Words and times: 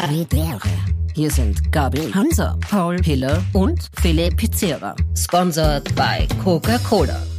Havidere. 0.00 0.60
Hier 1.14 1.30
sind 1.30 1.70
Gabi, 1.72 2.10
Hansa, 2.12 2.56
Paul, 2.70 3.02
Hille 3.02 3.42
und 3.52 3.86
Philipp 4.00 4.38
Pizzera. 4.38 4.96
Sponsored 5.14 5.94
by 5.94 6.26
Coca-Cola. 6.42 7.29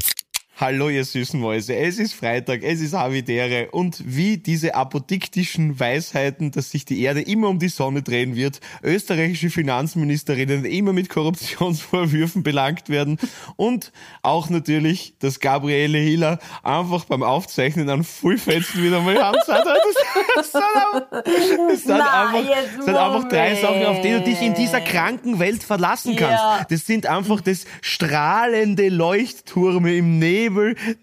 Hallo, 0.62 0.90
ihr 0.90 1.04
süßen 1.04 1.40
Mäuse. 1.40 1.76
Es 1.76 1.98
ist 1.98 2.14
Freitag, 2.14 2.62
es 2.62 2.82
ist 2.82 2.94
Havidere 2.94 3.72
und 3.72 4.04
wie 4.06 4.38
diese 4.38 4.76
apodiktischen 4.76 5.80
Weisheiten, 5.80 6.52
dass 6.52 6.70
sich 6.70 6.86
die 6.86 7.02
Erde 7.02 7.20
immer 7.20 7.50
um 7.50 7.58
die 7.58 7.68
Sonne 7.68 8.04
drehen 8.04 8.36
wird, 8.36 8.60
österreichische 8.84 9.50
Finanzministerinnen 9.50 10.64
immer 10.66 10.94
mit 10.94 11.10
Korruptionsvorwürfen 11.10 12.44
belangt 12.44 12.90
werden 12.90 13.18
und 13.56 13.92
auch 14.22 14.52
natürlich, 14.52 15.16
dass 15.18 15.40
Gabriele 15.40 15.98
Hiller 15.98 16.38
einfach 16.62 17.06
beim 17.06 17.24
Aufzeichnen 17.24 17.90
an 17.90 18.04
Fullfetzen 18.04 18.84
wieder 18.84 19.02
mal 19.02 19.18
haben. 19.18 19.40
Das, 19.48 19.48
das, 20.36 20.52
sind 20.52 20.62
einfach, 20.62 21.24
das 21.24 21.82
sind 21.82 21.92
einfach, 21.92 22.44
das 22.78 22.86
sind 22.86 22.96
einfach 22.98 23.30
drei 23.30 23.56
Sachen, 23.56 23.86
auf 23.88 24.02
die 24.02 24.12
du 24.12 24.22
dich 24.22 24.40
in 24.40 24.54
dieser 24.54 24.82
kranken 24.82 25.40
Welt 25.40 25.64
verlassen 25.64 26.16
kannst. 26.16 26.44
Ja. 26.44 26.68
Das 26.70 26.86
sind 26.86 27.08
einfach 27.08 27.42
das 27.42 27.66
strahlende 27.82 28.90
Leuchtturme 28.90 29.96
im 29.96 30.20
Nebel 30.20 30.51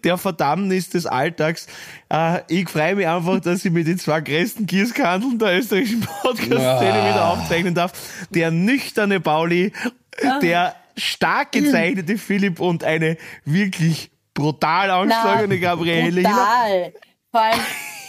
der 0.03 0.17
Verdammnis 0.17 0.89
des 0.89 1.05
Alltags. 1.05 1.67
Äh, 2.09 2.41
ich 2.47 2.69
freue 2.69 2.95
mich 2.95 3.07
einfach, 3.07 3.39
dass 3.39 3.65
ich 3.65 3.71
mit 3.71 3.87
den 3.87 3.99
zwei 3.99 4.21
größten 4.21 4.65
Gießkandeln 4.65 5.37
der 5.39 5.59
österreichischen 5.59 6.01
Podcast-Szene 6.01 6.93
Ah. 6.93 7.09
wieder 7.09 7.27
aufzeichnen 7.29 7.73
darf. 7.75 7.91
Der 8.29 8.51
nüchterne 8.51 9.19
Pauli, 9.19 9.71
der 10.41 10.75
stark 10.97 11.51
gezeichnete 11.53 12.17
Philipp 12.17 12.59
und 12.59 12.83
eine 12.83 13.17
wirklich 13.45 14.11
brutal 14.33 14.89
angeschlagene 14.91 15.59
Gabriele. 15.59 16.23
Total. 16.23 16.93
Vor 17.31 17.41
allem, 17.41 17.59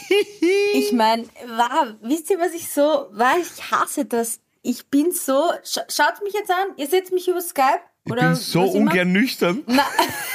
ich 0.73 0.91
meine, 0.91 1.23
wow, 1.47 1.87
wisst 2.01 2.29
ihr, 2.29 2.39
was 2.39 2.53
ich 2.53 2.67
so, 2.69 2.81
war 3.11 3.35
ich 3.39 3.71
hasse 3.71 4.05
das. 4.05 4.39
Ich 4.61 4.87
bin 4.87 5.11
so, 5.11 5.41
scha 5.63 5.81
schaut 5.89 6.21
mich 6.23 6.33
jetzt 6.33 6.51
an, 6.51 6.75
ihr 6.77 6.87
seht 6.87 7.11
mich 7.11 7.27
über 7.27 7.41
Skype. 7.41 7.79
Ich 8.05 8.11
oder 8.11 8.27
bin 8.29 8.35
so 8.35 8.61
ungern 8.63 9.11
nüchtern. 9.11 9.63
Na, 9.67 9.85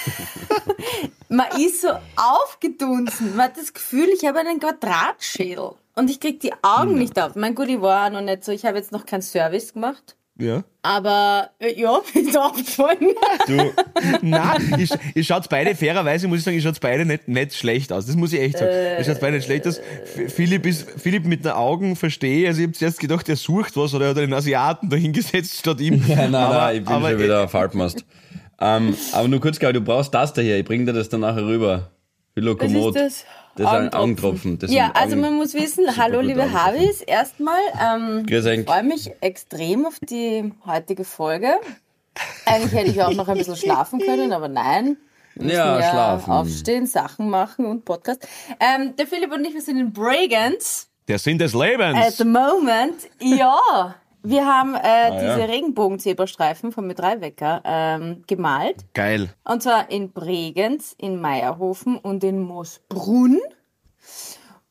man 1.28 1.46
ist 1.60 1.82
so 1.82 1.88
aufgedunsen. 2.16 3.36
Man 3.36 3.46
hat 3.46 3.56
das 3.56 3.72
Gefühl, 3.74 4.08
ich 4.16 4.26
habe 4.26 4.40
einen 4.40 4.60
Quadratschädel. 4.60 5.70
Und 5.94 6.10
ich 6.10 6.20
krieg 6.20 6.40
die 6.40 6.52
Augen 6.62 6.90
Hm. 6.90 6.98
nicht 6.98 7.20
auf. 7.20 7.34
Mein 7.36 7.54
gut, 7.54 7.68
ich 7.68 7.80
war 7.80 8.10
noch 8.10 8.20
nicht 8.20 8.44
so, 8.44 8.52
ich 8.52 8.64
habe 8.64 8.76
jetzt 8.76 8.92
noch 8.92 9.06
keinen 9.06 9.22
Service 9.22 9.72
gemacht. 9.72 10.14
Ja. 10.38 10.64
Aber 10.82 11.48
äh, 11.58 11.80
ja, 11.80 11.98
ist 12.14 12.36
aufgefallen. 12.36 13.14
Du, 13.46 13.72
nein, 14.20 14.74
ihr, 14.78 14.86
ihr 15.14 15.24
schaut 15.24 15.48
beide, 15.48 15.74
fairerweise 15.74 16.28
muss 16.28 16.40
ich 16.40 16.44
sagen, 16.44 16.56
ihr 16.58 16.62
schaut 16.62 16.78
beide 16.80 17.06
nicht, 17.06 17.26
nicht 17.26 17.54
schlecht 17.54 17.90
aus. 17.90 18.04
Das 18.04 18.16
muss 18.16 18.34
ich 18.34 18.40
echt 18.40 18.58
sagen. 18.58 18.70
ihr 18.98 19.04
schaut 19.04 19.20
beide 19.20 19.36
nicht 19.36 19.46
schlecht 19.46 19.66
aus. 19.66 19.80
Philipp 20.28 20.66
ist, 20.66 20.90
Philipp 21.00 21.24
mit 21.24 21.46
den 21.46 21.52
Augen 21.52 21.96
verstehe. 21.96 22.48
Also 22.48 22.60
ich 22.60 22.66
habe 22.66 22.76
zuerst 22.76 23.00
gedacht, 23.00 23.26
er 23.30 23.36
sucht 23.36 23.78
was 23.78 23.94
oder 23.94 24.04
er 24.06 24.10
hat 24.10 24.18
einen 24.18 24.34
Asiaten 24.34 24.90
dahingesetzt 24.90 25.58
statt 25.58 25.80
ihm. 25.80 26.04
Ja, 26.06 26.16
nein, 26.16 26.34
aber, 26.34 26.54
nein, 26.54 26.76
ich 26.76 26.84
bin 26.84 26.92
aber, 26.92 27.10
schon 27.10 27.18
wieder 27.20 27.44
auf 27.44 27.54
Halbmast. 27.54 28.04
Ähm, 28.60 28.96
aber 29.12 29.28
nur 29.28 29.40
kurz, 29.40 29.58
Gabi, 29.58 29.74
du 29.74 29.80
brauchst 29.80 30.14
das 30.14 30.32
da 30.32 30.42
hier. 30.42 30.58
Ich 30.58 30.64
bring 30.64 30.86
dir 30.86 30.92
das 30.92 31.08
dann 31.08 31.20
nachher 31.20 31.46
rüber. 31.46 31.90
Hylokomod. 32.34 32.94
Was 32.94 33.02
ist 33.02 33.24
das? 33.24 33.24
Das 33.56 33.70
sind 33.70 33.94
Augentropfen. 33.94 34.58
Das 34.58 34.70
ja, 34.70 34.86
sind 34.86 34.96
also 34.96 35.16
man 35.16 35.34
muss 35.34 35.54
wissen, 35.54 35.84
hallo 35.96 36.20
liebe 36.20 36.42
Augentropfen. 36.42 36.74
Havis, 36.74 37.00
erstmal, 37.00 37.60
ähm, 37.82 38.26
ich 38.28 38.66
freue 38.66 38.82
mich 38.82 39.10
extrem 39.22 39.86
auf 39.86 39.98
die 40.00 40.52
heutige 40.66 41.04
Folge. 41.04 41.48
Eigentlich 42.44 42.72
hätte 42.72 42.90
ich 42.90 43.02
auch 43.02 43.12
noch 43.12 43.28
ein 43.28 43.38
bisschen 43.38 43.56
schlafen 43.56 43.98
können, 44.00 44.32
aber 44.32 44.48
nein. 44.48 44.98
Müssen 45.34 45.50
Ja, 45.50 45.82
schlafen. 45.82 46.30
Aufstehen, 46.32 46.86
Sachen 46.86 47.30
machen 47.30 47.66
und 47.66 47.84
Podcast. 47.84 48.26
Ähm, 48.60 48.94
der 48.96 49.06
Philipp 49.06 49.32
und 49.32 49.44
ich, 49.44 49.54
wir 49.54 49.60
sind 49.62 49.78
in 49.78 49.92
Bragans. 49.92 50.88
Der 51.08 51.18
Sinn 51.18 51.38
des 51.38 51.54
Lebens. 51.54 51.96
At 51.98 52.14
the 52.14 52.24
moment, 52.24 52.94
ja. 53.20 53.94
Wir 54.28 54.44
haben 54.44 54.74
äh, 54.74 55.12
diese 55.12 55.38
ja. 55.38 55.44
Regenbogen-Zebrastreifen 55.44 56.72
vom 56.72 56.90
Mit3-Wecker 56.90 57.62
ähm, 57.64 58.24
gemalt. 58.26 58.84
Geil. 58.92 59.28
Und 59.44 59.62
zwar 59.62 59.88
in 59.88 60.10
Bregenz, 60.10 60.96
in 60.98 61.20
Meierhofen 61.20 61.96
und 61.96 62.24
in 62.24 62.40
Moosbrunn. 62.40 63.38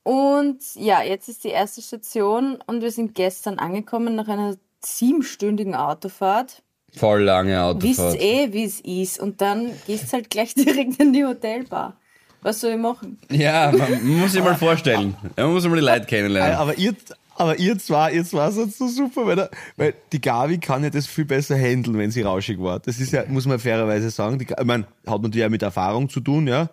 Und 0.04 0.60
ja, 0.76 1.02
jetzt 1.04 1.30
ist 1.30 1.46
die 1.46 1.50
erste 1.50 1.82
Station 1.82 2.58
und 2.68 2.82
wir 2.82 2.92
sind 2.92 3.16
gestern 3.16 3.58
angekommen 3.58 4.16
nach 4.16 4.28
einer 4.28 4.56
siebenstündigen 4.84 5.74
Autofahrt. 5.74 6.62
Voll 6.94 7.24
lange 7.24 7.54
Wisst 7.80 8.02
Autofahrt. 8.02 8.22
eh, 8.22 8.52
wie 8.52 8.66
es 8.66 8.82
ist. 8.82 9.22
Und 9.22 9.40
dann 9.40 9.72
gehst 9.88 10.12
halt 10.12 10.30
gleich 10.30 10.54
direkt 10.56 11.00
in 11.00 11.14
die 11.14 11.24
Hotelbar. 11.24 11.96
Was 12.42 12.60
soll 12.60 12.72
ich 12.72 12.78
machen? 12.78 13.20
Ja, 13.32 13.72
man 13.72 14.06
muss 14.06 14.34
sich 14.34 14.44
mal 14.44 14.56
vorstellen. 14.56 15.16
Man 15.38 15.54
muss 15.54 15.66
mal 15.66 15.76
die 15.76 15.82
Leute 15.82 16.06
kennenlernen. 16.06 16.56
Aber 16.56 16.78
ihr, 16.78 16.94
aber 17.36 17.58
ihr 17.60 17.78
zwei, 17.78 18.14
ihr 18.14 18.26
zwei 18.26 18.50
seid 18.52 18.72
so 18.72 18.88
super, 18.88 19.26
weil, 19.26 19.36
der, 19.36 19.50
weil 19.78 19.94
die 20.12 20.22
Gavi 20.22 20.58
kann 20.58 20.84
ja 20.84 20.90
das 20.90 21.06
viel 21.06 21.26
besser 21.26 21.58
handeln, 21.58 21.98
wenn 21.98 22.12
sie 22.12 22.22
rauschig 22.22 22.60
war. 22.60 22.80
Das 22.80 23.00
ist 23.00 23.12
ja, 23.12 23.24
muss 23.28 23.46
man 23.46 23.60
fairerweise 23.60 24.10
sagen. 24.10 24.40
Die, 24.40 24.46
ich 24.46 24.66
meine, 24.66 24.86
hat 25.06 25.22
natürlich 25.22 25.46
auch 25.46 25.50
mit 25.50 25.62
Erfahrung 25.62 26.10
zu 26.10 26.22
tun, 26.22 26.48
ja. 26.48 26.70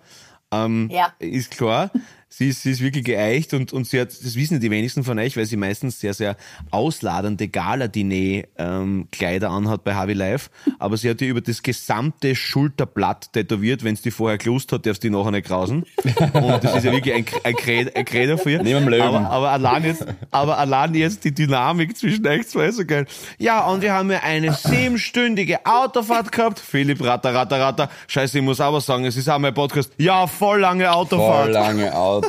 Ähm, 0.53 0.89
Ja. 0.91 1.13
Ist 1.19 1.51
klar. 1.51 1.91
Sie 2.35 2.49
ist, 2.49 2.63
sie 2.63 2.71
ist 2.71 2.81
wirklich 2.81 3.05
geeicht 3.05 3.53
und, 3.53 3.75
und 3.75 3.87
sie 3.87 4.01
hat, 4.01 4.09
das 4.09 4.37
wissen 4.37 4.59
die 4.59 4.71
wenigsten 4.71 5.05
von 5.05 5.19
euch, 5.19 5.37
weil 5.37 5.45
sie 5.45 5.59
meistens 5.59 6.01
sehr, 6.01 6.15
sehr 6.15 6.39
ausladende 6.71 7.49
Gala-Diner-Kleider 7.49 9.51
anhat 9.51 9.85
bei 9.85 9.95
Harvey 9.95 10.15
Life. 10.15 10.49
Aber 10.79 10.97
sie 10.97 11.11
hat 11.11 11.21
die 11.21 11.27
über 11.27 11.43
das 11.43 11.63
gesamte 11.63 12.35
Schulterblatt 12.35 13.35
tätowiert. 13.35 13.85
Wenn 13.85 13.93
es 13.93 14.01
die 14.01 14.11
vorher 14.11 14.39
gelust 14.39 14.73
hat, 14.73 14.87
darfst 14.87 15.05
du 15.05 15.09
die 15.09 15.15
nachher 15.15 15.31
nicht 15.31 15.47
krausen. 15.47 15.85
Und 16.33 16.65
das 16.65 16.77
ist 16.77 16.85
ja 16.85 16.93
wirklich 16.93 17.15
ein, 17.15 17.27
ein, 17.45 17.55
Credo, 17.55 17.91
ein 17.95 18.05
Credo 18.07 18.39
für 18.39 18.53
ihr. 18.53 18.63
Neben 18.63 18.81
dem 18.81 18.89
Löwen. 18.89 19.03
Aber, 19.03 19.31
aber 19.31 19.51
allein 19.51 19.85
jetzt, 19.85 20.07
aber 20.31 20.57
allein 20.57 20.95
jetzt 20.95 21.25
die 21.25 21.35
Dynamik 21.35 21.99
zwischen 21.99 22.27
euch 22.27 22.49
zwei 22.49 22.69
ist 22.69 22.77
so 22.77 22.87
geil. 22.87 23.05
Ja, 23.37 23.67
und 23.67 23.83
wir 23.83 23.93
haben 23.93 24.11
ja 24.11 24.21
eine 24.21 24.55
siebenstündige 24.55 25.67
Autofahrt 25.67 26.33
gehabt. 26.33 26.61
Philipp, 26.61 27.05
ratter, 27.05 27.35
ratter, 27.35 27.61
ratter. 27.61 27.91
Scheiße, 28.07 28.39
ich 28.39 28.45
muss 28.45 28.59
aber 28.59 28.81
sagen, 28.81 29.05
es 29.05 29.19
ist 29.19 29.29
auch 29.29 29.39
mein 29.39 29.53
Podcast. 29.53 29.93
Ja, 29.99 30.27
voll 30.27 30.61
lange 30.61 30.91
Autofahrt. 30.91 31.45
Voll 31.45 31.53
lange 31.53 31.95
Autofahrt, 31.95 32.22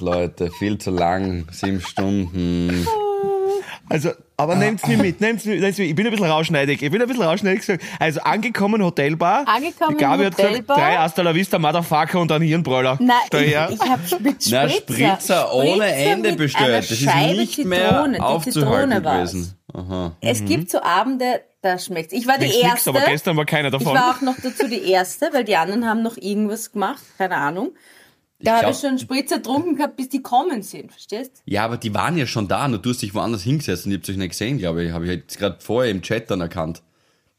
Leute. 0.00 0.50
Viel 0.58 0.78
zu 0.78 0.90
lang. 0.90 1.46
Sieben 1.50 1.80
Stunden. 1.80 2.86
Also, 3.88 4.10
aber 4.36 4.54
nehmt's 4.54 4.86
mir 4.86 4.96
mit, 4.96 5.20
nehmt's 5.20 5.44
mir, 5.44 5.60
nehmt's 5.60 5.76
mir. 5.76 5.84
Ich 5.84 5.96
bin 5.96 6.06
ein 6.06 6.12
bisschen 6.12 6.28
rauschneidig. 6.30 6.80
Ich 6.80 6.90
bin 6.92 7.02
ein 7.02 7.08
bisschen 7.08 7.24
rauschneidig 7.24 7.60
gesagt. 7.60 7.82
Also, 7.98 8.20
angekommen, 8.20 8.82
Hotelbar. 8.84 9.46
Angekommen, 9.48 9.96
Die 9.98 10.02
Gabi 10.04 10.24
hat 10.26 10.36
gesagt, 10.36 10.52
Hotelbar. 10.54 10.76
drei 10.76 10.96
Hasta 10.96 11.22
la 11.22 11.34
Vista, 11.34 11.58
Motherfucker 11.58 12.20
und 12.20 12.30
dann 12.30 12.40
Hirnbräuler. 12.40 12.98
Nein, 13.00 13.16
ich, 13.32 13.48
ich 13.48 13.80
habe 13.90 14.00
mit 14.20 14.42
Spritzer. 14.42 14.50
Na, 14.62 14.68
Spritzer 14.68 15.54
ohne 15.54 15.86
Ende 15.86 16.30
mit 16.30 16.38
bestellt. 16.38 16.68
einer 16.68 16.76
Das 16.78 16.90
ist 16.92 17.02
nicht 17.04 17.64
mehr 17.64 17.88
Zitrone. 17.88 18.14
Die 18.14 18.20
aufzuhalten 18.20 19.02
gewesen. 19.02 19.54
Aha. 19.74 20.16
Es 20.20 20.44
gibt 20.44 20.70
so 20.70 20.80
Abende, 20.82 21.40
da 21.60 21.78
schmeckt's. 21.78 22.12
Ich 22.12 22.26
war 22.28 22.38
die 22.38 22.46
Nix, 22.46 22.56
nix, 22.56 22.68
erste. 22.68 22.90
aber 22.90 23.00
gestern 23.00 23.36
war 23.36 23.44
keiner 23.44 23.68
ich 23.68 23.72
davon. 23.72 23.94
war 23.94 24.16
auch 24.16 24.20
noch 24.20 24.36
dazu 24.40 24.68
die 24.68 24.88
erste, 24.90 25.30
weil 25.32 25.44
die 25.44 25.56
anderen 25.56 25.86
haben 25.88 26.02
noch 26.02 26.16
irgendwas 26.16 26.70
gemacht, 26.72 27.02
keine 27.18 27.36
Ahnung. 27.36 27.72
Da 28.42 28.62
habe 28.62 28.70
ich 28.70 28.78
schon 28.78 28.98
Spritzer 28.98 29.36
getrunken 29.36 29.76
gehabt, 29.76 29.96
bis 29.96 30.08
die 30.08 30.22
kommen 30.22 30.62
sind, 30.62 30.90
verstehst? 30.92 31.42
Ja, 31.44 31.64
aber 31.64 31.76
die 31.76 31.92
waren 31.94 32.16
ja 32.16 32.26
schon 32.26 32.48
da, 32.48 32.66
nur 32.68 32.78
du 32.78 32.90
hast 32.90 33.02
dich 33.02 33.14
woanders 33.14 33.42
hingesetzt 33.42 33.84
und 33.86 33.92
ich 33.92 33.98
hab's 33.98 34.08
euch 34.08 34.16
nicht 34.16 34.30
gesehen, 34.30 34.58
glaube 34.58 34.84
ich. 34.84 34.92
Habe 34.92 35.04
ich 35.06 35.10
jetzt 35.12 35.38
gerade 35.38 35.58
vorher 35.60 35.90
im 35.90 36.00
Chat 36.02 36.30
dann 36.30 36.40
erkannt. 36.40 36.82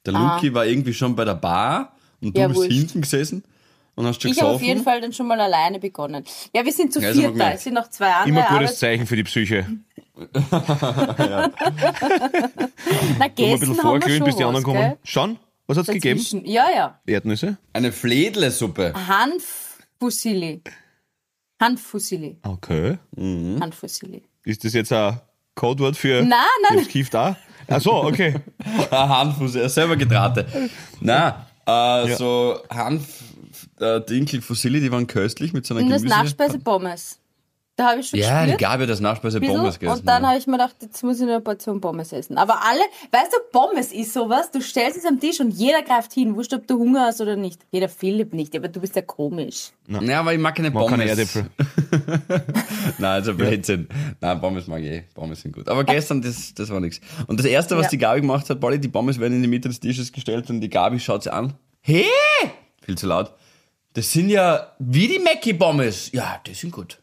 Der 0.06 0.13
Luki 0.13 0.53
war 0.53 0.66
irgendwie 0.66 0.94
schon 0.94 1.16
bei 1.16 1.25
der 1.25 1.35
Bar 1.35 1.94
und 2.22 2.35
du 2.35 2.39
Ah. 2.39 2.44
Ja, 2.44 2.47
bist 2.50 2.59
wurscht. 2.62 2.72
hinten 2.72 3.01
gesessen 3.01 3.44
und 3.95 4.06
hast 4.06 4.22
schon 4.22 4.31
Ich 4.31 4.41
habe 4.41 4.51
auf 4.51 4.62
jeden 4.62 4.84
Fall 4.84 5.01
dann 5.01 5.12
schon 5.13 5.28
mal 5.28 5.39
alleine 5.41 5.79
begonnen. 5.79 6.23
Ja, 6.53 6.63
wir 6.66 6.72
sind 6.72 6.94
zu 6.94 7.00
Ja, 7.01 7.12
ich 7.12 7.18
viert 7.18 7.39
da. 7.39 7.51
Es 7.53 7.63
sind 7.63 7.73
noch 7.73 7.89
zwei 7.89 8.12
andere. 8.12 8.29
Immer 8.29 8.41
gutes 8.41 8.56
Arbeits- 8.56 8.79
Zeichen 8.79 9.06
für 9.07 9.16
die 9.16 9.23
Psyche. 9.23 9.66
Na, 10.51 10.57
Nur 10.57 11.50
mal 13.18 13.25
ein 13.25 13.35
gestern 13.35 13.59
bisschen 13.59 13.75
schon 13.75 14.25
bis 14.25 14.35
die 14.35 14.44
anderen 14.44 14.56
was, 14.56 14.63
kommen. 14.63 14.79
gell? 14.79 14.97
Schon? 15.03 15.38
Was 15.68 15.78
hat's 15.78 15.88
gegeben? 15.88 16.19
Dazwischen. 16.19 16.45
Ja, 16.45 16.68
ja. 16.75 17.00
Erdnüsse? 17.06 17.57
Eine 17.73 17.91
Fledlesuppe. 17.91 18.94
Hanffusilli. 19.07 20.62
Hanffusilli. 21.61 22.38
Okay. 22.44 22.97
Hanffusilli. 23.17 24.23
Ist 24.44 24.63
das 24.66 24.73
jetzt 24.73 24.91
ein 24.91 25.22
Codewort 25.55 25.95
für 25.95 26.23
Nein, 26.23 26.39
nein, 26.67 26.79
das 26.79 26.88
Kieft 26.88 27.15
auch? 27.15 27.36
Ach 27.68 27.80
so, 27.80 28.03
okay. 28.03 28.36
Ah, 28.91 29.33
er 29.56 29.69
selber 29.69 29.95
gedrahte. 29.95 30.45
Na, 31.00 31.45
äh, 31.65 32.15
so 32.15 32.59
Hanf, 32.69 33.24
äh, 33.80 34.01
Dinkel 34.01 34.41
Fusilli, 34.41 34.81
die 34.81 34.91
waren 34.91 35.07
köstlich 35.07 35.53
mit 35.53 35.65
so 35.65 35.75
einer 35.75 35.83
Und 35.83 35.91
das 35.91 36.01
Gemüse. 36.01 36.15
Nachspeise 36.15 36.59
Pommes. 36.59 37.20
Da 37.81 37.89
habe 37.89 38.00
ich 38.01 38.10
schon 38.10 38.19
Ja, 38.19 38.42
die 38.45 38.51
gespürt. 38.51 38.60
Gabi 38.72 38.83
hat 38.83 38.89
das 38.92 39.00
Nachspeise 39.00 39.39
bisschen. 39.39 39.57
Pommes 39.57 39.80
gegessen. 39.80 40.00
und 40.01 40.07
dann 40.07 40.22
ja. 40.22 40.30
habe 40.30 40.38
ich 40.38 40.45
mir 40.45 40.54
gedacht, 40.54 40.75
jetzt 40.81 41.04
muss 41.04 41.16
ich 41.16 41.24
noch 41.24 41.30
eine 41.33 41.42
Portion 41.42 41.81
Pommes 41.81 42.12
essen. 42.13 42.38
Aber 42.38 42.60
alle, 42.63 42.81
weißt 43.12 43.33
du, 43.33 43.38
Pommes 43.51 43.92
ist 43.92 44.13
sowas, 44.13 44.51
du 44.51 44.62
stellst 44.62 44.98
es 44.98 45.06
am 45.06 45.19
Tisch 45.19 45.39
und 45.39 45.50
jeder 45.51 45.81
greift 45.81 46.13
hin, 46.13 46.36
wurscht, 46.36 46.54
ob 46.54 46.68
du 46.68 46.78
Hunger 46.78 47.06
hast 47.07 47.22
oder 47.22 47.36
nicht. 47.36 47.62
Jeder 47.72 47.89
Philipp 47.89 48.33
nicht, 48.33 48.56
aber 48.56 48.68
du 48.68 48.80
bist 48.81 48.95
ja 48.95 49.01
komisch. 49.01 49.72
Ja, 49.88 50.19
aber 50.19 50.33
ich 50.33 50.39
mag 50.39 50.56
keine 50.56 50.69
Mag 50.69 50.83
Pommes. 50.83 50.92
keine 51.00 51.10
Erdäpfel. 51.10 51.45
Nein, 52.98 53.04
also 53.12 53.33
Blödsinn. 53.33 53.88
Nein, 54.19 54.39
Pommes 54.39 54.68
mag 54.68 54.81
ich 54.81 54.88
eh. 54.92 55.04
Pommes 55.13 55.42
sind 55.42 55.54
gut. 55.54 55.68
Aber 55.68 55.84
gestern, 55.84 56.22
das, 56.22 56.54
das 56.54 56.69
war 56.69 56.80
nichts. 56.80 57.01
Und 57.27 57.39
das 57.39 57.45
erste, 57.48 57.75
was 57.77 57.86
Ja. 57.86 57.89
die 57.89 57.98
Gabi 57.98 58.22
gemacht 58.22 58.50
hat, 58.50 58.60
Pauli, 58.60 58.80
die 58.80 58.88
Pommes 58.89 59.19
werden 59.19 59.34
in 59.36 59.42
die 59.42 59.48
Mitte 59.48 59.68
des 59.69 59.80
Tisches 59.80 60.12
gestellt 60.12 60.50
und 60.50 60.62
die 60.62 60.69
Gabi 60.69 61.00
schaut 61.00 61.24
sie 61.24 61.34
an. 61.34 61.54
Hey! 61.81 62.06
Viel 62.84 62.98
zu 62.98 63.07
laut. 63.07 63.34
Das 63.94 64.10
sind 64.12 64.30
ja 64.30 64.72
wie 64.80 65.07
die 65.10 65.19
Mackie-Pommes. 65.19 66.12
Ja, 66.13 66.39
die 66.48 66.54
sind 66.54 66.72
gut. 66.72 67.00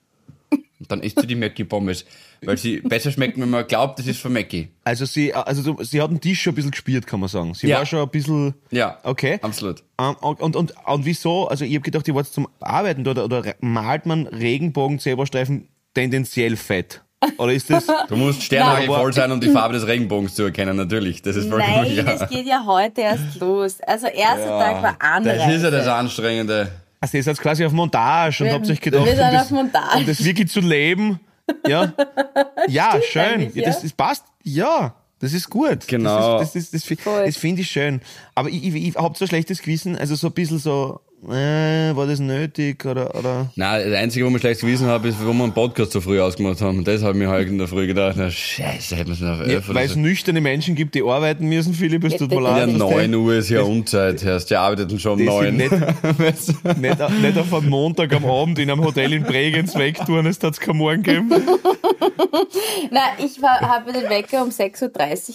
Und 0.81 0.93
dann 0.93 1.01
isst 1.01 1.21
sie 1.21 1.27
die 1.27 1.35
Mackie-Pommes. 1.37 2.05
Weil 2.43 2.57
sie 2.57 2.77
besser 2.81 3.11
schmecken, 3.11 3.43
wenn 3.43 3.51
man 3.51 3.67
glaubt, 3.67 3.99
das 3.99 4.07
ist 4.07 4.21
von 4.21 4.33
Mackie. 4.33 4.69
Also 4.85 5.05
sie, 5.07 5.35
also 5.35 5.61
so- 5.63 5.83
sie 5.83 6.01
hat 6.01 6.11
den 6.11 6.21
Tisch 6.21 6.41
schon 6.41 6.53
ein 6.53 6.57
bisschen 6.57 6.71
gespielt, 6.71 7.07
kann 7.07 7.19
man 7.21 7.29
sagen. 7.29 7.53
Sie 7.55 7.67
Ja. 7.67 7.79
war 7.79 7.87
schon 7.87 8.01
ein 8.01 8.09
bisschen. 8.09 8.55
Ja. 8.71 8.99
Okay. 9.03 9.39
Absolut. 9.43 9.83
Ähm, 10.01 10.15
und, 10.21 10.41
und, 10.41 10.55
und, 10.57 10.75
und 10.87 11.05
wieso? 11.05 11.49
Also 11.49 11.65
ich 11.65 11.73
habe 11.75 11.83
gedacht, 11.83 12.07
ihr 12.07 12.15
wart 12.15 12.29
zum 12.29 12.47
Arbeiten 12.61 13.03
dort 13.03 13.19
oder, 13.19 13.39
oder 13.41 13.55
malt 13.61 14.07
man 14.07 14.27
Regenbogen-Zebrastreifen 14.29 15.69
tendenziell 15.95 16.57
fett? 16.57 17.03
Oder 17.39 17.53
ist 17.53 17.69
das? 17.69 17.85
Du 18.09 18.15
musst 18.15 18.45
Sternhagel 18.45 18.87
voll 18.87 19.13
sein, 19.13 19.33
um 19.33 19.41
die 19.41 19.51
Farbe 19.51 19.75
des 19.75 19.85
Regenbogens 19.89 20.37
zu 20.37 20.45
erkennen, 20.45 20.77
natürlich. 20.77 21.21
Das 21.23 21.35
ist 21.35 21.49
vollkommen 21.51 21.93
Nein, 21.97 22.07
es 22.21 22.29
geht 22.29 22.47
ja 22.47 22.63
heute 22.65 23.01
erst 23.01 23.41
los. 23.41 23.81
Also 23.81 24.07
erster 24.07 24.47
Tag 24.47 24.83
war 24.85 24.97
Anreise. 25.01 25.39
Das 25.45 25.55
ist 25.57 25.63
ja 25.65 25.71
das 25.73 25.89
Anstrengende. 25.89 26.71
Also 27.01 27.17
ihr 27.17 27.23
seid 27.23 27.39
quasi 27.39 27.65
auf 27.65 27.73
Montage 27.73 28.43
und 28.43 28.47
Wir- 28.49 28.55
habt 28.55 28.69
euch 28.69 28.81
gedacht, 28.81 29.05
wir 29.07 29.15
sind 29.17 29.25
um 29.27 29.33
das, 29.33 29.51
Montage. 29.51 29.99
um 29.99 30.07
das 30.07 30.25
wirklich 30.25 30.49
zu 30.51 30.61
leben. 30.61 31.21
Ja, 31.67 31.93
ja 32.69 33.01
schön. 33.03 33.51
Ja, 33.55 33.65
das, 33.65 33.83
das 33.83 33.93
passt. 33.93 34.25
Ja, 34.43 34.95
das 35.21 35.33
ist 35.33 35.49
gut. 35.49 35.87
Genau. 35.87 36.39
Das, 36.39 36.55
ist, 36.55 36.75
das, 36.75 36.85
ist, 36.85 36.91
das, 37.07 37.25
das 37.25 37.37
finde 37.37 37.63
ich 37.63 37.71
schön. 37.71 38.01
Aber 38.35 38.49
ich, 38.49 38.65
ich, 38.65 38.75
ich 38.75 38.97
habe 38.97 39.17
so 39.17 39.25
ein 39.25 39.29
schlechtes 39.29 39.63
Gewissen, 39.63 39.97
also 39.97 40.15
so 40.15 40.29
ein 40.29 40.33
bisschen 40.33 40.59
so, 40.59 41.01
äh, 41.27 41.97
war 41.97 42.07
das 42.07 42.21
nötig 42.21 42.85
oder, 42.87 43.15
oder? 43.17 43.51
Nein, 43.57 43.91
das 43.91 43.99
Einzige, 43.99 44.25
wo 44.27 44.31
wir 44.31 44.39
schlecht 44.39 44.61
gewissen 44.61 44.87
haben, 44.87 45.05
ist, 45.09 45.17
wo 45.25 45.33
wir 45.33 45.43
einen 45.45 45.53
Podcast 45.53 45.93
so 45.93 46.01
früh 46.01 46.21
ausgemacht 46.21 46.61
haben. 46.61 46.79
Und 46.79 46.87
das 46.89 47.03
habe 47.03 47.13
ich 47.13 47.19
mir 47.19 47.29
heute 47.29 47.51
in 47.51 47.59
der 47.59 47.67
Früh 47.67 47.87
gedacht, 47.89 48.15
na 48.17 48.31
scheiße, 48.31 48.95
hätten 48.97 49.09
wir 49.09 49.15
es 49.15 49.21
noch 49.21 49.47
Ja, 49.47 49.61
Weil 49.75 49.87
es 49.87 49.95
so. 49.95 49.99
nüchterne 49.99 50.41
Menschen 50.41 50.75
gibt, 50.77 50.95
die 50.95 51.03
arbeiten 51.03 51.49
müssen, 51.49 51.75
Philipp, 51.75 52.05
es 52.05 52.13
Ja, 52.13 52.19
tut 52.19 52.31
mir 52.31 52.37
Ja, 52.43 52.65
leid. 52.65 52.69
das- 52.69 52.79
9 52.79 53.15
Uhr 53.15 53.35
ist 53.35 53.49
ja 53.49 53.63
Unzeit, 53.63 54.23
Herrst. 54.23 54.51
Die 54.51 54.57
arbeiteten 54.57 54.99
schon 55.01 55.19
um 55.19 55.27
Das 55.27 55.35
9. 55.35 55.45
sind 55.45 55.57
nicht, 55.57 55.73
nicht, 56.81 57.03
auf- 57.03 57.19
nicht 57.19 57.39
auf 57.39 57.55
einen 57.55 57.69
Montag 57.69 58.15
am 58.15 58.25
Abend 58.25 58.59
in 58.61 58.71
einem 58.71 58.85
Hotel 58.85 59.13
in 59.13 59.25
Bregenz 59.25 59.75
wegtun, 59.75 60.27
es 60.27 60.43
hat 60.43 60.53
es 60.55 60.61
kein 60.61 60.77
Morgen 60.77 61.03
geben. 61.03 61.31
Na, 62.91 63.01
ich 63.19 63.43
habe 63.43 63.93
den 63.93 64.09
Wecker 64.09 64.43
um 64.43 64.51
6.30 64.51 64.83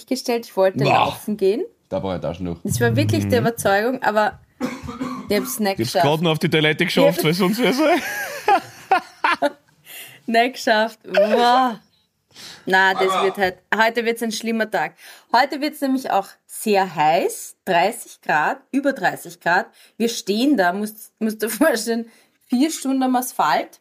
gestellt. 0.08 0.46
Ich 0.46 0.56
wollte 0.56 0.78
Boah. 0.78 0.92
laufen 0.92 1.36
gehen. 1.36 1.62
Da 1.88 1.98
brauche 2.00 2.16
ich 2.16 2.20
Taschentuch. 2.22 2.56
Das 2.64 2.80
war 2.80 2.96
wirklich 2.96 3.24
Mhm. 3.24 3.30
die 3.30 3.36
Überzeugung, 3.36 4.02
aber 4.02 4.38
ich 5.28 5.36
habe 5.36 5.46
es 5.46 5.58
nicht 5.60 5.72
Ich 5.72 5.78
hab's 5.78 5.78
geschafft. 5.78 6.04
gerade 6.04 6.24
noch 6.24 6.30
auf 6.32 6.38
die 6.38 6.48
Toilette 6.50 6.84
geschafft, 6.84 7.24
weil 7.24 7.34
sonst 7.34 7.58
wäre 7.58 7.70
es. 7.72 9.50
Nicht 10.26 10.54
geschafft. 10.54 10.98
Wow. 11.04 11.76
Na, 12.66 12.94
das 12.94 13.22
wird 13.22 13.36
halt, 13.36 13.58
heute 13.74 14.04
wird 14.04 14.16
es 14.16 14.22
ein 14.22 14.32
schlimmer 14.32 14.68
Tag. 14.70 14.94
Heute 15.32 15.60
wird 15.60 15.74
es 15.74 15.80
nämlich 15.80 16.10
auch 16.10 16.26
sehr 16.46 16.94
heiß, 16.94 17.56
30 17.66 18.22
Grad, 18.22 18.58
über 18.72 18.92
30 18.92 19.38
Grad. 19.40 19.66
Wir 19.98 20.08
stehen 20.08 20.56
da, 20.56 20.72
musst, 20.72 21.12
musst 21.20 21.42
du 21.42 21.46
dir 21.46 21.52
vorstellen, 21.56 22.06
vier 22.48 22.70
Stunden 22.70 23.02
am 23.02 23.14
Asphalt 23.16 23.80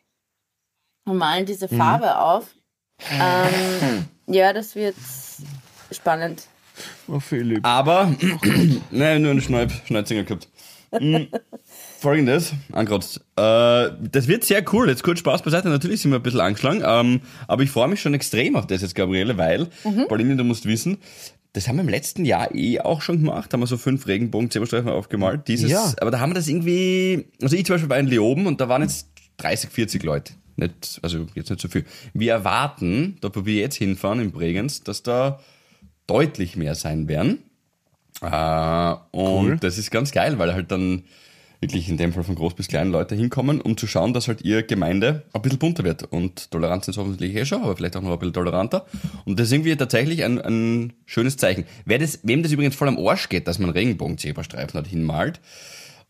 und 1.05 1.17
malen 1.17 1.45
diese 1.45 1.67
Farbe 1.67 2.17
auf. 2.19 2.45
Ähm, 3.09 4.05
ja, 4.27 4.53
das 4.53 4.75
wird 4.75 4.95
spannend. 5.91 6.43
Oh, 7.07 7.19
Philipp. 7.19 7.65
Aber, 7.65 8.13
nein, 8.91 9.21
nur 9.21 9.31
einen 9.31 9.41
Schneid, 9.41 9.71
Schneidsinger 9.85 10.23
gehabt. 10.23 10.47
Mm, 10.99 11.27
Folgendes, 11.99 12.53
angerotzt. 12.71 13.17
Äh, 13.35 13.89
das 14.11 14.27
wird 14.27 14.43
sehr 14.43 14.63
cool. 14.73 14.89
Jetzt 14.89 15.03
kurz 15.03 15.19
Spaß 15.19 15.41
beiseite. 15.41 15.69
Natürlich 15.69 16.01
sind 16.01 16.11
wir 16.11 16.19
ein 16.19 16.23
bisschen 16.23 16.41
angeschlagen. 16.41 16.83
Ähm, 16.85 17.21
aber 17.47 17.63
ich 17.63 17.71
freue 17.71 17.87
mich 17.87 18.01
schon 18.01 18.13
extrem 18.13 18.55
auf 18.55 18.67
das 18.67 18.81
jetzt, 18.81 18.95
Gabriele, 18.95 19.37
weil, 19.37 19.67
Pauline, 20.07 20.35
du 20.35 20.43
musst 20.43 20.65
wissen, 20.65 20.97
das 21.53 21.67
haben 21.67 21.75
wir 21.77 21.83
im 21.83 21.89
letzten 21.89 22.25
Jahr 22.25 22.53
eh 22.53 22.79
auch 22.79 23.01
schon 23.01 23.19
gemacht. 23.19 23.53
Haben 23.53 23.61
wir 23.61 23.67
so 23.67 23.77
fünf 23.77 24.07
Regenbogen-Zebrastreifen 24.07 24.89
aufgemalt. 24.89 25.47
Dieses, 25.47 25.69
Ja. 25.69 25.93
Aber 26.01 26.11
da 26.11 26.19
haben 26.19 26.31
wir 26.31 26.35
das 26.35 26.47
irgendwie, 26.47 27.27
also 27.41 27.55
ich 27.55 27.65
zum 27.65 27.75
Beispiel 27.75 27.89
war 27.89 27.99
in 27.99 28.07
Leoben 28.07 28.47
und 28.47 28.59
da 28.59 28.69
waren 28.69 28.81
jetzt 28.81 29.07
30, 29.37 29.69
40 29.69 30.03
Leute. 30.03 30.33
Nicht, 30.55 30.99
also 31.01 31.25
jetzt 31.35 31.49
nicht 31.49 31.61
so 31.61 31.67
viel. 31.67 31.85
Wir 32.13 32.33
erwarten, 32.33 33.17
da 33.21 33.29
wo 33.33 33.45
wir 33.45 33.55
jetzt 33.55 33.75
hinfahren 33.75 34.19
in 34.19 34.31
Bregenz, 34.31 34.83
dass 34.83 35.03
da 35.03 35.39
deutlich 36.07 36.55
mehr 36.55 36.75
sein 36.75 37.07
werden. 37.07 37.39
Äh, 38.21 38.95
und 39.11 39.45
Cool. 39.45 39.57
das 39.59 39.77
ist 39.77 39.91
ganz 39.91 40.11
geil, 40.11 40.39
weil 40.39 40.53
halt 40.53 40.71
dann 40.71 41.03
wirklich 41.59 41.87
in 41.87 41.95
dem 41.95 42.11
Fall 42.11 42.23
von 42.23 42.35
groß 42.35 42.55
bis 42.55 42.67
klein 42.67 42.91
Leute 42.91 43.15
hinkommen, 43.15 43.61
um 43.61 43.77
zu 43.77 43.87
schauen, 43.87 44.13
dass 44.13 44.27
halt 44.27 44.41
ihre 44.41 44.63
Gemeinde 44.63 45.23
ein 45.31 45.41
bisschen 45.41 45.59
bunter 45.59 45.85
wird. 45.85 46.03
Und 46.11 46.51
Toleranz 46.51 46.87
ist 46.89 46.97
hoffentlich 46.97 47.33
eh 47.35 47.45
schon, 47.45 47.63
aber 47.63 47.77
vielleicht 47.77 47.95
auch 47.95 48.01
noch 48.01 48.11
ein 48.11 48.19
bisschen 48.19 48.33
toleranter. 48.33 48.85
Und 49.23 49.39
das 49.39 49.47
ist 49.47 49.53
irgendwie 49.53 49.75
tatsächlich 49.77 50.25
ein, 50.25 50.41
ein 50.41 50.93
schönes 51.05 51.37
Zeichen. 51.37 51.63
Wer 51.85 51.99
das, 51.99 52.19
wem 52.23 52.43
das 52.43 52.51
übrigens 52.51 52.75
voll 52.75 52.89
am 52.89 52.97
Arsch 52.99 53.29
geht, 53.29 53.47
dass 53.47 53.59
man 53.59 53.69
Regenbogen-Zebrastreifen 53.69 54.77
hat 54.77 54.87
hinmalt, 54.87 55.39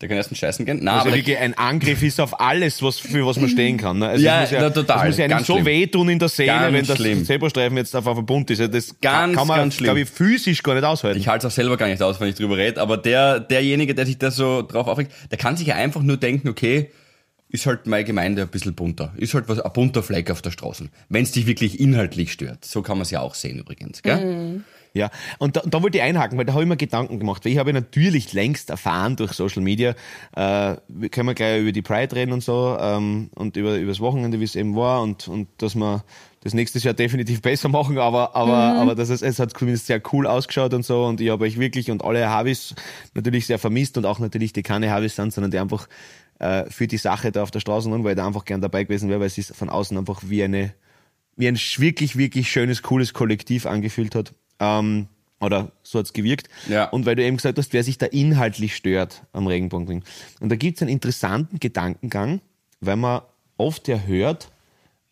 der 0.00 0.08
kann 0.08 0.16
erst 0.18 0.30
einen 0.30 0.36
Scheißen 0.36 0.64
gehen. 0.66 0.84
Ja 0.84 0.92
aber 1.00 1.14
wirklich 1.14 1.38
ein 1.38 1.54
Angriff 1.56 2.02
ist 2.02 2.20
auf 2.20 2.40
alles, 2.40 2.82
was, 2.82 2.98
für 2.98 3.24
was 3.26 3.38
man 3.38 3.48
stehen 3.48 3.76
kann. 3.76 3.98
Ne? 3.98 4.08
Also 4.08 4.24
Ja, 4.24 4.40
muss 4.42 4.50
na, 4.52 4.70
total. 4.70 4.98
Es 5.00 5.06
muss 5.06 5.18
ja 5.18 5.24
einem 5.24 5.30
Ganz 5.36 5.46
so 5.46 5.54
schlimm. 5.54 5.66
wehtun 5.66 6.08
in 6.08 6.18
der 6.18 6.28
Seele, 6.28 6.48
Ganz 6.48 6.74
wenn 6.74 6.86
das 6.86 6.96
schlimm. 6.96 7.24
Zebrastreifen 7.24 7.76
jetzt 7.76 7.94
auf 7.96 8.06
einem 8.08 8.26
Bund 8.26 8.50
ist. 8.50 8.58
Ja, 8.58 8.68
Das 8.68 8.94
Ganz, 9.00 9.36
kann 9.36 9.46
man, 9.46 9.58
ganz 9.58 9.74
schlimm. 9.74 9.84
glaube 9.86 10.00
ich, 10.00 10.08
physisch 10.08 10.62
gar 10.62 10.74
nicht 10.74 10.84
aushalten. 10.84 11.18
Ich 11.18 11.28
halte 11.28 11.46
es 11.46 11.52
auch 11.52 11.56
selber 11.56 11.76
gar 11.76 11.86
nicht 11.88 12.02
aus, 12.02 12.20
wenn 12.20 12.28
ich 12.28 12.34
drüber 12.34 12.56
rede, 12.56 12.80
aber 12.80 12.96
der, 12.96 13.40
derjenige, 13.40 13.94
der 13.94 14.06
sich 14.06 14.18
da 14.18 14.30
so 14.30 14.62
drauf 14.62 14.86
aufregt, 14.86 15.12
der 15.30 15.38
kann 15.38 15.56
sich 15.56 15.66
ja 15.68 15.74
einfach 15.76 16.02
nur 16.02 16.16
denken, 16.16 16.48
okay, 16.48 16.90
ist 17.48 17.66
halt 17.66 17.86
meine 17.86 18.02
Gemeinde 18.04 18.42
ein 18.42 18.48
bisschen 18.48 18.74
bunter. 18.74 19.12
Ist 19.16 19.32
halt 19.34 19.48
was, 19.48 19.60
ein 19.60 19.72
bunter 19.72 20.02
Fleck 20.02 20.28
auf 20.32 20.42
der 20.42 20.50
Straße. 20.50 20.88
Wenn 21.08 21.22
es 21.22 21.30
dich 21.30 21.46
wirklich 21.46 21.78
inhaltlich 21.78 22.32
stört. 22.32 22.64
So 22.64 22.82
kann 22.82 22.96
man 22.98 23.02
es 23.02 23.12
ja 23.12 23.20
auch 23.20 23.34
sehen 23.34 23.60
übrigens, 23.60 24.02
gell? 24.02 24.62
Ja, 24.96 25.10
und 25.38 25.56
da, 25.56 25.62
da 25.66 25.82
wollte 25.82 25.98
ich 25.98 26.04
einhaken, 26.04 26.38
weil 26.38 26.44
da 26.44 26.52
habe 26.52 26.62
ich 26.62 26.68
mir 26.68 26.76
Gedanken 26.76 27.18
gemacht, 27.18 27.44
weil 27.44 27.50
ich 27.50 27.58
habe 27.58 27.72
natürlich 27.72 28.32
längst 28.32 28.70
erfahren 28.70 29.16
durch 29.16 29.32
Social 29.32 29.60
Media, 29.60 29.96
äh, 30.36 30.76
wir 30.86 31.08
können 31.10 31.26
wir 31.26 31.34
gleich 31.34 31.62
über 31.62 31.72
die 31.72 31.82
Pride 31.82 32.14
reden 32.14 32.32
und 32.32 32.44
so 32.44 32.76
ähm, 32.78 33.28
und 33.34 33.56
über, 33.56 33.76
über 33.76 33.90
das 33.90 33.98
Wochenende, 33.98 34.38
wie 34.38 34.44
es 34.44 34.54
eben 34.54 34.76
war 34.76 35.02
und, 35.02 35.26
und 35.26 35.48
dass 35.58 35.74
wir 35.74 36.04
das 36.44 36.54
nächstes 36.54 36.84
Jahr 36.84 36.94
definitiv 36.94 37.42
besser 37.42 37.68
machen, 37.68 37.98
aber, 37.98 38.36
aber, 38.36 38.54
aber 38.54 38.94
das 38.94 39.10
ist, 39.10 39.22
es 39.22 39.40
hat 39.40 39.58
zumindest 39.58 39.86
sehr 39.86 40.00
cool 40.12 40.28
ausgeschaut 40.28 40.72
und 40.74 40.84
so 40.84 41.04
und 41.06 41.20
ich 41.20 41.30
habe 41.30 41.44
euch 41.44 41.58
wirklich 41.58 41.90
und 41.90 42.04
alle 42.04 42.30
Habis 42.30 42.76
natürlich 43.14 43.46
sehr 43.46 43.58
vermisst 43.58 43.98
und 43.98 44.06
auch 44.06 44.20
natürlich 44.20 44.52
die 44.52 44.62
keine 44.62 44.92
Habis 44.92 45.16
sind, 45.16 45.32
sondern 45.32 45.50
die 45.50 45.58
einfach 45.58 45.88
äh, 46.38 46.70
für 46.70 46.86
die 46.86 46.98
Sache 46.98 47.32
da 47.32 47.42
auf 47.42 47.50
der 47.50 47.58
Straße 47.60 47.90
waren, 47.90 48.04
weil 48.04 48.12
ich 48.12 48.16
da 48.16 48.28
einfach 48.28 48.44
gern 48.44 48.60
dabei 48.60 48.84
gewesen 48.84 49.08
wäre, 49.08 49.18
weil 49.18 49.26
es 49.26 49.34
sich 49.34 49.46
von 49.46 49.70
außen 49.70 49.98
einfach 49.98 50.20
wie 50.24 50.44
eine 50.44 50.72
wie 51.36 51.48
ein 51.48 51.56
wirklich, 51.56 52.16
wirklich 52.16 52.48
schönes, 52.48 52.82
cooles 52.82 53.12
Kollektiv 53.12 53.66
angefühlt 53.66 54.14
hat. 54.14 54.34
Ähm, 54.60 55.08
oder 55.40 55.72
so 55.82 55.98
hat's 55.98 56.12
gewirkt. 56.12 56.48
Ja. 56.68 56.88
Und 56.88 57.06
weil 57.06 57.16
du 57.16 57.24
eben 57.24 57.36
gesagt 57.36 57.58
hast, 57.58 57.72
wer 57.72 57.84
sich 57.84 57.98
da 57.98 58.06
inhaltlich 58.06 58.74
stört 58.74 59.24
am 59.32 59.46
Regenbogenring. 59.46 60.02
Und 60.40 60.48
da 60.48 60.56
gibt's 60.56 60.80
einen 60.82 60.90
interessanten 60.90 61.60
Gedankengang, 61.60 62.40
weil 62.80 62.96
man 62.96 63.22
oft 63.56 63.88
ja 63.88 63.98
hört, 63.98 64.50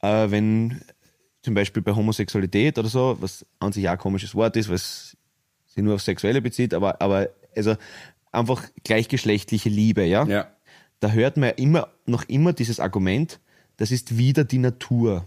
äh, 0.00 0.30
wenn 0.30 0.80
zum 1.42 1.54
Beispiel 1.54 1.82
bei 1.82 1.94
Homosexualität 1.94 2.78
oder 2.78 2.88
so, 2.88 3.16
was 3.20 3.44
an 3.58 3.72
sich 3.72 3.88
auch 3.88 3.92
ein 3.92 3.98
komisches 3.98 4.34
Wort 4.34 4.56
ist, 4.56 4.68
was 4.68 5.16
sich 5.66 5.82
nur 5.82 5.96
auf 5.96 6.02
Sexuelle 6.02 6.40
bezieht, 6.40 6.72
aber, 6.72 7.00
aber 7.02 7.28
also 7.56 7.76
einfach 8.30 8.62
gleichgeschlechtliche 8.84 9.68
Liebe, 9.68 10.04
ja? 10.04 10.24
Ja. 10.24 10.48
Da 11.00 11.10
hört 11.10 11.36
man 11.36 11.50
ja 11.50 11.54
immer, 11.56 11.88
noch 12.06 12.24
immer 12.28 12.52
dieses 12.52 12.78
Argument, 12.78 13.40
das 13.76 13.90
ist 13.90 14.16
wieder 14.16 14.44
die 14.44 14.58
Natur. 14.58 15.26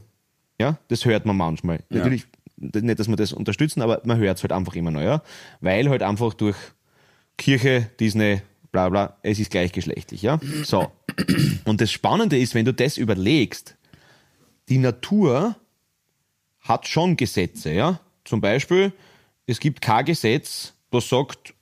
Ja, 0.59 0.77
das 0.87 1.03
hört 1.03 1.25
man 1.25 1.35
manchmal. 1.35 1.83
Natürlich 1.89 2.25
nicht, 2.57 2.99
dass 2.99 3.07
wir 3.07 3.15
das 3.15 3.33
unterstützen, 3.33 3.81
aber 3.81 4.01
man 4.05 4.17
hört 4.17 4.37
es 4.37 4.43
halt 4.43 4.51
einfach 4.51 4.75
immer 4.75 4.91
noch. 4.91 5.21
Weil 5.61 5.89
halt 5.89 6.03
einfach 6.03 6.33
durch 6.33 6.55
Kirche, 7.37 7.89
Disney, 7.99 8.41
bla 8.71 8.89
bla, 8.89 9.17
es 9.23 9.39
ist 9.39 9.51
gleichgeschlechtlich, 9.51 10.21
ja. 10.21 10.39
So. 10.63 10.91
Und 11.65 11.81
das 11.81 11.91
Spannende 11.91 12.37
ist, 12.37 12.55
wenn 12.55 12.65
du 12.65 12.73
das 12.73 12.97
überlegst, 12.97 13.75
die 14.69 14.77
Natur 14.77 15.55
hat 16.61 16.87
schon 16.87 17.17
Gesetze, 17.17 17.71
ja. 17.71 17.99
Zum 18.23 18.41
Beispiel, 18.41 18.91
es 19.45 19.59
gibt 19.59 19.81
kein 19.81 20.05
Gesetz, 20.05 20.73
das 20.91 21.07
sagt, 21.09 21.53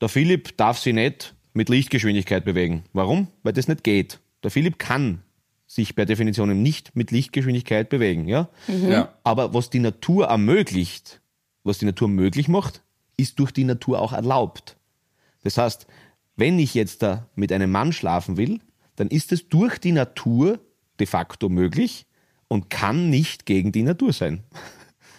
der 0.00 0.08
Philipp 0.08 0.56
darf 0.56 0.78
sich 0.78 0.94
nicht 0.94 1.34
mit 1.52 1.68
Lichtgeschwindigkeit 1.68 2.44
bewegen. 2.44 2.84
Warum? 2.92 3.28
Weil 3.42 3.52
das 3.52 3.68
nicht 3.68 3.84
geht. 3.84 4.18
Der 4.42 4.50
Philipp 4.50 4.78
kann 4.78 5.22
sich 5.68 5.94
per 5.94 6.06
Definition 6.06 6.62
nicht 6.62 6.96
mit 6.96 7.12
Lichtgeschwindigkeit 7.12 7.90
bewegen, 7.90 8.26
ja. 8.26 8.48
Ja. 8.66 9.14
Aber 9.22 9.54
was 9.54 9.70
die 9.70 9.78
Natur 9.78 10.26
ermöglicht, 10.26 11.20
was 11.62 11.78
die 11.78 11.84
Natur 11.84 12.08
möglich 12.08 12.48
macht, 12.48 12.82
ist 13.16 13.38
durch 13.38 13.52
die 13.52 13.64
Natur 13.64 14.00
auch 14.00 14.12
erlaubt. 14.12 14.76
Das 15.44 15.58
heißt, 15.58 15.86
wenn 16.36 16.58
ich 16.58 16.74
jetzt 16.74 17.02
da 17.02 17.28
mit 17.34 17.52
einem 17.52 17.70
Mann 17.70 17.92
schlafen 17.92 18.36
will, 18.36 18.60
dann 18.96 19.08
ist 19.08 19.30
es 19.30 19.48
durch 19.48 19.78
die 19.78 19.92
Natur 19.92 20.58
de 20.98 21.06
facto 21.06 21.48
möglich 21.48 22.06
und 22.48 22.70
kann 22.70 23.10
nicht 23.10 23.44
gegen 23.44 23.70
die 23.70 23.82
Natur 23.82 24.12
sein. 24.12 24.42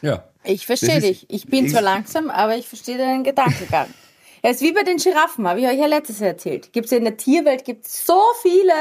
Ja. 0.01 0.25
Ich 0.43 0.65
verstehe 0.65 1.01
dich. 1.01 1.25
Ich 1.29 1.45
bin 1.45 1.69
zwar 1.69 1.81
langsam, 1.81 2.29
aber 2.29 2.57
ich 2.57 2.67
verstehe 2.67 2.97
deinen 2.97 3.23
Gedankengang. 3.23 3.87
Es 4.41 4.57
ist 4.57 4.61
wie 4.61 4.71
bei 4.71 4.83
den 4.83 4.97
Giraffen, 4.97 5.47
habe 5.47 5.59
ich 5.59 5.67
euch 5.67 5.77
ja 5.77 5.85
letztes 5.85 6.19
Jahr 6.19 6.29
erzählt. 6.29 6.71
Gibt 6.71 6.85
es 6.85 6.93
in 6.93 7.03
der 7.03 7.17
Tierwelt 7.17 7.65
gibt's 7.65 8.05
so 8.05 8.21
viele, 8.41 8.71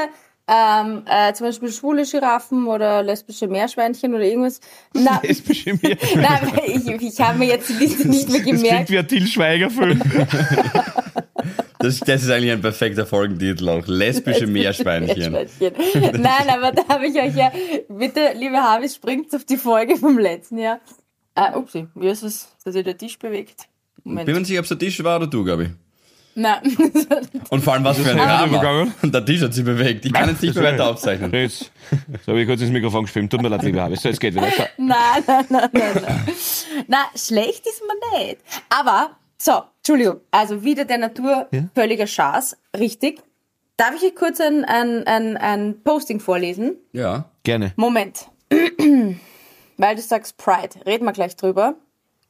ähm, 0.51 1.03
äh, 1.05 1.31
zum 1.33 1.47
Beispiel 1.47 1.71
schwule 1.71 2.03
Giraffen 2.05 2.65
oder 2.67 3.03
lesbische 3.03 3.47
Meerschweinchen 3.47 4.13
oder 4.15 4.23
irgendwas. 4.23 4.59
Na, 4.93 5.19
Lesbische 5.23 5.73
Meer- 5.81 5.97
Nein, 6.15 6.59
ich, 6.65 6.87
ich 6.87 7.19
habe 7.21 7.37
mir 7.37 7.47
jetzt 7.49 7.69
die 7.69 7.73
Liste 7.73 8.07
nicht 8.07 8.27
mehr 8.29 8.37
Das 8.39 8.43
klingt 8.43 8.63
gemerkt. 8.63 8.89
wie 8.89 8.97
ein 8.97 9.07
Till 9.07 9.27
Schweiger-Film. 9.27 10.01
Das, 11.81 11.97
das 12.01 12.23
ist 12.23 12.29
eigentlich 12.29 12.51
ein 12.51 12.59
perfekter 12.59 13.05
Folgentitel 13.05 13.69
auch. 13.69 13.87
Lesbische 13.87 14.47
Meerschweinchen. 14.47 15.31
Meerschweinchen. 15.31 16.21
Nein, 16.21 16.49
aber 16.49 16.73
da 16.73 16.85
habe 16.89 17.07
ich 17.07 17.15
euch 17.15 17.33
ja, 17.33 17.53
bitte, 17.87 18.33
liebe 18.35 18.57
Harvis, 18.57 18.95
springt 18.95 19.33
auf 19.33 19.45
die 19.45 19.55
Folge 19.55 19.95
vom 19.95 20.17
letzten 20.19 20.57
Jahr. 20.57 20.81
Ah, 21.35 21.55
upsi, 21.57 21.87
wie 21.95 22.09
ist 22.09 22.23
es, 22.23 22.49
dass 22.65 22.73
sich 22.73 22.83
der 22.83 22.97
Tisch 22.97 23.17
bewegt? 23.17 23.69
Moment. 24.03 24.25
Bin 24.25 24.33
mir 24.35 24.39
nicht 24.41 24.47
sicher, 24.49 24.59
ob 24.59 24.63
es 24.65 24.69
der 24.69 24.77
Tisch 24.79 25.01
war 25.05 25.15
oder 25.17 25.27
du, 25.27 25.45
Gabi. 25.45 25.69
Nein. 26.39 26.61
Und 27.49 27.63
vor 27.63 27.73
allem, 27.73 27.83
was 27.83 27.97
für 27.97 28.09
ein 28.09 28.47
übergegangen. 28.47 28.93
Und 29.01 29.13
der 29.13 29.25
Tisch 29.25 29.41
hat 29.41 29.53
sich 29.53 29.65
bewegt. 29.65 30.05
Ich 30.05 30.13
kann 30.13 30.29
jetzt 30.29 30.41
nicht 30.41 30.55
mehr 30.55 30.63
weiter 30.63 30.87
aufzeichnen. 30.89 31.33
Jetzt, 31.33 31.69
so 32.25 32.31
habe 32.31 32.41
ich 32.41 32.47
kurz 32.47 32.61
ins 32.61 32.71
Mikrofon 32.71 33.03
geschwimmt. 33.03 33.29
Tut 33.29 33.41
mir 33.41 33.49
leid, 33.49 33.63
liebe 33.63 33.81
Habis. 33.81 34.01
So, 34.01 34.07
jetzt 34.07 34.21
geht 34.21 34.35
wieder. 34.35 34.49
So. 34.49 34.63
nein, 34.77 35.23
nein, 35.27 35.45
nein, 35.49 35.69
nein, 35.73 36.01
nein. 36.01 36.33
Na, 36.87 36.99
schlecht 37.13 37.67
ist 37.67 37.83
man 37.85 38.21
nicht. 38.21 38.37
Aber, 38.69 39.17
so, 39.37 39.63
Entschuldigung, 39.79 40.21
also 40.31 40.63
wieder 40.63 40.85
der 40.85 40.99
Natur 40.99 41.47
Ja? 41.51 41.63
völliger 41.75 42.07
Schaß, 42.07 42.55
richtig. 42.77 43.21
Darf 43.75 43.95
ich 43.95 44.01
hier 44.01 44.15
kurz 44.15 44.39
ein, 44.39 44.63
ein, 44.63 45.05
ein, 45.07 45.35
ein 45.35 45.81
Posting 45.83 46.21
vorlesen? 46.21 46.77
Ja. 46.93 47.25
Gerne. 47.43 47.73
Moment. 47.75 48.27
Weil 49.77 49.95
du 49.95 50.01
sagst 50.01 50.37
Pride, 50.37 50.85
reden 50.85 51.03
wir 51.03 51.13
gleich 51.13 51.35
drüber. 51.35 51.75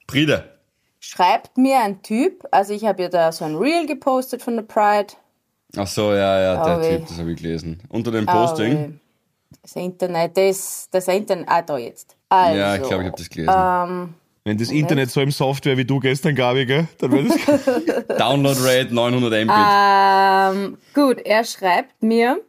Friede. 0.09 0.58
Schreibt 0.99 1.57
mir 1.57 1.79
ein 1.79 2.01
Typ, 2.01 2.45
also 2.51 2.73
ich 2.73 2.85
habe 2.85 3.03
ja 3.03 3.09
da 3.09 3.31
so 3.31 3.45
ein 3.45 3.55
Reel 3.55 3.85
gepostet 3.85 4.41
von 4.41 4.55
der 4.55 4.63
Pride. 4.63 5.13
Ach 5.77 5.87
so, 5.87 6.13
ja, 6.13 6.41
ja, 6.41 6.63
der 6.65 6.77
Oh. 6.77 6.97
Typ, 6.97 7.07
das 7.07 7.17
habe 7.19 7.31
ich 7.31 7.41
gelesen. 7.41 7.81
Unter 7.89 8.11
dem 8.11 8.25
Posting. 8.25 8.99
Das 9.61 9.75
Internet, 9.75 10.35
das, 10.35 10.87
das 10.91 11.07
Internet, 11.07 11.47
ah, 11.49 11.61
da 11.61 11.77
jetzt. 11.77 12.15
Also, 12.27 12.59
ja, 12.59 12.75
ich 12.75 12.81
glaube, 12.81 13.03
ich 13.03 13.07
habe 13.07 13.17
das 13.17 13.29
gelesen. 13.29 14.15
Wenn 14.45 14.57
das 14.57 14.71
Internet 14.71 15.11
so 15.11 15.21
im 15.21 15.31
Software 15.31 15.77
wie 15.77 15.85
du 15.85 15.99
gestern, 15.99 16.33
Gabi, 16.35 16.65
gell, 16.65 16.87
dann 16.97 17.11
wäre 17.11 17.27
das. 17.27 18.07
Download 18.17 18.59
Rate 18.61 18.93
900 18.93 19.45
Mbit. 19.45 19.55
Ähm, 20.65 20.77
gut, 20.93 21.19
er 21.25 21.43
schreibt 21.43 22.01
mir. 22.01 22.41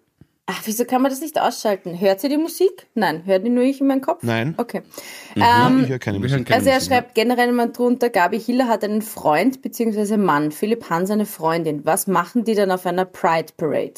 Ach, 0.52 0.62
wieso 0.64 0.84
kann 0.84 1.00
man 1.00 1.12
das 1.12 1.20
nicht 1.20 1.40
ausschalten? 1.40 2.00
Hört 2.00 2.20
sie 2.20 2.28
die 2.28 2.36
Musik? 2.36 2.88
Nein, 2.94 3.24
hört 3.24 3.44
die 3.44 3.50
nur 3.50 3.62
ich 3.62 3.80
in 3.80 3.86
meinem 3.86 4.00
Kopf? 4.00 4.24
Nein. 4.24 4.54
Okay. 4.56 4.82
ich 5.36 5.44
höre 5.44 5.98
keine 6.00 6.18
Musik. 6.18 6.44
keine 6.44 6.56
Also 6.56 6.70
er 6.70 6.74
Musik, 6.74 6.90
ne? 6.90 6.96
schreibt 6.96 7.14
generell 7.14 7.52
mal 7.52 7.70
drunter, 7.70 8.10
Gabi 8.10 8.40
Hiller 8.40 8.66
hat 8.66 8.82
einen 8.82 9.00
Freund 9.00 9.62
bzw. 9.62 10.16
Mann, 10.16 10.50
Philipp 10.50 10.90
Hans 10.90 11.10
eine 11.12 11.26
Freundin. 11.26 11.84
Was 11.84 12.08
machen 12.08 12.42
die 12.42 12.56
dann 12.56 12.72
auf 12.72 12.84
einer 12.84 13.04
Pride 13.04 13.52
Parade? 13.56 13.94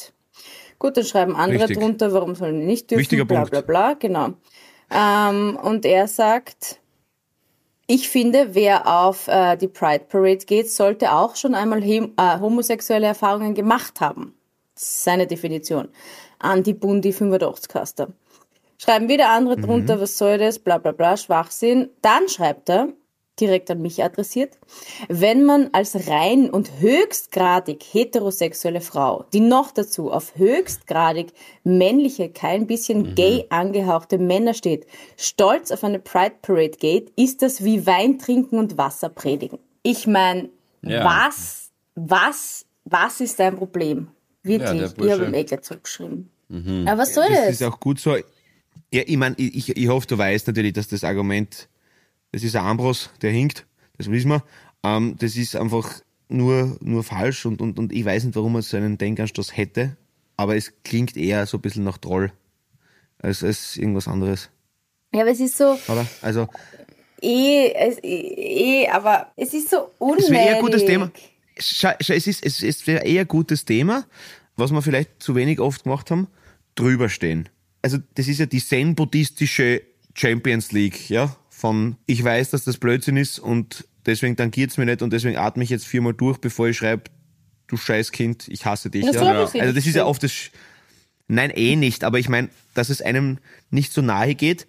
Gut, 0.78 0.99
dann 0.99 1.04
schreiben 1.04 1.37
andere 1.37 1.62
Richtig. 1.62 1.78
drunter, 1.78 2.12
warum 2.12 2.35
sollen 2.35 2.61
die 2.61 2.66
nicht 2.66 2.90
dürfen, 2.90 3.00
Wichtiger 3.00 3.25
bla 3.25 3.38
Punkt. 3.38 3.50
bla 3.52 3.61
bla, 3.62 3.94
genau. 3.94 4.35
Ähm, 4.90 5.56
und 5.56 5.87
er 5.87 6.06
sagt, 6.06 6.80
ich 7.87 8.11
finde, 8.11 8.54
wer 8.54 8.87
auf 8.87 9.26
äh, 9.26 9.56
die 9.56 9.68
Pride 9.68 10.04
Parade 10.06 10.44
geht, 10.44 10.71
sollte 10.71 11.12
auch 11.12 11.37
schon 11.37 11.54
einmal 11.54 11.82
äh, 11.82 12.11
homosexuelle 12.40 13.06
Erfahrungen 13.06 13.54
gemacht 13.54 14.00
haben. 14.02 14.35
Das 14.75 14.82
ist 14.82 15.04
seine 15.04 15.26
Definition. 15.26 15.88
Anti-Bundi 16.42 17.12
85 17.12 17.68
Kaster. 17.68 18.08
Schreiben 18.78 19.08
wieder 19.08 19.30
andere 19.30 19.56
Mhm. 19.56 19.62
drunter, 19.62 20.00
was 20.00 20.18
soll 20.18 20.38
das, 20.38 20.58
bla 20.58 20.78
bla 20.78 20.92
bla, 20.92 21.16
Schwachsinn. 21.16 21.88
Dann 22.02 22.28
schreibt 22.28 22.68
er, 22.68 22.88
direkt 23.40 23.70
an 23.70 23.80
mich 23.80 24.04
adressiert, 24.04 24.58
wenn 25.08 25.44
man 25.44 25.70
als 25.72 26.08
rein 26.08 26.50
und 26.50 26.80
höchstgradig 26.80 27.82
heterosexuelle 27.82 28.80
Frau, 28.82 29.25
die 29.32 29.40
noch 29.40 29.70
dazu 29.70 30.12
auf 30.12 30.37
höchstgradig 30.37 31.32
männliche, 31.64 32.28
kein 32.28 32.66
bisschen 32.66 33.11
Mhm. 33.11 33.14
gay 33.14 33.46
angehauchte 33.49 34.18
Männer 34.18 34.52
steht, 34.54 34.87
stolz 35.16 35.70
auf 35.70 35.82
eine 35.82 35.99
Pride 35.99 36.34
Parade 36.42 36.70
geht, 36.76 37.11
ist 37.16 37.40
das 37.42 37.64
wie 37.64 37.87
Wein 37.87 38.18
trinken 38.18 38.58
und 38.58 38.76
Wasser 38.76 39.08
predigen. 39.08 39.58
Ich 39.82 40.06
meine, 40.06 40.50
Ja. 40.82 41.02
was, 41.04 41.70
was, 41.94 42.66
was 42.84 43.20
ist 43.20 43.38
dein 43.40 43.56
Problem? 43.56 44.08
Wirklich, 44.42 44.92
der 44.92 45.04
ich 45.06 45.12
habe 45.12 45.25
ihm 45.26 45.34
eh 45.34 45.44
gleich 45.44 45.62
zurückgeschrieben. 45.62 46.30
Aber 46.87 46.99
was 46.99 47.14
soll 47.14 47.26
Das 47.28 47.38
das? 47.38 47.50
ist 47.50 47.62
auch 47.62 47.78
gut 47.80 47.99
so. 48.00 48.16
Ja, 48.16 49.02
ich 49.06 49.16
meine, 49.16 49.34
ich, 49.38 49.75
ich, 49.76 49.88
hoffe, 49.88 50.06
du 50.06 50.18
weißt 50.18 50.46
natürlich, 50.49 50.75
dass 50.75 50.88
das 50.88 51.02
Argument, 51.04 51.68
das 52.32 52.42
ist 52.42 52.54
ein 52.56 52.64
Ambros, 52.64 53.11
der 53.22 53.30
hinkt, 53.30 53.66
das 53.96 54.11
wissen 54.11 54.30
wir. 54.30 54.42
Ähm, 54.84 55.16
das 55.18 55.37
ist 55.37 55.56
einfach 55.56 56.00
nur, 56.28 56.76
nur 56.80 57.02
falsch 57.04 57.46
und, 57.46 57.61
und, 57.62 57.78
und 57.78 57.92
ich 57.92 58.04
weiß 58.04 58.25
nicht, 58.25 58.37
warum 58.37 58.52
man 58.54 58.62
so 58.62 58.76
einen 58.76 58.99
Denkanstoß 58.99 59.56
hätte, 59.56 59.96
aber 60.37 60.56
es 60.56 60.72
klingt 60.84 61.16
eher 61.16 61.46
so 61.46 61.58
ein 61.58 61.61
bisschen 61.62 61.84
nach 61.84 61.99
Troll 61.99 62.32
als, 63.18 63.42
als 63.44 63.76
irgendwas 63.76 64.08
anderes, 64.08 64.50
Ja, 65.14 65.20
aber 65.22 65.30
es 65.30 65.40
ist 65.40 65.56
so, 65.56 65.78
oder? 65.88 66.06
Also, 66.20 66.49
eh, 67.22 67.72
es, 67.72 67.99
eh, 68.02 68.88
aber 68.88 69.32
es 69.37 69.54
ist 69.54 69.70
so 69.70 69.90
unnötig. 69.99 70.25
es 70.26 70.30
wäre 70.32 70.44
eher 70.49 70.54
ein 70.56 70.61
gutes 70.62 70.84
Thema. 70.84 71.11
Es 71.56 72.09
ist, 72.11 72.44
es, 72.44 72.62
es 72.62 72.87
wäre 72.87 73.04
eher 73.04 73.23
ein 73.23 73.28
gutes 73.28 73.64
Thema, 73.64 74.06
was 74.56 74.71
wir 74.73 74.82
vielleicht 74.82 75.23
zu 75.23 75.35
wenig 75.35 75.61
oft 75.61 75.85
gemacht 75.85 76.11
haben, 76.11 76.28
drüber 76.75 77.09
stehen. 77.09 77.49
Also, 77.82 77.99
das 78.14 78.28
ist 78.28 78.38
ja 78.38 78.47
die 78.47 78.64
zen-buddhistische 78.64 79.82
Champions 80.14 80.73
League, 80.73 81.11
ja, 81.11 81.37
von 81.50 81.97
ich 82.06 82.23
weiß, 82.23 82.50
dass 82.50 82.64
das 82.64 82.76
Blödsinn 82.78 83.16
ist 83.16 83.38
und 83.38 83.87
deswegen 84.06 84.37
tangiert's 84.37 84.76
mir 84.78 84.85
nicht 84.87 85.02
und 85.02 85.12
deswegen 85.12 85.37
atme 85.38 85.64
ich 85.64 85.71
jetzt 85.71 85.87
viermal 85.87 86.12
durch, 86.14 86.38
bevor 86.38 86.68
ich 86.68 86.76
schreibe, 86.76 87.04
du 87.66 87.76
Scheißkind, 87.76 88.49
ich 88.49 88.64
hasse 88.66 88.90
dich. 88.90 89.04
Das 89.06 89.16
ja. 89.26 89.32
Also, 89.62 89.75
das 89.75 89.87
ist 89.87 89.94
ja 89.97 90.04
oft 90.06 90.23
das, 90.23 90.30
Sch- 90.32 90.50
nein, 91.28 91.50
eh 91.50 91.76
nicht, 91.76 92.04
aber 92.04 92.18
ich 92.18 92.28
meine, 92.28 92.49
dass 92.75 92.88
es 92.88 93.00
einem 93.02 93.38
nicht 93.71 93.92
so 93.92 94.02
nahe 94.02 94.35
geht 94.35 94.66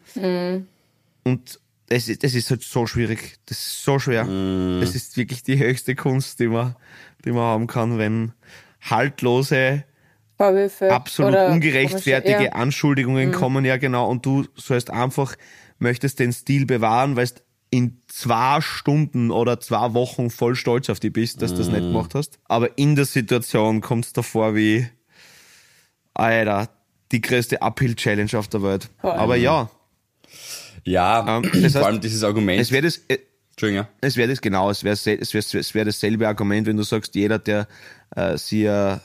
und 1.24 1.60
das 1.88 2.08
ist, 2.08 2.24
das 2.24 2.34
ist 2.34 2.50
halt 2.50 2.64
so 2.64 2.88
schwierig. 2.88 3.38
Das 3.46 3.58
ist 3.58 3.84
so 3.84 4.00
schwer. 4.00 4.24
Das 4.80 4.96
ist 4.96 5.18
wirklich 5.18 5.44
die 5.44 5.58
höchste 5.58 5.96
Kunst, 5.96 6.40
die 6.40 6.48
man, 6.48 6.76
die 7.26 7.32
man 7.32 7.44
haben 7.44 7.68
kann, 7.68 7.98
wenn 7.98 8.34
haltlose, 8.82 9.84
Vorwürfe 10.38 10.92
absolut 10.92 11.34
oder 11.34 11.52
ungerechtfertige 11.52 12.34
komische- 12.36 12.46
ja. 12.46 12.52
Anschuldigungen 12.54 13.32
kommen, 13.32 13.66
ja 13.66 13.78
genau, 13.78 14.10
und 14.10 14.26
du 14.26 14.46
sollst 14.56 14.90
einfach, 14.90 15.36
möchtest 15.78 16.20
den 16.20 16.34
Stil 16.34 16.66
bewahren, 16.66 17.16
weil 17.16 17.28
du 17.28 17.42
in 17.70 18.02
zwei 18.08 18.62
Stunden 18.62 19.32
oder 19.32 19.60
zwei 19.60 19.94
Wochen 19.94 20.30
voll 20.30 20.56
stolz 20.56 20.90
auf 20.90 21.00
dich 21.00 21.12
bist, 21.14 21.42
dass 21.42 21.52
du 21.52 21.58
das 21.58 21.70
nicht 21.70 21.82
gemacht 21.82 22.14
hast. 22.14 22.40
Aber 22.46 22.78
in 22.78 22.96
der 22.96 23.06
Situation 23.06 23.82
kommt 23.82 24.06
es 24.06 24.14
davor 24.14 24.56
wie, 24.56 24.88
Alter, 26.14 26.70
die 27.12 27.22
größte 27.22 27.62
Uphill-Challenge 27.62 28.38
auf 28.38 28.48
der 28.48 28.62
Welt. 28.62 28.90
Aber 29.02 29.36
ja, 29.36 29.70
Ja, 30.86 31.38
Ähm, 31.38 31.44
das 31.54 31.54
vor 31.54 31.62
heißt, 31.64 31.76
allem 31.76 32.02
dieses 32.02 32.24
Argument. 32.24 32.60
es 32.62 32.72
wäre 32.72 32.84
das, 32.84 32.98
äh, 33.08 33.18
Entschuldigung, 33.52 33.86
ja. 33.86 33.90
es 34.02 34.18
wäre 34.18 34.30
das 34.30 34.42
genau, 34.42 34.70
es 34.70 34.84
wäre 34.84 34.94
es 34.94 35.06
wäre 35.06 35.60
es 35.60 35.74
wäre 35.76 35.86
dasselbe 35.86 36.28
Argument, 36.28 36.68
wenn 36.68 36.78
du 36.78 36.84
sagst, 36.84 37.16
jeder, 37.16 37.40
der 37.40 37.68
äh, 38.16 38.38
sich 38.38 38.68
ein 38.70 39.00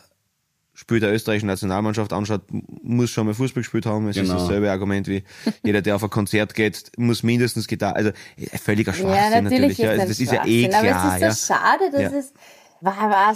Spiel 0.74 1.00
der 1.00 1.12
österreichischen 1.12 1.48
Nationalmannschaft 1.48 2.12
anschaut, 2.12 2.42
muss 2.50 3.10
schon 3.10 3.26
mal 3.26 3.34
Fußball 3.34 3.62
gespielt 3.62 3.84
haben. 3.84 4.08
Es 4.08 4.16
ist 4.16 4.22
Genau. 4.28 4.38
dasselbe 4.38 4.70
Argument 4.70 5.08
wie 5.08 5.24
jeder, 5.64 5.82
der 5.82 5.96
auf 5.96 6.04
ein 6.04 6.10
Konzert 6.10 6.54
geht, 6.54 6.92
muss 6.96 7.22
mindestens 7.24 7.66
Gitarre. 7.66 7.96
Also 7.96 8.10
äh, 8.36 8.58
völliger 8.58 8.92
Ja, 8.92 8.98
Schwachsinn 8.98 9.44
natürlich, 9.44 9.76
natürlich. 9.76 9.78
ja. 9.78 9.92
ist 9.92 10.00
Also, 10.00 10.08
das 10.08 10.18
das 10.18 10.20
ist 10.20 10.32
ja 10.32 10.46
eh 10.46 10.68
klar. 10.68 10.80
Aber 10.80 11.16
es 11.26 11.32
ist 11.34 11.46
so 11.46 11.52
ja. 11.54 11.58
schade, 11.58 11.90
dass 11.92 12.00
Ja. 12.00 12.18
es, 12.18 12.32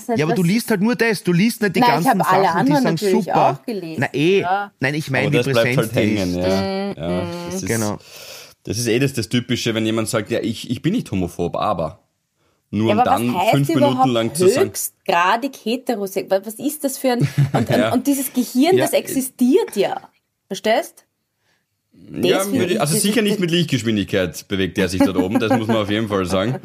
nicht, 0.08 0.18
ja, 0.20 0.24
aber 0.24 0.34
du 0.36 0.44
liest 0.44 0.70
halt 0.70 0.80
nur 0.82 0.94
das, 0.94 1.24
du 1.24 1.32
liest 1.32 1.62
nicht 1.62 1.74
die 1.74 1.80
Nein, 1.80 1.98
ich 2.00 2.06
ganzen 2.06 2.20
Sachen, 2.20 2.42
die 2.42 2.46
anderen 2.48 2.76
sind 2.76 2.84
natürlich 3.02 3.24
super. 3.24 3.50
auch 3.50 3.66
gelesen. 3.66 3.96
Na 3.98 4.14
eh, 4.14 4.40
Ja. 4.42 4.70
nein, 4.78 4.94
ich 4.94 5.10
meine, 5.10 5.30
das 5.32 5.46
bleibt 5.46 5.56
präsent 5.76 5.78
halt 5.78 5.92
die 5.96 5.98
hängen, 6.16 6.30
ist. 6.30 6.36
ja. 6.36 6.92
ja 6.92 7.26
das 7.46 7.54
ist, 7.56 7.66
Genau. 7.66 7.98
Das 8.64 8.78
ist 8.78 8.86
eh 8.86 8.98
das, 8.98 9.12
das 9.12 9.28
Typische, 9.28 9.74
wenn 9.74 9.84
jemand 9.86 10.08
sagt, 10.08 10.30
ja, 10.30 10.40
ich, 10.40 10.70
ich 10.70 10.82
bin 10.82 10.92
nicht 10.92 11.10
homophob, 11.10 11.56
aber. 11.56 11.98
Nur 12.70 12.88
Ja, 12.88 12.94
um 12.94 13.00
aber 13.00 13.10
dann 13.10 13.34
was 13.34 13.42
heißt 13.42 13.50
fünf 13.52 13.68
Minuten 13.74 14.08
lang 14.10 14.34
zu 14.34 14.48
sagen, 14.48 14.70
höchstgradig 14.70 15.56
heterosexuell? 15.62 16.46
Was 16.46 16.54
ist 16.54 16.84
das 16.84 16.96
für 16.98 17.12
ein... 17.12 17.28
Und, 17.52 17.68
Ja. 17.68 17.92
und, 17.92 18.06
dieses 18.06 18.32
Gehirn, 18.32 18.76
Ja. 18.76 18.84
das 18.84 18.92
existiert 18.94 19.76
ja. 19.76 20.00
Verstehst? 20.46 21.04
ja, 22.10 22.38
das 22.38 22.50
würde, 22.52 22.72
ich- 22.74 22.80
also 22.80 22.96
sicher 22.96 23.20
nicht 23.22 23.38
mit 23.40 23.50
Lichtgeschwindigkeit 23.50 24.48
bewegt 24.48 24.78
er 24.78 24.88
sich 24.88 25.02
dort 25.02 25.16
oben, 25.18 25.38
das 25.38 25.56
muss 25.58 25.66
man 25.68 25.76
auf 25.76 25.90
jeden 25.90 26.08
Fall 26.08 26.24
sagen. 26.24 26.58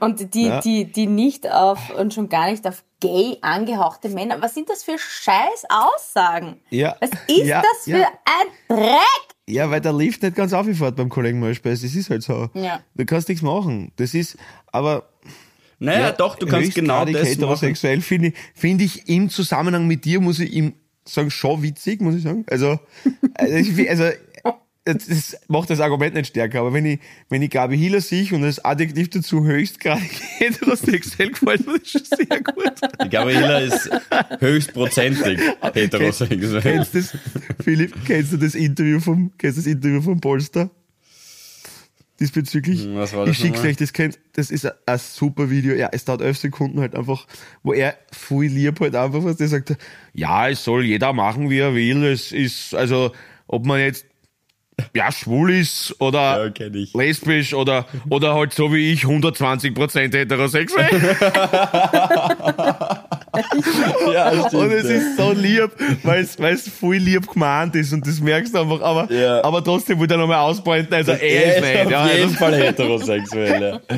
Und 0.00 0.34
die, 0.34 0.46
Ja. 0.46 0.60
die, 0.60 0.84
die 0.84 1.06
nicht 1.06 1.50
auf, 1.50 1.90
und 1.98 2.14
schon 2.14 2.28
gar 2.28 2.50
nicht 2.50 2.66
auf 2.66 2.84
gay 3.00 3.38
angehauchte 3.40 4.08
Männer. 4.10 4.40
Was 4.40 4.54
sind 4.54 4.68
das 4.70 4.84
für 4.84 4.96
scheiß 4.98 5.64
Aussagen? 5.68 6.60
Ja. 6.70 6.96
Was 7.00 7.10
ist 7.26 7.46
Ja, 7.46 7.62
das 7.62 7.84
für 7.84 7.98
ja. 7.98 8.08
ein 8.24 8.76
Dreck? 8.76 9.31
Ja, 9.48 9.70
weil 9.70 9.80
der 9.80 9.92
Lift 9.92 10.22
nicht 10.22 10.36
ganz 10.36 10.52
aufgefährt 10.52 10.96
beim 10.96 11.08
Kollegen 11.08 11.40
Molspeis. 11.40 11.82
Das 11.82 11.94
ist 11.94 12.10
halt 12.10 12.22
so. 12.22 12.48
Ja. 12.54 12.80
Du 12.94 13.04
kannst 13.04 13.28
nichts 13.28 13.42
machen. 13.42 13.90
Das 13.96 14.14
ist, 14.14 14.36
aber 14.68 15.08
Naja, 15.78 16.12
doch, 16.12 16.36
du 16.36 16.46
kannst 16.46 16.74
genau 16.74 17.04
das 17.04 17.14
machen. 17.14 17.26
heterosexuell 17.26 18.00
finde 18.00 18.28
ich, 18.28 18.34
finde 18.54 18.84
ich 18.84 19.08
im 19.08 19.28
Zusammenhang 19.28 19.86
mit 19.88 20.04
dir, 20.04 20.20
muss 20.20 20.38
ich 20.38 20.52
ihm 20.52 20.74
sagen, 21.04 21.30
schon 21.30 21.62
witzig, 21.62 22.00
muss 22.00 22.14
ich 22.14 22.22
sagen. 22.22 22.44
Also, 22.48 22.78
also, 23.34 23.54
ich, 23.56 23.72
find- 23.72 23.88
also 23.88 24.04
das 24.84 25.36
macht 25.46 25.70
das 25.70 25.80
Argument 25.80 26.14
nicht 26.14 26.28
stärker, 26.28 26.60
aber 26.60 26.72
wenn 26.72 26.84
ich, 26.84 27.00
wenn 27.28 27.40
ich 27.40 27.50
Gabi 27.50 27.78
Hiller 27.78 28.00
sehe 28.00 28.34
und 28.34 28.42
das 28.42 28.64
Adjektiv 28.64 29.10
dazu 29.10 29.44
höchstgradig 29.44 30.10
heterosexuell 30.38 31.30
gefällt 31.30 31.66
mir 31.66 31.78
das 31.78 31.88
schon 31.88 32.02
sehr 32.04 32.40
gut. 32.40 32.72
Die 33.04 33.08
Gabriela 33.08 33.60
ist 33.60 33.88
höchstprozentig 34.40 35.38
heterosexuell. 35.72 36.62
Kennst 36.62 36.94
du 36.94 36.98
das, 36.98 37.16
Philipp, 37.62 37.94
kennst 38.04 38.32
du 38.32 38.36
das 38.38 38.54
Interview 38.54 38.98
vom, 38.98 39.32
kennst 39.38 39.58
du 39.58 39.62
das 39.62 39.72
Interview 39.72 40.02
vom 40.02 40.20
Polster? 40.20 40.70
diesbezüglich. 42.22 42.84
Hm, 42.84 42.94
was 42.94 43.12
war 43.14 43.26
das 43.26 43.36
ich 43.36 43.42
schick's 43.42 43.64
euch, 43.64 43.76
das 43.76 43.92
kennt, 43.92 44.18
das 44.34 44.50
ist 44.50 44.64
ein, 44.64 44.72
ein 44.86 44.98
super 44.98 45.50
Video. 45.50 45.74
Ja, 45.74 45.88
es 45.92 46.04
dauert 46.04 46.22
elf 46.22 46.38
Sekunden 46.38 46.80
halt 46.80 46.94
einfach, 46.94 47.26
wo 47.62 47.72
er 47.72 47.96
voll 48.12 48.46
lieb 48.46 48.78
halt 48.80 48.94
einfach, 48.94 49.24
was 49.24 49.36
der 49.36 49.48
sagt, 49.48 49.76
ja, 50.12 50.48
es 50.48 50.62
soll 50.62 50.84
jeder 50.84 51.12
machen, 51.12 51.50
wie 51.50 51.58
er 51.58 51.74
will. 51.74 52.04
Es 52.04 52.30
ist, 52.30 52.74
also, 52.74 53.12
ob 53.48 53.66
man 53.66 53.80
jetzt 53.80 54.06
ja, 54.94 55.12
schwul 55.12 55.52
ist 55.52 55.94
oder 56.00 56.46
Ja, 56.46 56.88
lesbisch 56.94 57.54
oder, 57.54 57.86
oder 58.08 58.34
halt 58.34 58.52
so 58.54 58.72
wie 58.72 58.92
ich 58.92 59.04
120% 59.04 60.12
heterosexuell. 60.16 61.16
Ja, 64.12 64.30
stimmt, 64.48 64.54
Und 64.54 64.72
es 64.72 64.84
ja. 64.88 64.96
ist 64.96 65.16
so 65.16 65.32
lieb, 65.32 65.70
weil 66.02 66.22
es, 66.22 66.38
weil 66.38 66.54
es 66.54 66.68
voll 66.68 66.96
lieb 66.96 67.26
gemeint 67.30 67.74
ist 67.76 67.92
und 67.92 68.06
das 68.06 68.20
merkst 68.20 68.54
du 68.54 68.60
einfach, 68.60 68.80
aber, 68.82 69.12
Ja. 69.12 69.42
aber 69.44 69.64
trotzdem 69.64 69.98
will 70.00 70.10
er 70.10 70.18
nochmal 70.18 70.38
ausbeuten, 70.38 70.92
also 70.92 71.12
er 71.12 71.56
ist 71.56 71.62
nicht, 71.64 71.86
auf 71.86 71.90
ja, 71.90 72.06
jeden 72.08 72.22
also, 72.24 72.34
Fall 72.36 72.54
heterosexuell, 72.54 73.62
ja. 73.62 73.96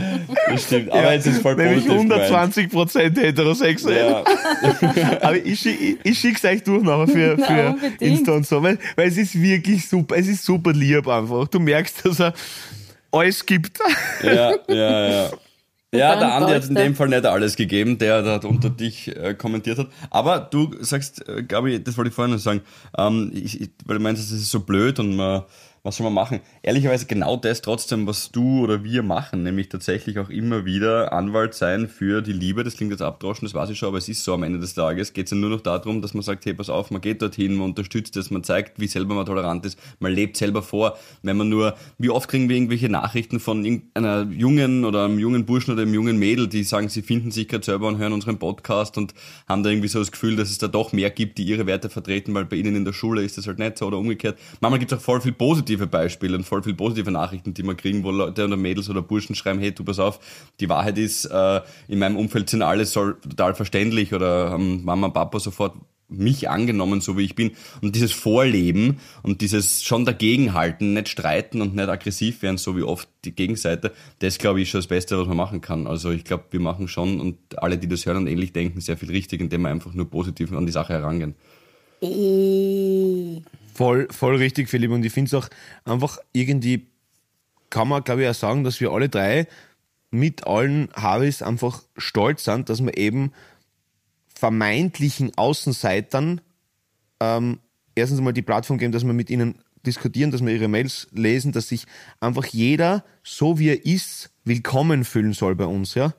Das 0.49 0.63
stimmt, 0.63 0.91
aber 0.93 1.13
jetzt 1.15 1.27
ist 1.27 1.43
voll 1.43 1.57
nämlich 1.57 1.87
positiv 1.87 2.09
gemeint. 2.09 2.55
120% 2.55 3.21
heterosexuell. 3.21 4.09
Ja, 4.09 4.25
Aber 5.23 5.37
ich, 5.37 5.67
ich, 5.67 5.97
ich 6.03 6.19
schick's 6.19 6.45
euch 6.45 6.63
durch 6.63 6.83
nachher 6.83 7.09
für, 7.09 7.37
Na, 7.39 7.47
für 7.47 7.67
unbedingt. 7.71 8.01
Insta 8.03 8.33
und 8.33 8.47
so, 8.47 8.63
weil, 8.63 8.79
weil 8.97 9.09
es 9.09 9.17
ist 9.17 9.41
wirklich 9.41 9.89
super, 9.89 10.17
es 10.17 10.29
ist 10.29 10.45
super 10.45 10.73
lieb 10.73 11.09
einfach. 11.09 11.49
Du 11.49 11.59
merkst, 11.61 12.05
dass 12.07 12.21
er 12.21 12.35
alles 13.11 13.45
gibt. 13.45 13.79
ja, 14.23 14.53
ja, 14.69 15.09
ja. 15.09 15.31
Ja, 15.99 16.17
der 16.17 16.35
Andi 16.35 16.53
hat 16.53 16.69
in 16.69 16.75
dem 16.75 16.95
Fall 16.95 17.09
nicht 17.09 17.27
alles 17.27 17.57
gegeben, 17.57 17.99
der 17.99 18.23
da 18.23 18.47
unter 18.47 18.71
dich 18.71 19.15
äh, 19.17 19.35
kommentiert 19.35 19.79
hat. 19.79 19.89
Aber 20.11 20.41
du 20.41 20.75
sagst, 20.81 21.29
äh, 21.29 21.43
Gabi, 21.43 21.83
das 21.83 21.97
wollte 21.97 22.09
ich 22.09 22.15
vorhin 22.15 22.35
noch 22.35 22.41
sagen, 22.41 22.63
ähm, 22.97 23.31
ich, 23.35 23.61
ich, 23.61 23.71
weil 23.85 23.99
du 23.99 24.03
meinst, 24.03 24.23
das 24.23 24.31
ist 24.31 24.51
so 24.51 24.61
blöd 24.61 24.99
und 24.99 25.17
man, 25.17 25.43
was 25.85 25.97
soll 25.97 26.05
man 26.05 26.15
machen? 26.15 26.41
Ehrlicherweise 26.63 27.05
genau 27.05 27.37
das 27.37 27.61
trotzdem, 27.61 28.07
was 28.07 28.33
du 28.33 28.63
oder 28.63 28.85
wir 28.85 29.03
machen, 29.03 29.43
nämlich 29.43 29.69
tatsächlich 29.69 30.19
auch 30.19 30.31
immer 30.31 30.65
wieder 30.65 31.13
Anwalt 31.13 31.53
sein 31.53 31.89
für 31.89 32.23
die 32.23 32.33
Liebe. 32.33 32.65
Das 32.65 32.79
klingt 32.79 32.91
jetzt 32.91 33.03
abdroschen, 33.03 33.45
das 33.45 33.53
weiß 33.53 33.69
ich 33.69 33.79
schon, 33.79 33.89
aber 33.89 33.99
es 33.99 34.09
ist 34.09 34.25
so 34.25 34.33
am 34.33 34.45
Ende 34.45 34.59
des 34.59 34.73
Tages. 34.73 35.13
Geht 35.13 35.27
es 35.27 35.33
ja 35.33 35.37
nur 35.37 35.51
noch 35.51 35.61
darum, 35.61 36.01
dass 36.01 36.15
man 36.15 36.23
sagt, 36.23 36.47
hey, 36.47 36.55
pass 36.55 36.71
auf, 36.71 36.91
man 36.91 37.03
geht 37.03 37.21
dorthin, 37.21 37.57
man 37.57 37.67
unterstützt 37.69 38.17
es, 38.17 38.31
man 38.31 38.43
zeigt, 38.43 38.81
wie 38.81 38.87
selber 38.87 39.15
man 39.15 39.27
tolerant 39.27 39.67
ist, 39.67 39.79
man 39.99 40.11
lebt 40.11 40.39
selber 40.39 40.63
vor. 40.63 40.97
Wenn 41.23 41.37
man 41.37 41.51
nur, 41.51 41.75
wie 41.99 42.09
oft 42.09 42.31
kriegen 42.31 42.49
wir 42.49 42.57
irgendwelche 42.57 42.89
Nachrichten 42.89 43.39
von 43.39 43.63
irgendeiner 43.63 44.23
jungen 44.31 44.87
oder 44.87 45.05
einem 45.05 45.19
jungen 45.19 45.45
Burschen 45.45 45.75
oder 45.75 45.83
einem 45.83 45.93
jungen 45.93 46.19
Mädel, 46.19 46.49
die 46.49 46.65
sagen, 46.65 46.89
sie 46.89 47.03
finden 47.03 47.31
sich 47.31 47.47
gerade 47.47 47.63
selber 47.63 47.89
und 47.89 47.99
hören 47.99 48.15
unseren 48.15 48.39
Podcast 48.39 48.97
und 48.97 49.13
haben 49.47 49.63
da 49.63 49.69
irgendwie 49.69 49.89
so 49.89 49.99
das 49.99 50.13
Gefühl, 50.13 50.37
dass 50.37 50.49
es 50.49 50.57
da 50.57 50.67
doch 50.67 50.95
mehr 50.95 51.11
gibt, 51.11 51.37
die 51.37 51.45
ihre 51.45 51.67
Werte 51.67 51.91
vertreten, 51.91 52.33
weil 52.33 52.47
bei 52.47 52.57
ihnen 52.57 52.75
in 52.75 52.87
der 52.87 52.95
Schule 52.95 53.23
ist 53.23 53.37
das 53.37 53.47
halt 53.47 53.59
nicht 53.59 53.77
so 53.77 53.87
oder 53.87 53.99
umgekehrt. 53.99 54.39
Manchmal 54.63 54.79
gibt 54.79 54.91
es 54.91 54.99
auch 54.99 55.03
voll 55.03 55.21
viel 55.21 55.33
positive 55.75 55.87
Beispiele 55.87 56.37
und 56.37 56.45
voll 56.45 56.63
viel 56.63 56.75
positive 56.75 57.11
Nachrichten, 57.11 57.55
die 57.55 57.63
man 57.63 57.77
kriegen, 57.77 58.05
wo 58.05 58.11
Leute 58.11 58.45
oder 58.45 58.57
Mädels 58.57 58.89
oder 58.89 59.03
Burschen 59.03 59.35
schreiben, 59.35 59.61
hey, 59.61 59.73
du 59.73 59.85
pass 59.85 59.99
auf, 59.99 60.21
die 60.61 60.69
Wahrheit 60.69 60.99
ist, 60.99 61.27
äh, 61.27 61.61
in 61.89 61.99
meinem 61.99 62.17
Umfeld 62.17 62.51
sind 62.51 62.63
alle 62.63 62.85
total 62.87 63.55
verständlich 63.55 64.13
oder 64.15 64.51
haben 64.51 64.85
Mama, 64.85 65.09
Papa 65.09 65.41
sofort 65.41 65.75
mich 66.07 66.49
angenommen, 66.51 67.01
so 67.01 67.17
wie 67.17 67.25
ich 67.25 67.35
bin. 67.35 67.53
Und 67.81 67.97
dieses 67.97 68.13
Vorleben 68.13 68.99
und 69.23 69.41
dieses 69.41 69.83
schon 69.83 70.05
dagegenhalten, 70.05 70.93
nicht 70.93 71.09
streiten 71.09 71.63
und 71.63 71.75
nicht 71.75 71.89
aggressiv 71.89 72.43
werden, 72.43 72.59
so 72.59 72.77
wie 72.77 72.83
oft 72.83 73.09
die 73.25 73.33
Gegenseite, 73.33 73.91
das 74.19 74.39
glaube 74.39 74.61
ich 74.61 74.65
ist 74.65 74.71
schon 74.71 74.81
das 74.81 74.87
Beste, 74.87 75.19
was 75.19 75.27
man 75.27 75.37
machen 75.37 75.61
kann. 75.61 75.87
Also 75.87 76.11
ich 76.11 76.25
glaube, 76.25 76.45
wir 76.51 76.61
machen 76.61 76.89
schon 76.89 77.21
und 77.21 77.39
alle, 77.57 77.79
die 77.79 77.89
das 77.89 78.07
hören 78.07 78.19
und 78.19 78.27
ähnlich 78.27 78.53
denken, 78.53 78.81
sehr 78.81 78.99
viel 78.99 79.11
richtig, 79.11 79.41
indem 79.41 79.63
wir 79.63 79.71
einfach 79.71 79.95
nur 79.95 80.09
positiv 80.09 80.53
an 80.53 80.67
die 80.67 80.73
Sache 80.73 80.93
herangehen. 80.93 81.35
Voll, 83.75 84.09
voll 84.11 84.37
richtig, 84.37 84.69
Philipp. 84.69 84.91
Und 84.91 85.05
ich 85.05 85.13
finde 85.13 85.29
es 85.29 85.35
auch 85.35 85.49
einfach 85.85 86.19
irgendwie, 86.33 86.87
kann 87.71 87.89
man 87.89 88.05
glaube 88.05 88.23
ich 88.23 88.29
auch 88.29 88.35
sagen, 88.35 88.65
dass 88.65 88.81
wir 88.81 88.93
alle 88.93 89.09
drei 89.09 89.49
mit 90.11 90.47
allen 90.47 90.89
Harveys 90.95 91.43
einfach 91.43 91.83
stolz 91.97 92.45
sind, 92.45 92.69
dass 92.69 92.85
wir 92.85 92.97
eben 92.97 93.33
vermeintlichen 94.35 95.33
Außenseitern 95.37 96.41
ähm, 97.21 97.59
erstens 97.95 98.19
einmal 98.19 98.33
die 98.33 98.43
Plattform 98.43 98.79
geben, 98.79 98.93
dass 98.93 99.05
wir 99.05 99.13
mit 99.13 99.29
ihnen 99.29 99.57
diskutieren, 99.85 100.31
dass 100.31 100.45
wir 100.45 100.53
ihre 100.55 100.69
Mails 100.69 101.09
lesen, 101.13 101.53
dass 101.53 101.69
sich 101.69 101.87
einfach 102.21 102.47
jeder, 102.47 103.05
so 103.23 103.59
wie 103.59 103.69
er 103.69 103.85
ist, 103.85 104.31
willkommen 104.45 105.05
fühlen 105.05 105.33
soll 105.33 105.55
bei 105.55 105.67
uns, 105.67 105.95
ja. 105.95 106.15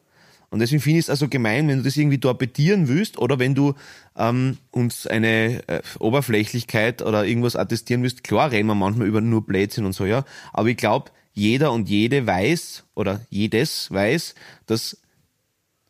Und 0.49 0.59
deswegen 0.59 0.81
finde 0.81 0.99
ich 0.99 1.05
es 1.05 1.09
also 1.09 1.27
gemein, 1.27 1.67
wenn 1.67 1.79
du 1.79 1.83
das 1.83 1.97
irgendwie 1.97 2.19
torpedieren 2.19 2.87
willst 2.87 3.17
oder 3.17 3.39
wenn 3.39 3.55
du 3.55 3.73
ähm, 4.15 4.57
uns 4.71 5.07
eine 5.07 5.67
äh, 5.67 5.81
Oberflächlichkeit 5.99 7.01
oder 7.01 7.25
irgendwas 7.25 7.55
attestieren 7.55 8.03
willst. 8.03 8.23
Klar 8.23 8.51
reden 8.51 8.67
wir 8.67 8.75
manchmal 8.75 9.07
über 9.07 9.21
nur 9.21 9.45
Blödsinn 9.45 9.85
und 9.85 9.93
so, 9.93 10.05
ja. 10.05 10.23
Aber 10.53 10.69
ich 10.69 10.77
glaube, 10.77 11.11
jeder 11.33 11.71
und 11.71 11.89
jede 11.89 12.25
weiß 12.25 12.85
oder 12.95 13.21
jedes 13.29 13.91
weiß, 13.91 14.35
dass 14.65 14.97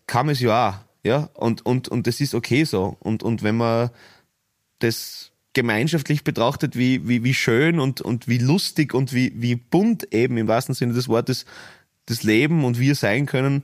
kam 0.08 0.30
es 0.30 0.40
ja 0.40 0.70
auch, 0.70 0.76
ja. 1.04 1.30
Und, 1.34 1.66
und, 1.66 1.88
und 1.88 2.08
das 2.08 2.22
ist 2.22 2.36
okay 2.36 2.64
so. 2.64 2.98
Und, 3.00 3.24
und 3.24 3.44
wenn 3.44 3.58
man 3.58 3.90
das 4.80 5.32
gemeinschaftlich 5.54 6.24
betrachtet, 6.24 6.76
wie, 6.76 7.08
wie, 7.08 7.24
wie 7.24 7.34
schön 7.34 7.80
und, 7.80 8.02
und 8.02 8.28
wie 8.28 8.38
lustig 8.38 8.94
und 8.94 9.14
wie, 9.14 9.32
wie 9.36 9.56
bunt 9.56 10.14
eben 10.14 10.38
im 10.38 10.48
wahrsten 10.48 10.76
Sinne 10.76 10.94
des 10.94 11.08
Wortes 11.08 11.46
das 12.06 12.24
Leben 12.24 12.66
und 12.66 12.80
wir 12.80 12.94
sein 12.94 13.26
können, 13.26 13.64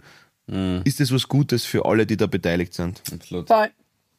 ist 0.83 0.99
das 0.99 1.13
was 1.13 1.27
Gutes 1.27 1.65
für 1.65 1.85
alle, 1.85 2.05
die 2.05 2.17
da 2.17 2.27
beteiligt 2.27 2.73
sind. 2.73 3.01
Absolut. 3.11 3.47
Voll. 3.47 3.69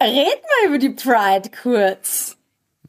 Red 0.02 0.14
mal 0.42 0.68
über 0.68 0.78
die 0.78 0.90
Pride 0.90 1.50
kurz. 1.62 2.36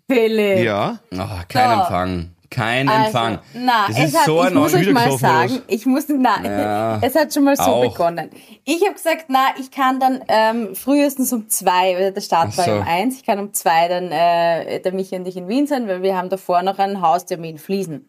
Philipp. 0.09 0.59
Ja, 0.63 0.99
Ah, 1.17 1.43
kein 1.47 1.69
So. 1.69 1.81
Empfang. 1.81 2.29
Kein 2.49 2.87
Also, 2.87 3.05
Empfang. 3.07 3.39
Na, 3.55 3.87
das 3.87 3.97
es 3.97 4.03
ist 4.09 4.17
hat, 4.19 4.25
so 4.25 4.41
ich 4.41 4.47
ein 4.47 4.53
muss 4.53 4.73
euch 4.75 4.91
mal 4.91 5.17
sagen, 5.17 5.61
ich 5.67 5.85
muss, 5.87 6.05
na, 6.07 6.43
Ja, 6.43 6.99
es 7.01 7.15
hat 7.15 7.33
schon 7.33 7.45
mal 7.45 7.55
so 7.55 7.63
auch. 7.63 7.81
begonnen. 7.91 8.29
Ich 8.63 8.81
habe 8.83 8.93
gesagt, 8.93 9.25
na, 9.29 9.47
ich 9.59 9.71
kann 9.71 9.99
dann 9.99 10.23
ähm, 10.27 10.75
frühestens 10.75 11.33
um 11.33 11.49
zwei, 11.49 11.95
weil 11.97 12.13
der 12.13 12.21
Start 12.21 12.49
Ach 12.53 12.57
war 12.59 12.65
so. 12.65 12.71
um 12.73 12.81
eins, 12.83 13.15
ich 13.17 13.23
kann 13.23 13.39
um 13.39 13.53
zwei 13.53 13.87
dann 13.87 14.11
äh, 14.11 14.79
der 14.81 14.93
Michi 14.93 15.15
und 15.15 15.27
ich 15.27 15.35
in 15.35 15.47
Wien 15.47 15.65
sein, 15.65 15.87
weil 15.87 16.03
wir 16.03 16.15
haben 16.15 16.29
davor 16.29 16.61
noch 16.61 16.77
einen 16.77 17.01
Haustermin 17.01 17.57
Fliesen 17.57 18.07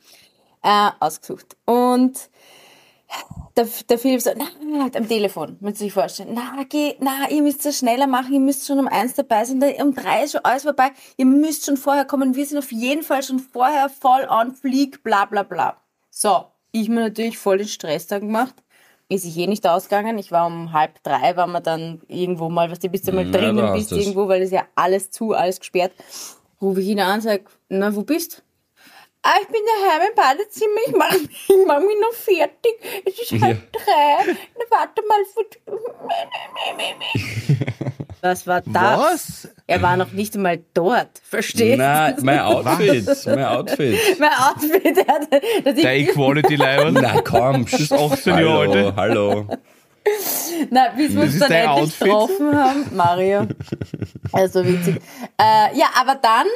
äh, 0.62 0.90
ausgesucht. 1.00 1.56
Und 1.64 2.18
der, 3.56 3.68
der 3.88 3.98
Philipp 3.98 4.20
so, 4.20 4.30
na, 4.36 4.46
am 4.94 5.08
Telefon, 5.08 5.56
müsst 5.60 5.80
ihr 5.80 5.86
sich 5.86 5.92
vorstellen, 5.92 6.30
na, 6.34 6.64
geh, 6.68 6.96
na, 7.00 7.30
ihr 7.30 7.42
müsst 7.42 7.64
es 7.66 7.78
schneller 7.78 8.06
machen, 8.06 8.32
ihr 8.32 8.40
müsst 8.40 8.66
schon 8.66 8.78
um 8.78 8.88
eins 8.88 9.14
dabei 9.14 9.44
sein, 9.44 9.62
um 9.80 9.94
drei 9.94 10.24
ist 10.24 10.32
schon 10.32 10.44
alles 10.44 10.64
vorbei, 10.64 10.90
ihr 11.16 11.26
müsst 11.26 11.64
schon 11.64 11.76
vorher 11.76 12.04
kommen, 12.04 12.34
wir 12.34 12.46
sind 12.46 12.58
auf 12.58 12.72
jeden 12.72 13.02
Fall 13.02 13.22
schon 13.22 13.38
vorher 13.38 13.88
voll 13.88 14.26
on 14.28 14.54
fleek, 14.54 15.02
bla, 15.02 15.24
bla, 15.24 15.42
bla. 15.44 15.76
So, 16.10 16.46
ich 16.72 16.88
mir 16.88 17.00
natürlich 17.00 17.38
voll 17.38 17.58
den 17.58 17.68
Stress 17.68 18.06
da 18.08 18.18
gemacht, 18.18 18.54
ist 19.08 19.22
sich 19.22 19.36
eh 19.36 19.46
nicht 19.46 19.66
ausgegangen, 19.66 20.18
ich 20.18 20.32
war 20.32 20.46
um 20.46 20.72
halb 20.72 21.02
drei, 21.02 21.36
war 21.36 21.46
man 21.46 21.62
dann 21.62 22.00
irgendwo 22.08 22.48
mal, 22.48 22.70
was 22.70 22.80
du 22.80 22.88
bist 22.88 23.06
du 23.06 23.12
mal 23.12 23.26
Ja, 23.26 23.32
drinnen, 23.32 23.72
bist 23.72 23.92
irgendwo, 23.92 24.26
weil 24.28 24.42
es 24.42 24.50
ja 24.50 24.64
alles 24.74 25.10
zu, 25.10 25.32
alles 25.32 25.60
gesperrt. 25.60 25.92
Rufe 26.60 26.80
ich 26.80 26.88
ihn 26.88 27.00
an, 27.00 27.20
sag, 27.20 27.42
na, 27.68 27.94
wo 27.94 28.02
bist 28.02 28.42
Ah, 29.26 29.37
ich 29.40 29.48
bin 29.48 29.62
daheim 29.66 30.02
im 30.10 30.14
Badezimmer, 30.14 30.80
ich 30.87 30.92
mach, 30.94 31.14
ich 31.14 31.66
mach 31.66 31.80
mich 31.80 31.96
noch 31.98 32.12
fertig. 32.12 32.74
Es 33.06 33.18
ist 33.32 33.40
halb 33.42 33.72
drei. 33.72 34.34
Na, 34.58 34.64
warte 34.68 35.00
mal. 35.08 35.24
Was 38.20 38.46
war 38.46 38.60
das? 38.62 38.72
was? 39.00 39.48
Er 39.66 39.82
war 39.82 39.96
noch 39.98 40.12
nicht 40.12 40.34
einmal 40.34 40.58
dort. 40.72 41.10
Verstehst 41.22 41.76
Nein, 41.78 42.16
du? 42.16 42.24
mein 42.24 42.40
Outfit. 42.40 43.06
mein 43.26 43.44
Outfit. 43.56 43.98
Mein 44.18 44.30
Outfit, 44.32 44.96
der 44.96 45.06
hat, 45.06 45.28
dass 45.64 45.74
Der 45.74 45.94
ich, 45.96 46.08
Equality 46.08 46.56
Level. 46.56 46.92
Na 46.92 47.20
komm, 47.20 47.66
ist 47.66 47.92
18 47.92 48.38
Jahre 48.38 48.58
alt, 48.60 48.74
hallo, 48.74 48.92
hallo. 48.96 49.46
na, 50.70 50.88
bis 50.96 51.14
wir 51.14 51.22
uns 51.22 51.34
ist 51.34 51.42
dann 51.42 51.50
dein 51.50 51.68
endlich 51.68 51.82
Outfit? 51.82 52.00
getroffen 52.06 52.56
haben, 52.58 52.96
Mario. 52.96 53.46
Also 54.32 54.64
witzig. 54.64 54.96
Äh, 55.38 55.76
ja, 55.76 55.88
aber 56.00 56.14
dann, 56.14 56.46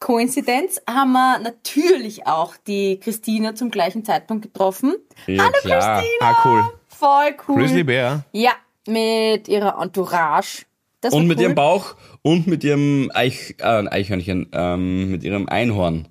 Koinzidenz, 0.00 0.80
haben 0.88 1.12
wir 1.12 1.38
natürlich 1.40 2.26
auch 2.26 2.54
die 2.66 2.98
Christina 3.00 3.54
zum 3.54 3.70
gleichen 3.70 4.04
Zeitpunkt 4.04 4.42
getroffen. 4.44 4.94
Ja, 5.26 5.42
Hallo 5.44 5.52
klar. 5.62 6.00
Christina! 6.02 6.30
Ah, 6.30 6.36
cool. 6.44 6.64
Voll 6.88 7.34
cool. 7.48 7.56
Grizzly 7.62 7.84
Bear. 7.84 8.24
Ja, 8.32 8.52
mit 8.86 9.48
ihrer 9.48 9.80
Entourage. 9.82 10.64
Das 11.00 11.14
Und 11.14 11.26
mit 11.26 11.38
cool. 11.38 11.44
ihrem 11.44 11.54
Bauch 11.54 11.94
und 12.22 12.46
mit 12.46 12.64
ihrem 12.64 13.10
Eich, 13.14 13.56
äh, 13.58 13.64
Eichhörnchen, 13.88 14.48
ähm, 14.52 15.10
mit 15.10 15.22
ihrem 15.24 15.48
Einhorn. 15.48 16.08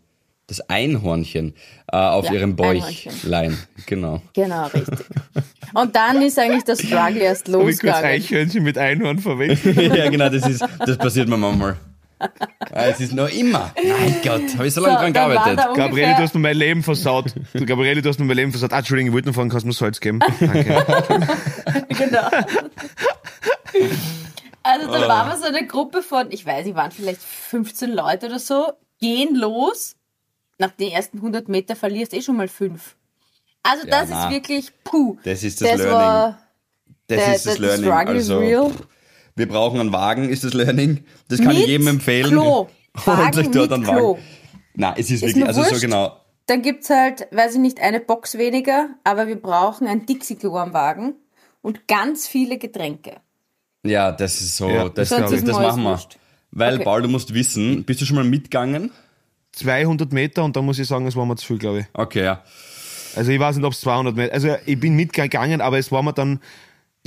Das 0.47 0.62
Einhornchen 0.69 1.56
äh, 1.91 1.97
auf 1.97 2.26
Ja, 2.28 2.34
ihrem. 2.36 2.56
Bäuchlein. 2.56 3.58
Genau. 3.86 4.21
Genau, 4.32 4.67
richtig. 4.67 5.06
Und 5.73 5.93
dann 5.93 6.21
ist 6.21 6.39
eigentlich 6.39 6.63
das 6.63 6.80
Struggle 6.80 7.19
erst 7.19 7.47
Habe 7.50 7.58
ich 7.58 7.80
kurz 7.80 7.84
losgegangen. 7.84 8.06
Eichhörnchen 8.06 8.63
mit 8.63 8.78
Einhorn 8.78 9.19
verwechselt. 9.19 9.76
ja, 9.97 10.10
genau, 10.10 10.30
das 10.30 10.47
ist, 10.47 10.65
das 10.80 10.97
passiert 10.97 11.28
mir 11.28 11.36
manchmal. 11.36 11.76
Äh, 12.19 12.91
Es 12.91 12.99
ist 12.99 13.13
noch 13.13 13.30
immer. 13.30 13.71
Mein 13.75 14.15
Gott, 14.23 14.56
habe 14.58 14.67
ich 14.67 14.73
so 14.73 14.82
lange 14.82 14.95
So, 14.95 14.99
dran 15.01 15.13
gearbeitet. 15.13 15.65
Gabriele, 15.75 16.15
du 16.15 16.23
hast 16.23 16.34
mir 16.34 16.39
mein 16.41 16.58
Leben 16.58 16.84
versaut. 16.84 17.34
Du, 17.53 17.65
Gabriele, 17.65 18.01
du 18.01 18.10
hast 18.10 18.19
mir 18.19 18.25
mein 18.25 18.38
Leben 18.38 18.51
versaut. 18.51 18.73
Ah, 18.73 18.80
Entschuldigung, 18.80 19.10
ich 19.10 19.13
wollte 19.13 19.27
noch 19.30 19.36
fragen, 19.36 19.49
kannst 19.49 19.63
du 19.63 19.67
mir 19.67 19.73
Salz 19.73 19.99
geben? 19.99 20.19
Danke. 20.39 20.84
genau. 21.89 22.30
Also 24.63 24.89
Ah. 24.91 24.99
da 24.99 25.08
waren 25.08 25.30
wir 25.30 25.38
so 25.38 25.45
eine 25.45 25.65
Gruppe 25.65 26.01
von, 26.01 26.32
ich 26.32 26.45
weiß 26.45 26.65
nicht, 26.65 26.75
waren 26.75 26.91
vielleicht 26.91 27.21
15 27.21 27.91
Leute 27.93 28.25
oder 28.27 28.39
so, 28.39 28.73
gehen 28.99 29.36
los. 29.36 29.95
Nach 30.60 30.71
den 30.71 30.91
ersten 30.91 31.17
100 31.17 31.47
Meter 31.49 31.75
verlierst 31.75 32.13
eh 32.13 32.21
schon 32.21 32.36
mal 32.36 32.47
fünf. 32.47 32.95
Also 33.63 33.86
Ja, 33.88 34.01
das 34.01 34.10
na. 34.10 34.25
ist 34.25 34.32
wirklich 34.32 34.71
puh. 34.84 35.17
Das 35.23 35.43
ist 35.43 35.62
das 35.62 35.69
das 35.69 35.77
Learning. 35.80 35.93
War, 35.97 36.39
Das 37.08 37.17
der, 37.25 37.36
ist 37.36 37.45
das 37.45 37.53
der 37.56 37.62
Learning. 37.62 37.86
Struggle 37.86 38.13
Also, 38.15 38.39
is 38.41 38.49
real. 38.49 38.71
Wir 39.38 39.47
brauchen 39.47 39.80
einen 39.80 39.93
Wagen, 39.93 40.30
ist 40.30 40.43
das 40.43 40.54
Learning. 40.54 41.04
Das 41.30 41.39
kann 41.39 41.52
ich 41.52 41.60
Mit 41.60 41.67
jedem 41.67 41.88
empfehlen. 41.88 42.32
Klo. 42.32 42.67
Wagen 43.06 43.38
euch 43.39 43.52
dort 43.52 43.69
mit 43.69 43.71
einen 43.73 43.84
Klo. 43.84 44.13
Wagen. 44.15 44.23
Nein, 44.76 44.93
es 44.97 45.06
ist, 45.12 45.23
Ist 45.23 45.28
wirklich, 45.30 45.45
also 45.47 45.63
so 45.63 45.69
wurscht. 45.69 45.82
genau. 45.82 46.17
Dann 46.47 46.62
gibt's 46.62 46.89
halt, 46.89 47.28
weiß 47.32 47.56
ich 47.56 47.60
nicht, 47.60 47.80
eine 47.82 48.00
Box 48.00 48.38
weniger, 48.38 48.89
aber 49.04 49.28
wir 49.28 49.36
brauchen 49.36 49.88
ein 49.88 50.06
Dixie-Klo 50.06 50.56
am 50.58 50.73
Wagen 50.73 51.15
und 51.62 51.88
ganz 51.88 52.28
viele 52.28 52.58
Getränke. 52.58 53.17
Ja, 53.84 54.12
das 54.12 54.39
ist 54.41 54.58
so, 54.58 54.69
Ja, 54.69 54.89
das, 54.89 55.10
das, 55.10 55.32
ist 55.32 55.47
das 55.47 55.58
machen 55.58 55.84
wir. 55.84 55.89
wurscht. 55.91 56.17
Weil, 56.52 56.76
Okay. 56.76 56.84
Paul, 56.86 57.02
du 57.02 57.10
musst 57.10 57.34
wissen, 57.34 57.84
bist 57.84 58.02
du 58.02 58.06
schon 58.06 58.15
mal 58.15 58.23
mitgegangen? 58.23 58.91
200 59.54 60.12
Meter 60.13 60.43
und 60.43 60.56
da 60.56 60.62
muss 60.62 60.80
ich 60.80 60.88
sagen, 60.88 61.08
es 61.08 61.15
war 61.15 61.26
mir 61.26 61.36
zu 61.36 61.45
viel, 61.47 61.58
glaube 61.58 61.80
ich. 61.82 61.86
Okay, 61.93 62.23
ja. 62.23 62.43
Also 63.15 63.32
ich 63.32 63.39
weiß 63.39 63.56
nicht, 63.58 63.65
ob 63.65 63.73
es 63.73 63.82
200 63.82 64.15
Meter, 64.15 64.34
also 64.34 64.56
ich 64.65 64.80
bin 64.80 64.95
mitgegangen, 64.95 65.60
aber 65.62 65.78
es 65.80 65.91
war 65.91 66.04
mir 66.04 66.13
dann, 66.13 66.39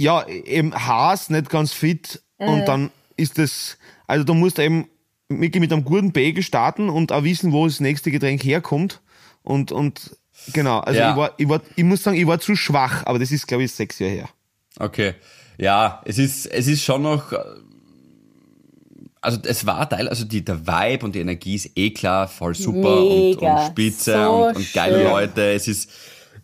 ja, 0.00 0.26
eben 0.26 0.74
Haas 0.74 1.28
nicht 1.30 1.50
ganz 1.50 1.72
fit 1.72 2.22
und 2.38 2.64
dann 2.66 2.90
ist 3.16 3.36
das, 3.36 3.76
also 4.06 4.24
du 4.24 4.32
musst 4.34 4.58
eben 4.58 4.88
wirklich 5.28 5.60
mit 5.60 5.72
einem 5.72 5.84
guten 5.84 6.12
Bagel 6.12 6.42
starten 6.42 6.88
und 6.88 7.12
auch 7.12 7.22
wissen, 7.22 7.52
wo 7.52 7.66
das 7.66 7.80
nächste 7.80 8.10
Getränk 8.10 8.42
herkommt 8.42 9.00
und, 9.42 9.72
und 9.72 10.16
genau, 10.54 10.80
also 10.80 10.98
Ja. 10.98 11.10
ich 11.10 11.16
war, 11.16 11.34
ich 11.36 11.48
war, 11.48 11.60
ich 11.76 11.84
muss 11.84 12.02
sagen, 12.02 12.16
ich 12.16 12.26
war 12.26 12.40
zu 12.40 12.56
schwach, 12.56 13.04
aber 13.04 13.18
das 13.18 13.30
ist, 13.30 13.46
glaube 13.46 13.64
ich, 13.64 13.72
sechs 13.72 13.98
Jahre 13.98 14.12
her. 14.14 14.28
Okay. 14.78 15.14
Ja, 15.58 16.00
es 16.06 16.16
ist, 16.16 16.46
es 16.46 16.66
ist 16.66 16.82
schon 16.82 17.02
noch, 17.02 17.32
also 19.20 19.38
es 19.44 19.66
war 19.66 19.86
Teil, 19.88 20.08
also 20.08 20.24
die, 20.24 20.42
der 20.42 20.66
Vibe 20.66 21.04
und 21.04 21.14
die 21.14 21.20
Energie 21.20 21.56
ist 21.56 21.70
eh 21.76 21.90
klar, 21.90 22.26
voll 22.26 22.54
super 22.54 23.04
und, 23.04 23.36
und 23.36 23.58
spitze 23.66 24.14
So 24.14 24.30
und, 24.46 24.56
und 24.56 24.72
geile 24.72 24.96
schön. 24.96 25.04
Leute. 25.10 25.52
Es 25.52 25.68
ist, 25.68 25.90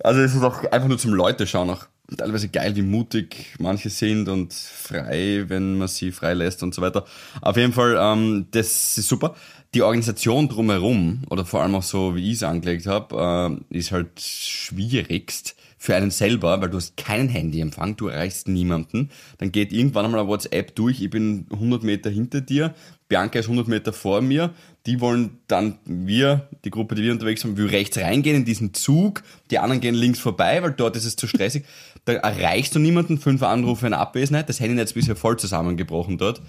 also 0.04 0.20
es 0.20 0.34
ist 0.34 0.42
auch 0.42 0.62
einfach 0.70 0.88
nur 0.88 0.98
zum 0.98 1.14
Leute 1.14 1.46
schauen 1.46 1.70
auch 1.70 1.86
teilweise 2.16 2.48
geil, 2.48 2.76
wie 2.76 2.82
mutig 2.82 3.54
manche 3.58 3.90
sind 3.90 4.28
und 4.28 4.52
frei, 4.52 5.44
wenn 5.48 5.78
man 5.78 5.88
sie 5.88 6.12
frei 6.12 6.34
lässt 6.34 6.62
und 6.62 6.74
so 6.74 6.82
weiter. 6.82 7.04
Auf 7.40 7.56
jeden 7.56 7.72
Fall, 7.72 7.96
ähm, 7.98 8.46
das 8.50 8.98
ist 8.98 9.08
super. 9.08 9.34
Die 9.74 9.82
Organisation 9.82 10.48
drumherum, 10.48 11.22
oder 11.28 11.44
vor 11.44 11.62
allem 11.62 11.74
auch 11.74 11.82
so, 11.82 12.14
wie 12.14 12.30
ich 12.30 12.36
es 12.36 12.42
angelegt 12.42 12.86
habe, 12.86 13.58
äh, 13.70 13.76
ist 13.76 13.92
halt 13.92 14.20
schwierigst 14.20 15.56
für 15.78 15.94
einen 15.94 16.10
selber, 16.10 16.60
weil 16.60 16.70
du 16.70 16.78
hast 16.78 16.96
keinen 16.96 17.28
Handyempfang, 17.28 17.96
du 17.96 18.08
erreichst 18.08 18.48
niemanden. 18.48 19.10
Dann 19.38 19.52
geht 19.52 19.72
irgendwann 19.72 20.06
einmal 20.06 20.20
ein 20.20 20.26
WhatsApp 20.28 20.74
durch, 20.74 21.02
ich 21.02 21.10
bin 21.10 21.46
100 21.52 21.82
Meter 21.82 22.10
hinter 22.10 22.40
dir, 22.40 22.74
Bianca 23.08 23.38
ist 23.38 23.46
100 23.46 23.68
Meter 23.68 23.92
vor 23.92 24.20
mir, 24.20 24.50
die 24.86 25.00
wollen 25.00 25.38
dann, 25.48 25.78
wir, 25.84 26.48
die 26.64 26.70
Gruppe, 26.70 26.94
die 26.94 27.02
wir 27.02 27.12
unterwegs 27.12 27.42
sind, 27.42 27.56
wir 27.56 27.70
rechts 27.70 27.98
reingehen 27.98 28.36
in 28.36 28.44
diesen 28.44 28.74
Zug, 28.74 29.22
die 29.50 29.58
anderen 29.58 29.80
gehen 29.80 29.94
links 29.94 30.18
vorbei, 30.18 30.62
weil 30.62 30.72
dort 30.72 30.96
ist 30.96 31.04
es 31.04 31.16
zu 31.16 31.26
stressig. 31.26 31.64
Da 32.04 32.12
erreichst 32.12 32.72
du 32.72 32.78
niemanden, 32.78 33.18
fünf 33.18 33.42
Anrufe 33.42 33.84
in 33.84 33.92
Abwesenheit, 33.92 34.48
das 34.48 34.60
Handynetz 34.60 34.90
ist 34.90 34.94
bisher 34.94 35.16
voll 35.16 35.36
zusammengebrochen 35.40 36.18
dort 36.18 36.40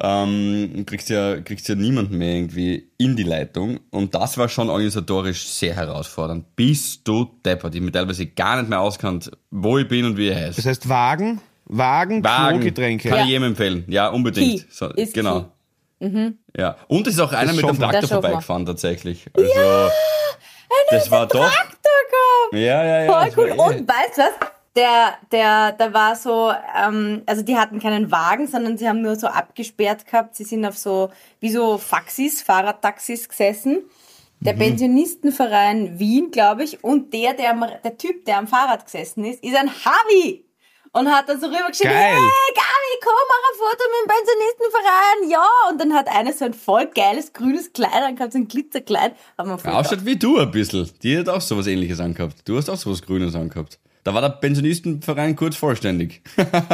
ähm, 0.00 0.84
kriegst 0.86 1.08
ja, 1.08 1.40
kriegst 1.40 1.68
ja 1.68 1.74
niemanden 1.74 2.18
mehr 2.18 2.34
irgendwie 2.34 2.88
in 2.98 3.16
die 3.16 3.22
Leitung. 3.22 3.80
Und 3.90 4.14
das 4.14 4.36
war 4.38 4.48
schon 4.48 4.68
organisatorisch 4.68 5.46
sehr 5.46 5.74
herausfordernd. 5.74 6.56
Bist 6.56 7.06
du 7.06 7.30
deppert. 7.44 7.74
Ich 7.74 7.80
mir 7.80 7.92
teilweise 7.92 8.26
gar 8.26 8.56
nicht 8.58 8.68
mehr 8.68 8.80
auskannt, 8.80 9.30
wo 9.50 9.78
ich 9.78 9.86
bin 9.86 10.04
und 10.04 10.16
wie 10.16 10.28
ich 10.30 10.34
heiße. 10.34 10.56
Das 10.56 10.66
heißt 10.66 10.88
Wagen, 10.88 11.40
Wagen, 11.66 12.24
Wagen 12.24 12.58
Klo-Getränke. 12.58 13.08
kann 13.08 13.18
Ja. 13.18 13.24
ich 13.24 13.30
jedem 13.30 13.44
empfehlen. 13.44 13.84
Ja, 13.86 14.08
unbedingt. 14.08 14.62
Key. 14.62 14.66
So, 14.70 14.88
Ist 14.90 15.14
genau. 16.10 16.30
Ja. 16.56 16.76
Und 16.88 17.06
es 17.06 17.14
ist 17.14 17.20
auch 17.20 17.32
einer 17.32 17.52
mit 17.52 17.62
dem. 17.66 17.78
Traktor 17.78 18.08
vorbeigefahren 18.08 18.66
tatsächlich. 18.66 19.26
Also, 19.36 19.90
das 20.90 21.10
war 21.10 21.26
doch. 21.26 21.40
Traktor 21.40 21.92
gehabt. 22.10 22.52
Ja, 22.52 22.84
ja, 22.84 23.02
ja. 23.04 23.12
Voll 23.30 23.32
cool. 23.44 23.48
eh- 23.50 23.58
Und 23.60 23.88
weißt 23.88 24.18
du 24.18 24.22
was? 24.22 24.32
Der, 24.76 25.14
der, 25.30 25.70
da 25.72 25.92
war 25.92 26.16
so, 26.16 26.52
ähm, 26.76 27.22
also 27.26 27.42
die 27.42 27.56
hatten 27.56 27.78
keinen 27.78 28.10
Wagen, 28.10 28.48
sondern 28.48 28.76
sie 28.76 28.88
haben 28.88 29.02
nur 29.02 29.14
so 29.14 29.28
abgesperrt 29.28 30.04
gehabt. 30.04 30.34
Sie 30.34 30.42
sind 30.42 30.66
auf 30.66 30.76
so, 30.76 31.10
wie 31.38 31.50
so 31.50 31.78
Faxis, 31.78 32.42
Fahrradtaxis 32.42 33.28
gesessen. 33.28 33.84
Der 34.40 34.54
Pensionistenverein 34.54 35.98
Wien, 35.98 36.30
glaube 36.32 36.64
ich, 36.64 36.82
und 36.82 37.12
der, 37.14 37.34
der, 37.34 37.54
der 37.84 37.96
Typ, 37.96 38.24
der 38.24 38.38
am 38.38 38.46
Fahrrad 38.48 38.84
gesessen 38.84 39.24
ist, 39.24 39.42
ist 39.44 39.56
ein 39.56 39.70
Havi. 39.70 40.44
Und 40.94 41.10
hat 41.10 41.28
dann 41.28 41.40
so 41.40 41.46
rübergeschrieben, 41.46 41.92
Geil. 41.92 42.12
hey 42.14 42.54
Gabi, 42.54 42.92
komm, 43.02 43.12
mach 43.28 43.50
ein 43.50 43.58
Foto 43.58 43.84
mit 43.90 44.00
dem 44.00 44.08
Pensionistenverein, 44.14 45.30
ja. 45.30 45.46
Und 45.68 45.80
dann 45.80 45.92
hat 45.92 46.08
einer 46.08 46.32
so 46.32 46.44
ein 46.44 46.54
voll 46.54 46.86
geiles 46.86 47.32
grünes 47.32 47.72
Kleid 47.72 47.92
angehabt, 48.02 48.32
so 48.32 48.38
ein 48.38 48.46
Glitzerkleid. 48.48 49.14
Haben 49.36 49.50
wir 49.50 49.58
Ja, 49.72 49.78
ausschaut 49.80 50.04
wie 50.06 50.16
du 50.16 50.38
ein 50.38 50.50
bisschen. 50.52 50.90
Die 51.02 51.18
hat 51.18 51.28
auch 51.28 51.40
sowas 51.40 51.66
ähnliches 51.66 51.98
angehabt. 52.00 52.36
Du 52.48 52.56
hast 52.56 52.70
auch 52.70 52.76
sowas 52.76 53.02
Grünes 53.02 53.34
angehabt. 53.34 53.78
Da 54.04 54.12
war 54.12 54.20
der 54.20 54.28
Pensionistenverein 54.28 55.34
kurz 55.34 55.56
vollständig. 55.56 56.20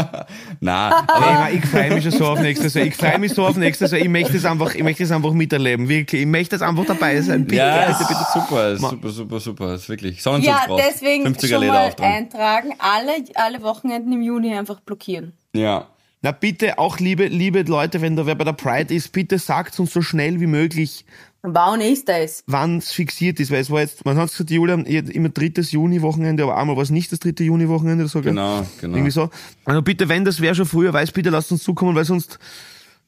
Na, 0.60 1.06
aber 1.06 1.52
ich 1.52 1.64
freue 1.64 1.94
mich 1.94 2.02
schon 2.02 2.12
so 2.12 2.26
auf 2.26 2.40
nächstes 2.40 2.74
Jahr. 2.74 2.86
Ich 2.86 2.96
freue 2.96 3.20
mich 3.20 3.32
so 3.32 3.46
auf 3.46 3.56
nächstes 3.56 3.92
Jahr. 3.92 4.00
Ich 4.00 4.08
möchte 4.08 4.36
es 4.36 4.44
einfach, 4.44 4.74
ich 4.74 4.82
möchte 4.82 5.04
es 5.04 5.12
einfach 5.12 5.32
miterleben. 5.32 5.88
Wirklich. 5.88 6.22
Ich 6.22 6.26
möchte 6.26 6.56
es 6.56 6.62
einfach 6.62 6.84
dabei 6.86 7.20
sein. 7.20 7.44
Bitte. 7.44 7.58
ja, 7.58 7.86
bitte, 7.86 8.02
ist 8.02 8.08
bitte. 8.08 8.26
super, 8.34 8.68
ist 8.72 8.80
super, 8.80 9.08
super, 9.10 9.40
super, 9.40 9.74
ist 9.74 9.88
wirklich. 9.88 10.20
Sonnenschutz 10.20 10.54
Ja, 10.68 10.76
deswegen 10.76 11.24
50er 11.28 11.48
schon 11.48 11.66
mal 11.68 11.94
eintragen, 12.00 12.74
alle, 12.78 13.12
alle 13.36 13.62
Wochenenden 13.62 14.12
im 14.12 14.22
Juni 14.22 14.52
einfach 14.52 14.80
blockieren. 14.80 15.32
Ja. 15.54 15.86
Na 16.22 16.32
bitte, 16.32 16.78
auch 16.78 16.98
liebe, 16.98 17.26
liebe 17.28 17.62
Leute, 17.62 18.02
wenn 18.02 18.16
da 18.16 18.26
wer 18.26 18.34
bei 18.34 18.44
der 18.44 18.52
Pride 18.54 18.92
ist, 18.92 19.12
bitte 19.12 19.38
sagt 19.38 19.78
uns 19.78 19.92
so 19.92 20.02
schnell 20.02 20.40
wie 20.40 20.48
möglich, 20.48 21.06
Wann 21.42 21.80
ist 21.80 22.08
das? 22.08 22.44
wann 22.46 22.78
es 22.78 22.92
fixiert 22.92 23.40
ist, 23.40 23.50
weil 23.50 23.60
es 23.62 23.70
war 23.70 23.80
jetzt, 23.80 24.04
man 24.04 24.16
hat 24.18 24.30
gesagt, 24.30 24.50
Julian, 24.50 24.84
immer 24.84 25.30
drittes 25.30 25.72
Juni-Wochenende, 25.72 26.42
aber 26.42 26.58
einmal 26.58 26.76
war 26.76 26.82
es 26.82 26.90
nicht 26.90 27.10
das 27.12 27.18
dritte 27.20 27.44
Juni-Wochenende, 27.44 28.06
so? 28.08 28.20
Genau, 28.20 28.66
genau. 28.80 28.96
Irgendwie 28.96 29.10
so. 29.10 29.30
Also 29.64 29.80
bitte, 29.80 30.08
wenn 30.10 30.24
das 30.26 30.40
wer 30.42 30.54
schon 30.54 30.66
früher 30.66 30.92
weiß, 30.92 31.12
bitte 31.12 31.30
lasst 31.30 31.50
uns 31.50 31.62
zukommen, 31.62 31.94
weil 31.94 32.04
sonst, 32.04 32.38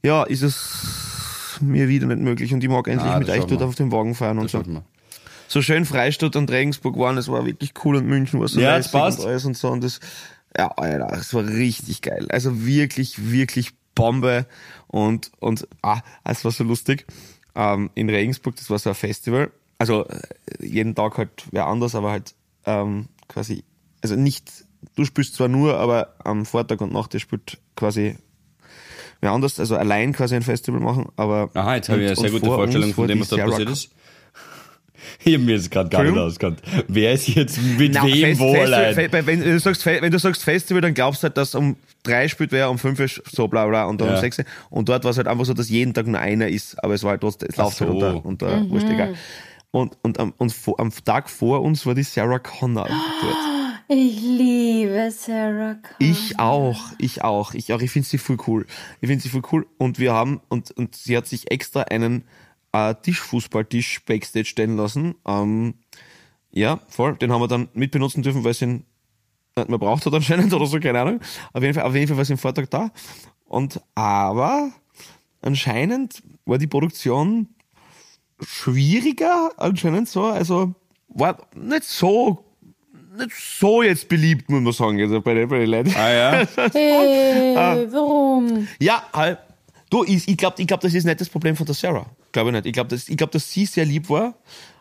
ja, 0.03 0.23
ist 0.25 0.41
es 0.43 1.59
mir 1.61 1.89
wieder 1.89 2.07
nicht 2.07 2.21
möglich 2.21 2.55
und 2.55 2.65
ich 2.65 2.71
mag 2.71 2.89
endlich 2.89 3.11
Ah, 3.11 3.19
mit 3.19 3.29
das 3.29 3.37
euch 3.37 3.45
dort 3.45 3.61
wir. 3.61 3.67
auf 3.69 3.75
den 3.75 3.93
Wagen 3.93 4.15
fahren 4.15 4.39
und 4.39 4.51
so. 4.51 4.59
Schaffen 4.59 4.73
wir. 4.75 4.85
So 5.49 5.61
schön 5.61 5.85
Freistadt 5.85 6.35
und 6.35 6.51
Regensburg 6.51 6.97
waren, 6.99 7.19
es 7.19 7.29
war 7.29 7.45
wirklich 7.45 7.75
cool 7.85 7.97
und 7.97 8.07
München 8.07 8.41
war 8.41 8.49
so 8.49 8.59
Ja, 8.59 8.79
das 8.79 8.91
passt. 8.91 9.21
und 9.21 9.27
alles 9.27 9.45
und 9.45 9.59
so 9.59 9.69
und 9.69 9.85
das, 9.85 10.01
ja, 10.57 10.69
Alter, 10.69 11.13
es 11.13 11.35
war 11.35 11.45
richtig 11.47 12.01
geil. 12.01 12.27
Also 12.31 12.65
wirklich, 12.65 13.31
wirklich 13.31 13.73
Bombe 13.95 14.47
und, 14.87 15.31
und, 15.41 15.69
ah, 15.83 16.01
es 16.25 16.43
war 16.47 16.51
so 16.53 16.65
lustig. 16.65 17.05
Ähm, 17.55 17.91
in 17.95 18.09
Regensburg, 18.09 18.57
das 18.57 18.71
war 18.71 18.79
so 18.79 18.91
ein 18.91 18.95
Festival, 18.95 19.51
also 19.79 20.07
äh, 20.07 20.21
jeden 20.61 20.95
Tag 20.95 21.19
halt 21.19 21.31
wer 21.51 21.67
anders, 21.67 21.95
aber 21.95 22.11
halt 22.11 22.35
ähm, 22.67 23.09
quasi, 23.29 23.65
also 24.01 24.17
nicht, 24.17 24.51
du 24.95 25.05
spielst 25.05 25.35
zwar 25.35 25.49
nur, 25.49 25.77
aber 25.77 26.15
am 26.25 26.47
Vortag 26.47 26.81
und 26.81 26.93
Nacht 26.93 27.19
spielt 27.21 27.59
quasi 27.77 28.17
wer 29.21 29.33
anders, 29.33 29.61
also 29.61 29.77
allein 29.77 30.13
quasi 30.13 30.35
ein 30.35 30.43
Festival 30.43 30.81
machen, 30.81 31.07
aber 31.17 31.51
Aha, 31.55 31.77
jetzt 31.77 31.89
habe 31.89 32.03
ich 32.03 32.07
eine 32.09 32.17
sehr 32.17 32.31
gute 32.31 32.47
vor 32.47 32.57
Vorstellung 32.57 32.89
uns 32.89 32.95
von 32.95 33.09
dem, 33.09 33.21
was 33.21 33.29
da 33.29 33.37
passiert 33.45 33.71
ist. 33.71 33.91
Ich 35.25 35.35
habe 35.35 35.45
mir 35.45 35.57
jetzt 35.57 35.71
gerade 35.71 35.89
gar 35.89 36.03
nicht 36.05 36.17
auskannt. 36.19 36.61
Wer 36.89 37.13
ist 37.13 37.29
jetzt 37.29 37.61
mit 37.79 37.95
Na, 37.95 38.05
wem 38.05 38.13
Fest- 38.21 38.41
wo 38.41 38.53
Festival, 38.53 38.75
allein? 38.75 38.95
Fe- 39.11 39.27
wenn, 39.27 39.41
du 39.41 39.59
sagst, 39.61 39.85
wenn 39.87 40.11
du 40.11 40.19
sagst 40.19 40.43
Festival, 40.45 40.81
dann 40.81 40.95
glaubst 40.95 41.23
du 41.23 41.25
halt, 41.29 41.37
dass 41.37 41.55
um 41.55 41.77
drei 42.03 42.29
spielt 42.29 42.53
wer, 42.53 42.71
um 42.71 42.79
fünf 42.79 42.99
ist 43.01 43.23
so 43.31 43.49
bla 43.49 43.67
bla 43.67 43.85
und 43.85 44.01
dann 44.01 44.09
Ja. 44.09 44.15
um 44.15 44.21
sechs. 44.21 44.39
Und 44.71 44.89
dort 44.89 45.05
war 45.05 45.11
es 45.13 45.17
halt 45.17 45.29
einfach 45.29 45.45
so, 45.45 45.55
dass 45.55 45.69
jeden 45.69 45.95
Tag 45.95 46.07
nur 46.07 46.19
einer 46.21 46.49
ist, 46.49 46.83
aber 46.83 46.95
es 46.95 47.03
war 47.03 47.11
halt 47.13 47.21
trotzdem, 47.21 47.49
es 47.51 47.57
läuft 47.57 47.77
so. 47.77 47.85
halt 47.87 47.95
unter, 47.95 48.25
unter 48.27 48.71
wurscht 48.71 48.89
egal. 48.89 49.15
Und, 49.71 49.97
und, 50.03 50.19
am, 50.21 50.35
und 50.37 50.53
vor, 50.53 50.79
am 50.81 50.91
Tag 51.05 51.31
vor 51.31 51.63
uns 51.63 51.87
war 51.87 51.95
die 51.95 52.03
Sarah 52.03 52.39
Connor 52.39 52.89
dort. 52.89 53.37
Ich 53.89 54.23
liebe 54.23 55.11
Sarah 55.11 55.75
Connor. 55.75 55.97
Ich 55.99 56.39
auch, 56.39 56.81
ich 56.99 57.23
auch, 57.23 57.53
ich 57.53 57.73
auch. 57.75 57.83
Ich 57.83 57.91
finde 57.91 58.09
sie 58.09 58.17
voll 58.17 58.39
cool. 58.47 58.65
Ich 59.03 59.09
finde 59.09 59.23
sie 59.23 59.29
voll 59.29 59.43
cool. 59.53 59.67
Und 59.77 59.99
wir 59.99 60.13
haben, 60.15 60.41
und, 60.49 60.71
und 60.71 60.95
sie 60.95 61.15
hat 61.17 61.27
sich 61.27 61.51
extra 61.51 61.83
einen 61.83 62.25
äh, 62.73 62.95
Tischfußballtisch 62.95 64.05
Backstage 64.05 64.47
stellen 64.47 64.77
lassen. 64.77 65.15
Ähm, 65.27 65.75
ja, 66.51 66.81
voll. 66.89 67.17
Den 67.17 67.33
haben 67.33 67.41
wir 67.41 67.49
dann 67.49 67.69
mitbenutzen 67.75 68.23
dürfen, 68.23 68.45
weil 68.45 68.55
sie 68.55 68.65
ihn 68.65 68.85
nicht 69.57 69.69
mehr 69.69 69.79
braucht 69.79 70.05
hat 70.07 70.15
anscheinend 70.15 70.53
oder 70.55 70.67
so, 70.67 70.81
keine 70.81 71.01
Ahnung. 71.01 71.21
Auf 71.53 71.63
jeden 71.63 71.75
Fall, 71.75 71.85
auf 71.85 71.95
jeden 71.95 72.09
Fall 72.09 72.17
war 72.17 72.25
sie 72.25 72.33
am 72.33 72.39
Vortag 72.39 72.67
da. 72.71 72.91
Und 73.45 73.81
aber 73.95 74.71
anscheinend 75.41 76.23
war 76.47 76.59
die 76.59 76.67
Produktion 76.67 77.49
schwieriger, 78.41 79.51
anscheinend 79.57 80.09
so. 80.09 80.25
Also 80.25 80.75
war 81.09 81.39
nicht 81.55 81.85
so 81.85 82.45
nicht 83.17 83.33
so 83.35 83.83
jetzt 83.83 84.09
beliebt, 84.09 84.49
muss 84.51 84.63
man 84.63 84.73
sagen, 84.73 85.01
also 85.01 85.21
bei 85.21 85.35
den, 85.35 85.49
bei 85.49 85.59
den 85.59 85.71
Leuten. 85.71 85.95
Ah 85.95 86.11
ja? 86.11 86.47
Hey, 86.73 87.87
warum? 87.91 88.67
Ja, 88.81 89.03
halt. 89.13 89.39
Du, 89.91 90.05
ich, 90.05 90.27
ich 90.27 90.37
glaube, 90.39 90.57
ich 90.59 90.67
glaub, 90.67 90.81
das 90.81 90.95
ist 90.95 91.05
nicht 91.05 91.21
das 91.21 91.29
Problem 91.29 91.55
von 91.55 91.67
der 91.67 91.75
Sarah. 91.75 92.07
Glaube 92.33 92.51
ich 92.51 92.55
nicht. 92.55 92.67
Ich 92.67 92.73
glaube, 92.73 92.89
dass, 92.89 93.09
ich 93.09 93.17
glaub, 93.17 93.31
dass 93.31 93.51
sie 93.51 93.67
sehr 93.67 93.85
lieb 93.85 94.09
war. 94.11 94.35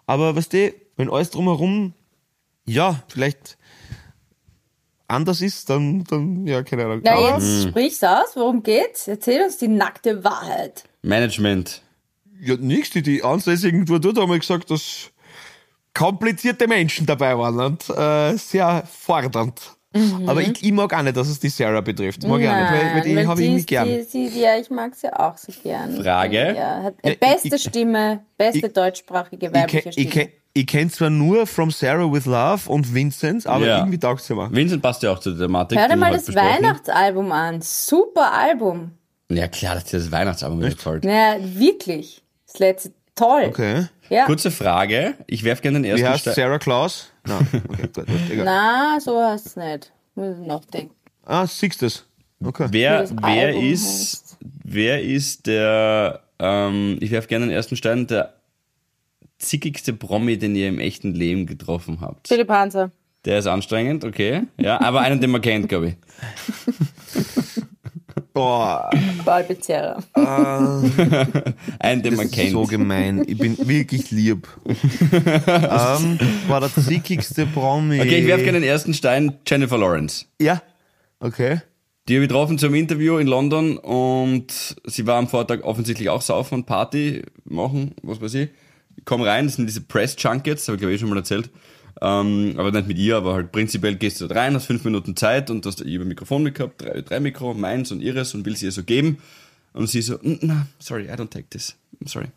Aber 0.05 0.35
weißt 0.35 0.53
du, 0.53 0.73
wenn 0.97 1.09
alles 1.09 1.29
drumherum, 1.29 1.93
ja, 2.65 3.03
vielleicht 3.07 3.57
anders 5.07 5.41
ist, 5.41 5.69
dann, 5.69 6.03
dann 6.05 6.47
ja, 6.47 6.63
keine 6.63 6.85
Ahnung. 6.85 7.01
Na, 7.03 7.13
Aber, 7.13 7.37
jetzt 7.37 7.69
sprich's 7.69 8.03
aus, 8.03 8.35
worum 8.35 8.63
geht's? 8.63 9.07
Erzähl 9.07 9.43
uns 9.43 9.57
die 9.57 9.67
nackte 9.67 10.23
Wahrheit. 10.23 10.85
Management. 11.01 11.81
ja, 12.39 12.55
nichts. 12.55 12.91
Die, 12.91 13.01
die 13.01 13.23
Ansässigen 13.23 13.85
dort 13.85 14.05
dort 14.05 14.17
haben 14.17 14.31
wir 14.31 14.39
gesagt, 14.39 14.71
dass, 14.71 15.11
komplizierte 15.93 16.67
Menschen 16.67 17.05
dabei 17.05 17.37
waren 17.37 17.59
und 17.59 17.89
äh, 17.89 18.37
sehr 18.37 18.83
fordernd. 18.85 19.75
Aber 20.25 20.41
ich, 20.41 20.63
ich 20.63 20.71
mag 20.71 20.93
auch 20.93 21.01
nicht, 21.01 21.17
dass 21.17 21.27
es 21.27 21.39
die 21.39 21.49
Sarah 21.49 21.81
betrifft. 21.81 22.23
Mag 22.25 22.39
ich 22.41 22.47
auch 22.47 22.55
nicht, 22.55 22.71
weil, 22.71 22.93
weil 22.95 23.01
die 23.01 23.15
weil 23.15 23.27
habe 23.27 23.43
ich 23.43 23.55
die 23.57 23.65
gern. 23.65 23.87
Die, 23.87 24.05
die, 24.29 24.39
ja, 24.39 24.57
ich 24.57 24.69
mag 24.69 24.95
sie 24.95 25.11
auch 25.13 25.37
so 25.37 25.51
gern. 25.61 26.01
Frage? 26.01 26.55
Ja, 26.55 26.83
hat 26.83 26.93
Ja, 27.03 27.13
beste 27.19 27.55
ich- 27.55 27.61
Stimme, 27.61 28.21
beste 28.37 28.67
ich- 28.67 28.73
deutschsprachige 28.73 29.47
Ich, 29.47 29.53
weibliche 29.53 29.81
ke- 29.83 29.91
Stimme. 29.91 30.07
ich, 30.07 30.11
ke- 30.13 30.29
ich 30.53 30.67
kenne 30.67 30.89
zwar 30.91 31.09
nur 31.09 31.45
From 31.45 31.71
Sarah 31.71 32.09
with 32.11 32.25
Love 32.25 32.69
und 32.69 32.93
Vincent, 32.93 33.45
aber 33.47 33.65
Ja. 33.65 33.77
irgendwie 33.79 33.99
taugt 33.99 34.21
sie 34.23 34.33
mir. 34.33 34.49
Vincent 34.51 34.81
passt 34.81 35.03
ja 35.03 35.11
auch 35.11 35.19
zur 35.19 35.37
Thematik. 35.37 35.77
Hör 35.77 35.89
dir 35.89 35.97
mal 35.97 36.13
das 36.13 36.25
besprochen. 36.25 36.47
Weihnachtalbum 36.47 37.31
an. 37.31 37.61
Super 37.61 38.31
Album. 38.31 38.91
Ja, 39.29 39.47
klar, 39.49 39.75
dass 39.75 39.85
dir 39.85 39.97
das 39.99 40.11
Weihnachtsalbum 40.11 40.59
gefällt. 40.61 41.03
Ja, 41.05 41.35
wirklich. 41.39 42.21
Das 42.47 42.59
letzte 42.59 42.91
toll. 43.21 43.43
Okay. 43.47 43.85
Ja. 44.09 44.25
Kurze 44.25 44.51
Frage. 44.51 45.15
Ich 45.27 45.43
werfe 45.43 45.61
gerne 45.61 45.79
den 45.79 45.85
Wie 45.85 45.89
ersten 45.89 46.07
heißt 46.09 46.21
Stein. 46.21 46.33
Sarah 46.35 46.59
Claus? 46.59 47.11
Nein, 47.25 47.47
okay, 47.69 47.87
gut, 47.93 47.93
gut, 48.07 48.07
egal. 48.29 48.45
Na, 48.45 48.97
so 48.99 49.21
heißt 49.21 49.45
es 49.45 49.55
nicht. 49.55 49.91
Muss 50.15 50.37
ich 50.39 50.47
noch 50.47 50.65
denken. 50.65 50.93
Ah, 51.25 51.45
Sixtes. 51.47 52.05
Okay. 52.43 52.67
Wer, 52.71 53.03
Wie 53.09 53.15
das 53.15 53.23
wer 53.23 53.55
ist, 53.55 53.85
heißt. 53.85 54.37
wer 54.63 55.01
ist 55.03 55.45
der, 55.47 56.21
ähm, 56.39 56.97
ich 56.99 57.11
werfe 57.11 57.27
gerne 57.27 57.45
den 57.45 57.53
ersten 57.55 57.75
Stein, 57.75 58.07
der 58.07 58.33
zickigste 59.37 59.93
Promi, 59.93 60.37
den 60.37 60.55
ihr 60.55 60.67
im 60.67 60.79
echten 60.79 61.13
Leben 61.13 61.45
getroffen 61.45 61.99
habt? 62.01 62.27
Philipp 62.27 62.49
Hanser. 62.49 62.91
Der 63.25 63.37
ist 63.37 63.45
anstrengend, 63.47 64.03
okay. 64.03 64.43
Ja, 64.59 64.81
aber 64.81 65.01
einen, 65.01 65.21
den 65.21 65.29
man 65.29 65.41
kennt, 65.41 65.69
glaube 65.69 65.89
ich. 65.89 65.95
Boah, 68.33 68.89
Paul 69.25 69.43
Becerra. 69.47 69.97
Einen, 71.79 72.01
den 72.01 72.15
man 72.15 72.27
das 72.27 72.31
ist 72.31 72.31
kennt. 72.33 72.51
so 72.51 72.63
gemein. 72.63 73.23
Ich 73.27 73.37
bin 73.37 73.57
wirklich 73.67 74.11
lieb. 74.11 74.47
ähm, 74.65 76.19
war 76.47 76.59
der 76.59 76.73
zickigste 76.73 77.45
Promi. 77.45 77.99
Okay, 77.99 78.19
ich 78.19 78.27
werfe 78.27 78.43
gerne 78.43 78.59
den 78.59 78.69
ersten 78.69 78.93
Stein, 78.93 79.37
Jennifer 79.47 79.77
Lawrence. 79.77 80.25
Ja. 80.39 80.61
Okay. 81.19 81.61
Die 82.07 82.15
habe 82.15 82.23
ich 82.23 82.29
getroffen 82.29 82.57
zum 82.57 82.73
Interview 82.73 83.17
in 83.17 83.27
London 83.27 83.77
und 83.77 84.75
sie 84.85 85.05
war 85.05 85.17
am 85.17 85.27
Vortag 85.27 85.63
offensichtlich 85.63 86.09
auch 86.09 86.21
saufen 86.21 86.55
und 86.55 86.65
Party 86.65 87.23
machen, 87.43 87.93
was 88.01 88.19
weiß 88.19 88.33
ich. 88.35 88.49
Ich 88.97 89.05
komme 89.05 89.25
rein, 89.25 89.45
das 89.45 89.55
sind 89.55 89.67
diese 89.67 89.81
Press 89.81 90.15
Junkets, 90.17 90.67
habe 90.67 90.75
ich 90.75 90.79
glaube 90.79 90.93
ich 90.93 90.99
schon 90.99 91.09
mal 91.09 91.17
erzählt. 91.17 91.49
Ähm, 91.99 92.55
aber 92.57 92.71
nicht 92.71 92.87
mit 92.87 92.97
ihr, 92.97 93.17
aber 93.17 93.33
halt 93.33 93.51
prinzipiell 93.51 93.95
gehst 93.95 94.21
du 94.21 94.27
dort 94.27 94.39
rein, 94.39 94.53
hast 94.55 94.65
fünf 94.65 94.83
Minuten 94.85 95.15
Zeit 95.15 95.49
und 95.49 95.65
hast 95.65 95.81
ein 95.81 96.07
Mikrofon 96.07 96.43
mitgehabt, 96.43 96.81
drei, 96.81 97.01
drei 97.01 97.19
Mikro, 97.19 97.53
meins 97.53 97.91
und 97.91 98.01
ihres 98.01 98.33
und 98.33 98.45
will 98.45 98.55
sie 98.55 98.65
ihr 98.65 98.71
so 98.71 98.83
geben. 98.83 99.17
Und 99.73 99.87
sie 99.87 100.01
so, 100.01 100.15
"Mm, 100.21 100.37
na, 100.41 100.67
sorry, 100.79 101.05
I 101.05 101.11
don't 101.13 101.29
take 101.29 101.49
this. 101.49 101.75
I'm 102.03 102.09
sorry. 102.09 102.27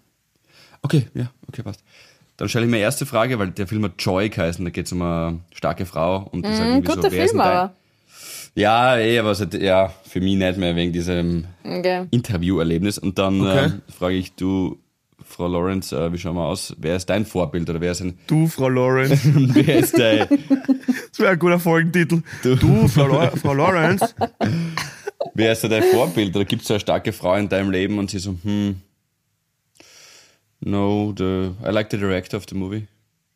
Okay, 0.83 1.07
ja, 1.15 1.31
okay, 1.49 1.63
passt. 1.63 1.83
Dann 2.37 2.49
stelle 2.49 2.65
ich 2.65 2.71
mir 2.71 2.79
erste 2.79 3.07
Frage, 3.07 3.39
weil 3.39 3.51
der 3.51 3.67
Film 3.67 3.85
hat 3.85 3.93
Joy 3.99 4.29
geheißen, 4.29 4.65
da 4.65 4.71
geht 4.71 4.87
es 4.87 4.93
um 4.93 5.03
eine 5.03 5.41
starke 5.55 5.87
Frau 5.87 6.29
und 6.33 6.45
die 6.47 6.53
sagt 6.53 6.69
irgendwie 6.69 6.89
Guter 6.89 7.03
so, 7.03 7.13
wer 7.13 7.25
ist 7.25 7.31
Film 7.31 7.43
denn 7.43 7.71
ja, 8.57 8.97
eh, 8.99 9.19
aber 9.19 9.33
es 9.33 9.41
hat, 9.41 9.55
ja, 9.55 9.93
für 10.05 10.21
mich 10.21 10.37
nicht 10.37 10.59
mehr 10.59 10.77
wegen 10.77 10.93
diesem 10.93 11.47
Okay. 11.65 12.07
Interviewerlebnis. 12.11 12.99
Und 12.99 13.19
dann 13.19 13.41
Okay. 13.41 13.65
ähm, 13.67 13.83
frage 13.89 14.15
ich, 14.15 14.35
du, 14.35 14.79
Frau 15.35 15.49
Lawrence, 15.49 15.93
äh, 15.97 16.13
wie 16.13 16.19
schauen 16.19 16.37
wir 16.37 16.45
aus? 16.45 16.77
Wer 16.79 16.95
ist 16.95 17.07
dein 17.07 17.27
Vorbild 17.27 17.69
oder 17.69 17.81
wer 17.81 17.91
ist, 17.91 18.01
ein, 18.01 18.17
Du, 18.29 18.47
Frau 18.47 18.69
Lawrence. 18.69 19.19
wer 19.35 19.79
ist 19.79 19.99
dein, 19.99 20.29
Das 20.29 21.19
wäre 21.19 21.33
ein 21.33 21.39
guter 21.41 21.59
Folgentitel. 21.59 22.23
Du, 22.45 22.87
Frau, 22.87 23.09
La 23.09 23.31
Frau 23.31 23.53
Lawrence. 23.53 24.15
wer 25.35 25.51
ist 25.53 25.65
da 25.65 25.69
dein 25.69 25.83
Vorbild? 25.83 26.37
Oder 26.37 26.45
gibt 26.45 26.63
es 26.63 26.69
so 26.69 26.75
eine 26.75 26.81
starke 26.81 27.13
Frau 27.13 27.35
in 27.35 27.49
deinem 27.49 27.73
Leben? 27.73 27.99
Und 27.99 28.11
sie 28.11 28.21
so, 28.21 28.37
hm, 28.45 28.77
no, 30.61 31.13
the, 31.19 31.51
I 31.67 31.71
like 31.73 31.91
the 31.91 31.99
director 31.99 32.37
of 32.37 32.45
the 32.49 32.55
movie. 32.55 32.87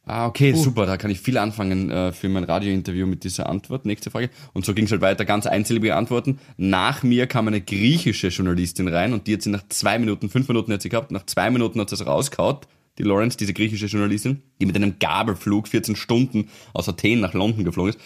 Ah, 0.09 0.27
okay, 0.27 0.55
super, 0.55 0.87
da 0.87 0.97
kann 0.97 1.11
ich 1.11 1.21
viel 1.21 1.37
anfangen 1.37 1.91
äh, 1.91 2.13
für 2.13 2.29
mein 2.31 2.45
Radiointerview 2.45 3.07
mit 3.07 3.25
dieser 3.25 3.49
Antwort. 3.49 3.85
Nächste 3.85 4.11
Frage. 4.11 4.31
Und 4.55 4.65
so 4.65 4.73
ging 4.73 4.87
es 4.87 4.91
halt 4.91 5.03
weiter, 5.03 5.25
ganz 5.27 5.47
einsilbige 5.47 5.95
Antworten. 5.95 6.39
Nach 6.57 7.03
mir 7.03 7.27
kam 7.27 7.47
eine 7.47 7.61
griechische 7.61 8.29
Journalistin 8.29 8.89
rein 8.89 9.13
und 9.13 9.27
die 9.27 9.35
hat 9.35 9.43
sie 9.43 9.51
nach 9.51 9.63
zwei 9.69 9.99
Minuten, 9.99 10.31
fünf 10.31 10.49
Minuten 10.49 10.73
hat 10.73 10.81
sie 10.81 10.89
gehabt, 10.89 11.11
nach 11.11 11.27
zwei 11.27 11.51
Minuten 11.51 11.79
hat 11.81 11.91
sie 11.91 11.97
es 11.97 12.07
rauskaut, 12.07 12.67
die 12.97 13.03
Lawrence, 13.03 13.37
diese 13.37 13.53
griechische 13.53 13.87
Journalistin, 13.87 14.43
die 14.61 14.67
mit 14.67 14.77
einem 14.77 14.99
Gabelflug 14.99 15.69
14 15.69 15.95
Stunden 15.95 16.49
aus 16.73 16.89
Athen 16.89 17.21
nach 17.21 17.35
London 17.35 17.65
geflogen 17.65 17.91
ist. 17.91 18.01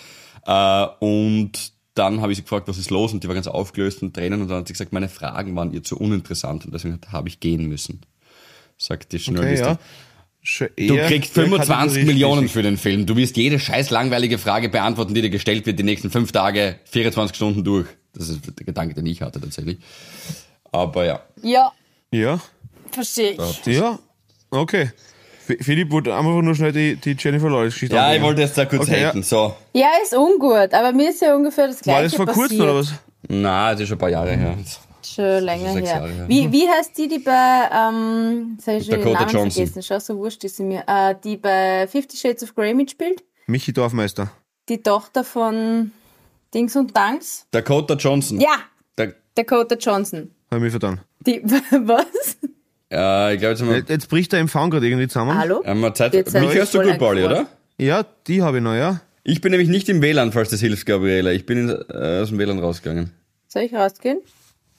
Äh, 0.44 0.86
und 0.98 1.72
dann 1.94 2.20
habe 2.20 2.32
ich 2.32 2.36
sie 2.38 2.42
gefragt, 2.42 2.68
was 2.68 2.78
ist 2.78 2.90
los? 2.90 3.12
Und 3.12 3.22
die 3.22 3.28
war 3.28 3.34
ganz 3.34 3.46
aufgelöst 3.46 4.02
und 4.02 4.14
Tränen 4.14 4.42
und 4.42 4.48
dann 4.48 4.58
hat 4.58 4.66
sie 4.66 4.72
gesagt, 4.72 4.92
meine 4.92 5.08
Fragen 5.08 5.54
waren 5.54 5.72
ihr 5.72 5.82
zu 5.82 5.98
uninteressant 5.98 6.64
und 6.64 6.74
deswegen 6.74 6.98
habe 7.12 7.28
ich 7.28 7.38
gehen 7.38 7.68
müssen. 7.68 8.00
Sagt 8.78 9.12
die 9.12 9.16
Okay, 9.18 9.24
Journalistin. 9.30 9.68
ja. 9.68 9.78
Schon 10.44 10.68
Du 10.76 10.96
kriegst 10.96 11.37
der 11.37 11.44
25 11.44 11.68
Kategorie 11.68 12.05
Millionen 12.05 12.48
für 12.48 12.62
den 12.62 12.76
Film. 12.76 13.07
Du 13.07 13.16
wirst 13.16 13.37
jede 13.37 13.61
scheiß 13.61 13.90
langweilige 13.90 14.38
Frage 14.38 14.68
beantworten, 14.68 15.14
die 15.14 15.22
dir 15.22 15.31
gestellt 15.31 15.66
wird, 15.66 15.78
die 15.78 15.85
nächsten 15.85 16.11
fünf 16.11 16.33
Tage, 16.33 16.76
24 16.87 17.37
Stunden 17.37 17.62
durch. 17.62 17.87
Das 18.14 18.28
ist 18.28 18.40
der 18.59 18.66
Gedanke, 18.66 18.94
den 18.94 19.07
ich 19.07 19.22
hatte 19.22 19.40
tatsächlich. 19.40 19.78
Aber 20.72 21.05
ja. 21.05 21.20
Ja, 21.42 21.72
Ja, 22.11 22.40
verstehe 22.90 23.37
ich. 23.66 23.66
ja. 23.76 23.98
Okay. 24.50 24.90
Philipp 25.61 25.90
wollte 25.90 26.14
einfach 26.14 26.40
nur 26.42 26.55
schnell 26.55 26.72
die, 26.72 26.96
die 26.96 27.16
Jennifer 27.18 27.48
Lawrence-Geschichte 27.50 27.94
Ja, 27.96 28.02
ich 28.02 28.07
anbringen. 28.07 28.24
wollte 28.26 28.40
jetzt 28.42 28.57
da 28.59 28.64
kurz 28.64 28.83
Okay, 28.83 29.05
haten. 29.07 29.22
So. 29.22 29.55
Ja, 29.74 29.88
ist 30.02 30.14
ungut, 30.14 30.72
aber 30.74 30.92
mir 30.92 31.11
ist 31.11 31.20
ja 31.22 31.35
ungefähr 31.35 31.66
das 31.68 31.81
Gleiche 31.81 31.96
War 31.96 32.02
das 32.05 32.14
vor 32.14 32.26
passiert. 32.26 32.48
kurzem 32.48 32.61
oder 32.62 32.74
was? 32.76 32.92
Na, 33.28 33.72
das 33.72 33.81
ist 33.83 33.88
schon 33.88 33.96
ein 33.96 34.00
paar 34.00 34.11
Jahre 34.11 34.37
her. 34.37 34.57
Schon 35.06 35.42
länger 35.44 35.70
her. 35.72 35.82
Jahre 35.82 36.08
her. 36.08 36.28
Wie, 36.28 36.50
wie 36.52 36.68
heißt 36.68 36.96
die, 36.98 37.08
die 37.08 37.18
bei, 37.18 37.68
ähm, 37.72 38.58
schon 38.62 38.78
den 38.78 38.90
Dakota 38.90 39.20
Namen 39.20 39.30
Johnson. 39.32 39.50
vergessen, 39.50 39.82
schau, 39.82 39.98
so 39.98 40.16
wurscht 40.18 40.44
ist 40.44 40.56
sie 40.56 40.64
mir, 40.64 40.84
äh, 40.86 41.14
die 41.22 41.36
bei 41.36 41.86
Fifty 41.88 42.16
Shades 42.16 42.42
of 42.42 42.54
Grey 42.54 42.74
mitspielt? 42.74 43.22
Michi 43.46 43.72
Dorfmeister. 43.72 44.30
Die 44.68 44.82
Tochter 44.82 45.24
von 45.24 45.90
Dings 46.54 46.76
und 46.76 46.96
Danks? 46.96 47.46
Dakota 47.50 47.94
Johnson. 47.94 48.40
Ja, 48.40 48.56
Da, 48.96 49.06
Dakota 49.34 49.74
Johnson. 49.76 50.30
Hab 50.50 50.56
ich 50.58 50.62
mich 50.62 50.70
vertan. 50.70 51.00
Die, 51.20 51.42
was? 51.44 52.36
äh, 52.90 53.34
ich 53.34 53.40
glaube, 53.40 53.52
jetzt 53.52 53.60
haben 53.62 53.68
wir, 53.70 53.76
Jetzt, 53.78 53.90
jetzt 53.90 54.08
bricht 54.08 54.32
der 54.32 54.40
Empfang 54.40 54.70
gerade 54.70 54.86
irgendwie 54.86 55.08
zusammen. 55.08 55.36
Hallo? 55.36 55.62
wir 55.64 55.94
Zeit. 55.94 56.14
Mich 56.14 56.54
hörst 56.54 56.74
du 56.74 56.82
gut, 56.82 56.98
Pauli, 56.98 57.24
oder? 57.24 57.46
Ja, 57.78 58.04
die 58.26 58.42
habe 58.42 58.58
ich 58.58 58.62
noch, 58.62 58.74
ja. 58.74 59.00
Ich 59.24 59.40
bin 59.40 59.52
nämlich 59.52 59.68
nicht 59.68 59.88
im 59.88 60.02
WLAN, 60.02 60.32
falls 60.32 60.50
das 60.50 60.60
hilft, 60.60 60.84
Gabriela. 60.84 61.30
Ich 61.30 61.46
bin 61.46 61.58
in, 61.58 61.68
äh, 61.70 62.20
aus 62.22 62.30
dem 62.30 62.38
WLAN 62.38 62.58
rausgegangen. 62.58 63.12
Soll 63.46 63.62
ich 63.62 63.74
rausgehen? 63.74 64.20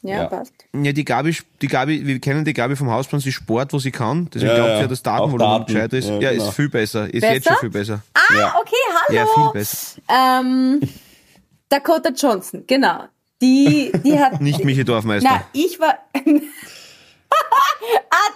Ja, 0.04 0.24
Ja. 0.24 0.26
passt. 0.26 0.54
Ja, 0.76 0.92
die 0.92 1.06
Gabi, 1.06 1.36
die 1.62 1.68
Gabi, 1.68 2.06
wir 2.06 2.20
kennen 2.20 2.44
die 2.44 2.54
Gabi 2.54 2.76
vom 2.76 2.90
Hausplan, 2.92 3.22
sie 3.22 3.32
sport, 3.32 3.72
wo 3.74 3.80
sie 3.80 3.92
kann. 3.92 4.30
Deswegen 4.34 4.50
Ja, 4.52 4.56
glaubt 4.56 4.70
ja. 4.70 4.76
sie 4.76 4.82
ja, 4.84 4.88
dass 4.88 5.02
Datenvolumen 5.04 5.60
Daten. 5.60 5.74
gescheit 5.74 5.94
ist. 5.94 6.10
Ja, 6.10 6.20
Ja, 6.20 6.32
genau. 6.32 6.48
ist 6.48 6.56
viel 6.56 6.70
besser. 6.70 7.06
Ist 7.06 7.22
Besser? 7.22 7.34
jetzt 7.34 7.48
schon 7.48 7.58
viel 7.58 7.70
besser. 7.70 8.04
Ah, 8.14 8.20
Ja. 8.38 8.56
okay, 8.60 8.76
hallo. 9.08 9.20
Ja, 9.20 9.26
viel 9.34 9.52
besser. 9.54 10.02
Ähm, 10.10 10.82
Dakota 11.70 12.10
Johnson, 12.10 12.64
genau. 12.68 13.06
Die, 13.42 13.92
die 14.04 14.20
hat. 14.20 14.42
Nicht 14.42 14.64
Michi 14.64 14.84
Dorfmeister. 14.84 15.30
Na, 15.32 15.44
ich 15.54 15.80
war. 15.80 15.98
ah, 16.14 16.22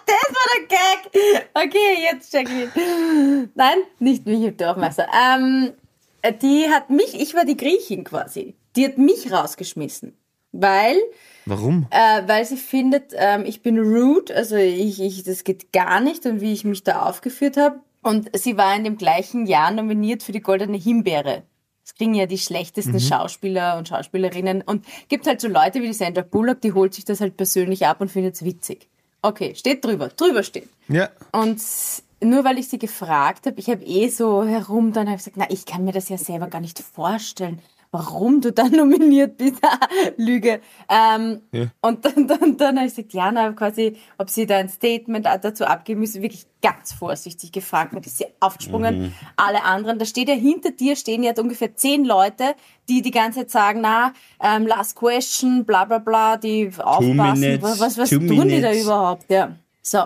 das 0.05 0.35
war 0.35 0.47
der 0.55 0.67
Gag. 0.67 0.99
Okay, 1.53 1.97
jetzt 2.11 2.31
check 2.31 2.47
ich. 2.49 2.69
Nein, 3.55 3.77
nicht 3.99 4.25
Michi 4.25 4.51
Dorfmeister. 4.55 5.07
Ähm, 5.13 5.71
die 6.41 6.67
hat 6.69 6.89
mich, 6.89 7.13
ich 7.19 7.33
war 7.35 7.45
die 7.45 7.57
Griechin 7.57 8.03
quasi. 8.03 8.55
Die 8.75 8.85
hat 8.85 8.97
mich 8.97 9.31
rausgeschmissen. 9.31 10.13
Weil, 10.51 10.97
Warum? 11.45 11.87
äh, 11.91 12.27
weil 12.27 12.45
sie 12.45 12.57
findet, 12.57 13.13
ähm, 13.15 13.43
ich 13.45 13.61
bin 13.61 13.79
rude, 13.79 14.35
also 14.35 14.55
ich, 14.55 15.01
ich, 15.01 15.23
das 15.23 15.43
geht 15.43 15.71
gar 15.71 15.99
nicht 15.99 16.25
und 16.25 16.41
wie 16.41 16.53
ich 16.53 16.63
mich 16.63 16.83
da 16.83 17.03
aufgeführt 17.03 17.57
habe. 17.57 17.79
Und 18.01 18.29
sie 18.37 18.57
war 18.57 18.75
in 18.75 18.83
dem 18.83 18.97
gleichen 18.97 19.45
Jahr 19.45 19.71
nominiert 19.71 20.23
für 20.23 20.31
die 20.31 20.41
Goldene 20.41 20.77
Himbeere. 20.77 21.43
Das 21.83 21.95
kriegen 21.95 22.13
ja 22.13 22.25
die 22.25 22.37
schlechtesten 22.37 22.99
Schauspieler 22.99 23.77
und 23.77 23.87
Schauspielerinnen. 23.87 24.61
Und 24.61 24.85
gibt 25.07 25.25
halt 25.25 25.39
so 25.39 25.47
Leute 25.47 25.81
wie 25.81 25.87
die 25.87 25.93
Sandra 25.93 26.21
Bullock, 26.21 26.61
die 26.61 26.73
holt 26.73 26.93
sich 26.93 27.05
das 27.05 27.21
halt 27.21 27.37
persönlich 27.37 27.85
ab 27.85 28.01
und 28.01 28.11
findet 28.11 28.35
es 28.35 28.43
witzig. 28.43 28.89
Okay, 29.21 29.55
steht 29.55 29.83
drüber, 29.83 30.09
drüber 30.09 30.43
steht. 30.43 30.69
Ja. 30.89 31.09
Und 31.31 31.61
nur 32.21 32.43
weil 32.43 32.59
ich 32.59 32.67
sie 32.67 32.79
gefragt 32.79 33.45
habe, 33.45 33.59
ich 33.59 33.69
habe 33.69 33.83
eh 33.83 34.09
so 34.09 34.43
herum, 34.45 34.93
dann 34.93 35.07
habe 35.07 35.17
ich 35.17 35.23
gesagt, 35.23 35.37
na, 35.37 35.49
ich 35.49 35.65
kann 35.65 35.85
mir 35.85 35.91
das 35.91 36.09
ja 36.09 36.17
selber 36.17 36.47
gar 36.47 36.61
nicht 36.61 36.79
vorstellen, 36.79 37.59
warum 37.91 38.41
du 38.41 38.51
da 38.51 38.63
nominiert 38.69 39.37
bist. 39.37 39.61
Lüge. 40.17 40.61
Ähm, 40.89 41.41
Ja. 41.51 41.67
Und 41.81 42.05
dann, 42.05 42.27
dann, 42.27 42.57
dann 42.57 42.77
habe 42.77 42.87
ich 42.87 42.95
gesagt, 42.95 43.13
ja, 43.13 43.31
na, 43.31 43.51
quasi, 43.53 43.97
ob 44.17 44.29
sie 44.29 44.45
da 44.45 44.57
ein 44.57 44.69
Statement 44.69 45.25
dazu 45.25 45.65
abgeben 45.65 46.01
müssen, 46.01 46.21
wirklich 46.21 46.45
ganz 46.61 46.93
vorsichtig 46.93 47.51
gefragt. 47.51 47.93
Und 47.93 48.05
ist 48.05 48.17
sie 48.17 48.25
aufgesprungen. 48.39 49.13
Alle 49.35 49.63
anderen, 49.63 49.99
da 49.99 50.05
steht 50.05 50.29
ja 50.29 50.35
hinter 50.35 50.71
dir, 50.71 50.95
stehen 50.95 51.23
jetzt 51.23 51.39
ungefähr 51.39 51.75
zehn 51.75 52.05
Leute, 52.05 52.55
die 52.89 53.01
die 53.01 53.11
ganze 53.11 53.39
Zeit 53.39 53.51
sagen, 53.51 53.81
na, 53.81 54.13
ähm, 54.41 54.67
last 54.67 54.95
question, 54.95 55.65
bla 55.65 55.85
bla 55.85 55.99
bla, 55.99 56.37
die 56.37 56.69
aufpassen. 56.77 57.39
minutes, 57.39 57.79
was 57.79 57.97
was, 57.97 58.09
tun 58.09 58.27
die 58.27 58.35
da 58.35 58.43
minutes. 58.43 58.83
überhaupt? 58.83 59.29
Ja. 59.29 59.55
So. 59.81 60.03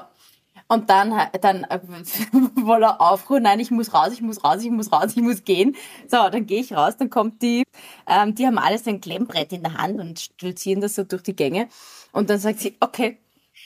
Und 0.71 0.89
dann, 0.89 1.13
dann 1.41 1.65
äh, 1.65 1.81
voller 2.65 3.01
Aufruhr, 3.01 3.41
nein, 3.41 3.60
ich 3.60 3.71
muss 3.71 3.93
raus, 3.93 4.13
ich 4.13 4.21
muss 4.21 4.41
raus, 4.41 4.63
ich 4.63 4.71
muss 4.71 4.89
raus, 4.89 5.12
ich 5.13 5.21
muss 5.21 5.43
gehen. 5.43 5.75
So, 6.07 6.29
dann 6.29 6.45
gehe 6.45 6.62
ich 6.62 6.71
raus, 6.71 6.95
dann 6.95 7.10
kommt 7.10 7.41
die, 7.41 7.65
ähm, 8.07 8.36
die 8.36 8.47
haben 8.47 8.57
alles 8.57 8.88
ein 8.88 9.01
Klemmbrett 9.01 9.51
in 9.51 9.63
der 9.63 9.73
Hand 9.73 9.99
und 9.99 10.21
stolzieren 10.21 10.79
das 10.79 10.95
so 10.95 11.03
durch 11.03 11.23
die 11.23 11.36
Gänge. 11.36 11.67
Und 12.13 12.29
dann 12.29 12.39
sagt 12.39 12.62
sie, 12.62 12.77
okay, 12.79 13.17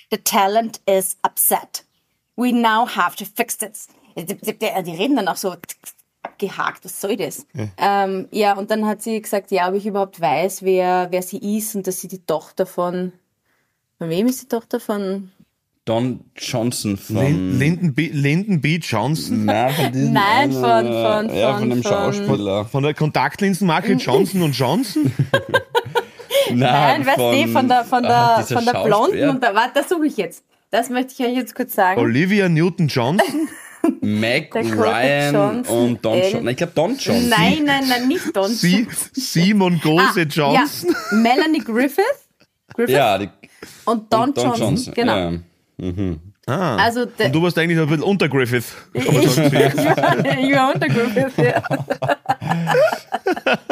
the 0.09 0.17
talent 0.17 0.81
is 0.87 1.15
upset. 1.23 1.85
We 2.37 2.51
now 2.51 2.87
have 2.87 3.15
to 3.17 3.25
fix 3.25 3.55
this. 3.55 3.87
Die 4.15 4.91
reden 4.91 5.15
dann 5.15 5.27
auch 5.27 5.37
so 5.37 5.55
gehakt, 6.39 6.85
was 6.85 6.99
soll 6.99 7.17
das? 7.17 7.45
Ja. 7.53 7.67
Ähm, 7.77 8.27
ja, 8.31 8.57
und 8.57 8.71
dann 8.71 8.87
hat 8.87 9.03
sie 9.03 9.21
gesagt, 9.21 9.51
ja, 9.51 9.69
ob 9.69 9.75
ich 9.75 9.85
überhaupt 9.85 10.19
weiß, 10.19 10.63
wer, 10.63 11.11
wer 11.11 11.21
sie 11.21 11.57
ist 11.57 11.75
und 11.75 11.85
dass 11.85 12.01
sie 12.01 12.07
die 12.07 12.25
Tochter 12.25 12.65
von, 12.65 13.13
von 13.99 14.09
wem 14.09 14.25
ist 14.25 14.41
die 14.41 14.47
Tochter 14.47 14.79
von? 14.79 15.31
Don 15.85 16.19
Johnson 16.35 16.97
von. 16.97 17.15
Lin- 17.17 17.59
Lyndon 17.59 17.93
B. 17.93 18.09
Lyndon 18.11 18.59
B. 18.59 18.77
Johnson. 18.81 19.45
Nein, 19.45 19.71
von 19.73 19.91
diesem 19.91 20.13
Nein, 20.13 20.51
von- 20.51 20.63
einen, 20.63 21.29
von- 21.29 21.37
ja, 21.37 21.51
von- 21.51 21.59
von 21.59 21.69
dem 21.69 21.83
von- 21.83 21.91
Schauspieler. 21.91 22.65
Von 22.65 22.83
der 22.83 22.93
Kontaktlinsenmarke 22.95 23.93
Johnson 23.99 24.41
und 24.41 24.57
Johnson. 24.57 25.11
Nein, 26.53 27.05
weißt 27.05 27.17
du, 27.19 27.47
von 27.51 27.67
der, 27.67 27.83
von 27.85 28.03
der, 28.03 28.11
ah, 28.37 28.41
von 28.43 28.65
der. 28.65 28.83
Blonden 28.83 29.29
und 29.29 29.43
der, 29.43 29.55
warte, 29.55 29.71
das 29.75 29.89
suche 29.89 30.07
ich 30.07 30.17
jetzt. 30.17 30.43
Das 30.71 30.89
möchte 30.89 31.13
ich 31.17 31.27
euch 31.27 31.35
jetzt 31.35 31.55
kurz 31.55 31.73
sagen. 31.75 31.99
Olivia 32.01 32.49
Newton-Johnson. 32.49 33.49
Meg 34.01 34.51
Dakota 34.51 34.75
Ryan 34.81 35.33
Johnson, 35.35 35.77
und 35.77 36.05
Don 36.05 36.13
Johnson. 36.17 36.43
Nein, 36.43 36.47
Ich 36.51 36.57
glaube 36.57 36.73
Don 36.75 36.97
Johnson. 36.97 37.29
Nein, 37.29 37.63
nein, 37.65 37.83
nein, 37.87 38.07
nicht 38.07 38.35
Don 38.35 38.49
Sie, 38.49 38.87
Simon 39.13 39.79
Gose 39.81 40.21
Johnson. 40.23 40.89
Ah, 40.89 40.93
Ja, 41.11 41.17
Melanie 41.17 41.59
Griffith. 41.59 42.03
Griffith 42.73 42.95
Ja, 42.95 43.17
die, 43.19 43.29
und 43.85 44.11
Don, 44.11 44.33
Don 44.33 44.43
Johnson. 44.43 44.59
Johnson. 44.59 44.93
Genau. 44.95 45.15
Ja. 45.17 45.31
Ah. 46.47 46.75
Also 46.77 47.01
Und 47.01 47.33
du 47.33 47.41
warst 47.41 47.57
eigentlich 47.57 47.79
ein 47.79 47.87
bisschen 47.87 48.03
unter 48.03 48.29
Griffith. 48.29 48.71
ich, 48.93 49.07
ich, 49.07 49.09
war, 49.11 50.19
ich 50.19 50.55
war 50.55 50.73
unter 50.73 50.87
Griffith, 50.87 51.37
ja. 51.37 51.63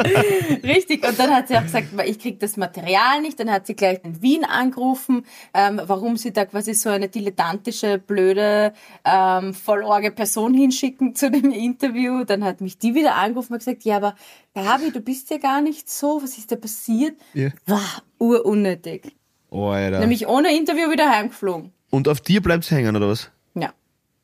Richtig, 0.64 1.06
und 1.06 1.18
dann 1.18 1.30
hat 1.30 1.48
sie 1.48 1.56
auch 1.56 1.62
gesagt, 1.62 1.88
ich 2.04 2.18
krieg 2.18 2.40
das 2.40 2.56
Material 2.56 3.20
nicht. 3.22 3.38
Dann 3.38 3.50
hat 3.50 3.66
sie 3.66 3.74
gleich 3.74 4.00
in 4.02 4.20
Wien 4.22 4.44
angerufen, 4.44 5.24
ähm, 5.52 5.80
warum 5.86 6.16
sie 6.16 6.32
da 6.32 6.44
quasi 6.46 6.74
so 6.74 6.90
eine 6.90 7.08
dilettantische, 7.08 7.98
blöde, 7.98 8.72
ähm, 9.04 9.54
vollorge 9.54 10.10
Person 10.10 10.52
hinschicken 10.52 11.14
zu 11.14 11.30
dem 11.30 11.52
Interview. 11.52 12.24
Dann 12.24 12.42
hat 12.42 12.60
mich 12.60 12.78
die 12.78 12.94
wieder 12.94 13.14
angerufen 13.14 13.52
und 13.52 13.60
gesagt, 13.60 13.84
ja, 13.84 13.96
aber 13.96 14.16
Gabi, 14.54 14.90
du 14.90 15.00
bist 15.00 15.30
ja 15.30 15.38
gar 15.38 15.60
nicht 15.60 15.88
so, 15.88 16.20
was 16.22 16.36
ist 16.38 16.50
da 16.50 16.56
passiert? 16.56 17.14
Ja. 17.34 17.50
War 17.66 18.02
urunnötig. 18.18 19.14
Oh, 19.50 19.68
Alter. 19.68 20.00
Nämlich 20.00 20.26
ohne 20.26 20.56
Interview 20.56 20.90
wieder 20.90 21.08
heimgeflogen. 21.08 21.72
Und 21.94 22.08
auf 22.08 22.20
dir 22.20 22.42
bleibt's 22.42 22.72
hängen, 22.72 22.96
oder 22.96 23.08
was? 23.08 23.30
Ja, 23.54 23.72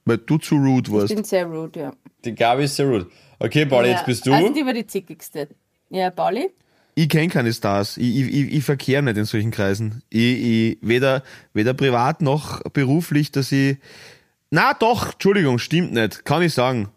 Weil 0.05 0.19
du 0.19 0.39
zu 0.39 0.57
rude 0.57 0.91
ich 0.91 0.97
warst. 0.97 1.15
bin 1.15 1.23
sehr 1.23 1.47
rude, 1.47 1.79
ja. 1.79 1.93
die 2.25 2.35
Gabi 2.35 2.65
ist 2.65 2.75
sehr 2.75 2.87
rude. 2.87 3.07
Okay, 3.39 3.65
Pauli, 3.65 3.91
ja. 3.91 3.95
jetzt 3.95 4.07
bist 4.07 4.27
du. 4.27 4.33
Also 4.33 4.53
die 4.53 4.67
war 4.67 4.73
die 4.73 4.89
zickigste. 4.89 5.47
Ja, 5.89 6.11
Pauli? 6.11 6.51
Ich 6.97 7.09
kenne 7.09 7.29
keine 7.29 7.53
Stars. 7.53 7.97
Ich, 7.97 8.17
ich, 8.17 8.35
ich, 8.35 8.53
ich 8.55 8.65
verkehre 8.65 9.05
nicht 9.05 9.17
in 9.19 9.25
solchen 9.25 9.53
Kreisen. 9.53 10.03
Ich, 10.11 10.21
ich, 10.21 10.79
weder, 10.81 11.23
weder 11.55 11.73
privat 11.73 12.23
noch 12.23 12.61
beruflich, 12.73 13.31
dass 13.31 13.53
ich. 13.53 13.77
Na 14.51 14.75
doch, 14.75 15.13
Entschuldigung, 15.13 15.61
stimmt 15.61 15.93
nicht. 15.93 16.25
Kann 16.25 16.43
ich 16.43 16.53
sagen. 16.53 16.89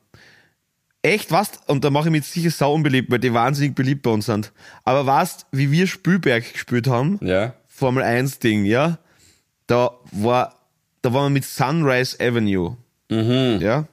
Echt, 1.03 1.31
was? 1.31 1.51
Und 1.67 1.83
da 1.83 1.91
mache 1.91 2.07
ich 2.07 2.13
mich 2.13 2.25
sicher 2.25 2.49
sau 2.49 2.73
unbeliebt, 2.73 3.11
weil 3.11 3.19
die 3.19 3.31
wahnsinnig 3.31 3.75
beliebt 3.75 4.01
bei 4.01 4.09
uns 4.09 4.25
sind. 4.25 4.51
Aber 4.85 5.05
weißt, 5.05 5.45
wie 5.51 5.69
wir 5.69 5.85
Spielberg 5.85 6.51
gespielt 6.51 6.87
haben, 6.87 7.19
ja. 7.21 7.53
Formel 7.67 8.01
1 8.01 8.39
Ding, 8.39 8.65
ja? 8.65 8.97
Da 9.67 9.91
war, 10.11 10.62
da 11.03 11.13
waren 11.13 11.25
wir 11.25 11.35
mit 11.35 11.45
Sunrise 11.45 12.17
Avenue. 12.19 12.77
Ja? 13.61 13.87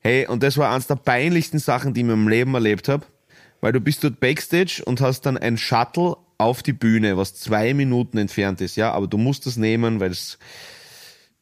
Hey, 0.00 0.26
und 0.26 0.42
das 0.42 0.56
war 0.56 0.72
eines 0.72 0.88
der 0.88 0.96
peinlichsten 0.96 1.58
Sachen, 1.60 1.94
die 1.94 2.00
ich 2.00 2.04
in 2.04 2.08
meinem 2.08 2.28
Leben 2.28 2.54
erlebt 2.54 2.88
habe. 2.88 3.06
Weil 3.60 3.72
du 3.72 3.80
bist 3.80 4.02
dort 4.02 4.20
Backstage 4.20 4.82
und 4.84 5.00
hast 5.00 5.22
dann 5.22 5.38
ein 5.38 5.56
Shuttle 5.56 6.16
auf 6.38 6.62
die 6.62 6.72
Bühne, 6.72 7.16
was 7.16 7.34
zwei 7.34 7.72
Minuten 7.74 8.18
entfernt 8.18 8.60
ist, 8.60 8.76
ja? 8.76 8.92
Aber 8.92 9.06
du 9.06 9.18
musst 9.18 9.46
das 9.46 9.56
nehmen, 9.56 10.00
weil 10.00 10.10
es 10.10 10.38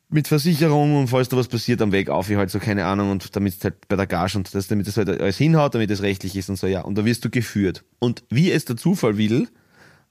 mit 0.08 0.28
Versicherung 0.28 0.96
und 0.96 1.08
falls 1.08 1.30
da 1.30 1.36
was 1.36 1.48
passiert 1.48 1.80
am 1.80 1.90
Weg 1.90 2.10
auf, 2.10 2.28
ich 2.28 2.36
halt 2.36 2.50
so 2.50 2.58
keine 2.58 2.84
Ahnung 2.84 3.10
und 3.10 3.34
damit 3.34 3.54
es 3.54 3.64
halt 3.64 3.88
bei 3.88 3.96
der 3.96 4.06
Gage 4.06 4.36
und 4.36 4.54
das, 4.54 4.68
damit 4.68 4.86
das 4.86 4.98
halt 4.98 5.08
alles 5.08 5.38
hinhaut, 5.38 5.74
damit 5.74 5.90
es 5.90 6.02
rechtlich 6.02 6.36
ist 6.36 6.50
und 6.50 6.56
so, 6.56 6.66
ja. 6.66 6.82
Und 6.82 6.98
da 6.98 7.04
wirst 7.04 7.24
du 7.24 7.30
geführt. 7.30 7.82
Und 7.98 8.22
wie 8.28 8.50
es 8.50 8.66
der 8.66 8.76
Zufall 8.76 9.16
will, 9.16 9.48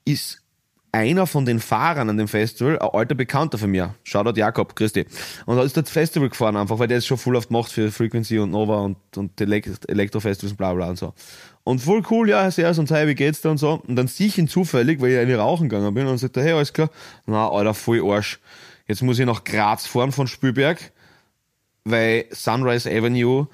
ist 0.03 0.41
einer 0.91 1.25
von 1.25 1.45
den 1.45 1.59
Fahrern 1.59 2.09
an 2.09 2.17
dem 2.17 2.27
Festival, 2.27 2.77
ein 2.79 2.89
alter 2.89 3.15
Bekannter 3.15 3.57
von 3.57 3.71
mir, 3.71 3.95
Shoutout 4.03 4.37
Jakob, 4.37 4.75
Christi. 4.75 5.05
Und 5.45 5.57
er 5.57 5.63
ist 5.63 5.77
dort 5.77 5.89
Festival 5.89 6.29
gefahren 6.29 6.57
einfach, 6.57 6.79
weil 6.79 6.87
der 6.87 6.97
ist 6.97 7.07
schon 7.07 7.17
voll 7.17 7.35
oft 7.35 7.47
gemacht 7.47 7.71
für 7.71 7.91
Frequency 7.91 8.39
und 8.39 8.51
Nova 8.51 8.81
und, 8.81 8.97
und 9.15 9.39
Elekt- 9.39 9.89
Elektrofestivals 9.89 10.51
und 10.51 10.57
bla 10.57 10.73
bla 10.73 10.89
und 10.89 10.97
so. 10.97 11.13
Und 11.63 11.79
voll 11.79 12.03
cool, 12.09 12.29
ja, 12.29 12.49
sehr, 12.51 12.77
und 12.77 12.89
hey, 12.91 13.07
wie 13.07 13.15
geht's 13.15 13.41
da 13.41 13.51
und 13.51 13.57
so. 13.57 13.81
Und 13.87 13.95
dann 13.95 14.07
sehe 14.07 14.27
ich 14.27 14.37
ihn 14.37 14.47
zufällig, 14.47 14.99
weil 14.99 15.11
ich 15.11 15.17
eine 15.19 15.37
rauchen 15.37 15.69
gegangen 15.69 15.93
bin 15.93 16.07
und 16.07 16.17
sagt 16.17 16.35
er, 16.37 16.43
hey, 16.43 16.53
alles 16.53 16.73
klar. 16.73 16.89
Na, 17.25 17.49
Alter, 17.49 17.73
voll 17.73 18.01
Arsch. 18.03 18.39
Jetzt 18.87 19.03
muss 19.03 19.19
ich 19.19 19.25
nach 19.25 19.43
Graz 19.43 19.85
fahren 19.85 20.11
von 20.11 20.27
Spielberg, 20.27 20.91
weil 21.85 22.25
Sunrise 22.31 22.89
Avenue 22.89 23.47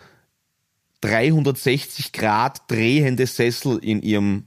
360 1.01 2.11
Grad 2.11 2.61
drehende 2.71 3.27
Sessel 3.27 3.77
in 3.79 4.01
ihrem 4.01 4.46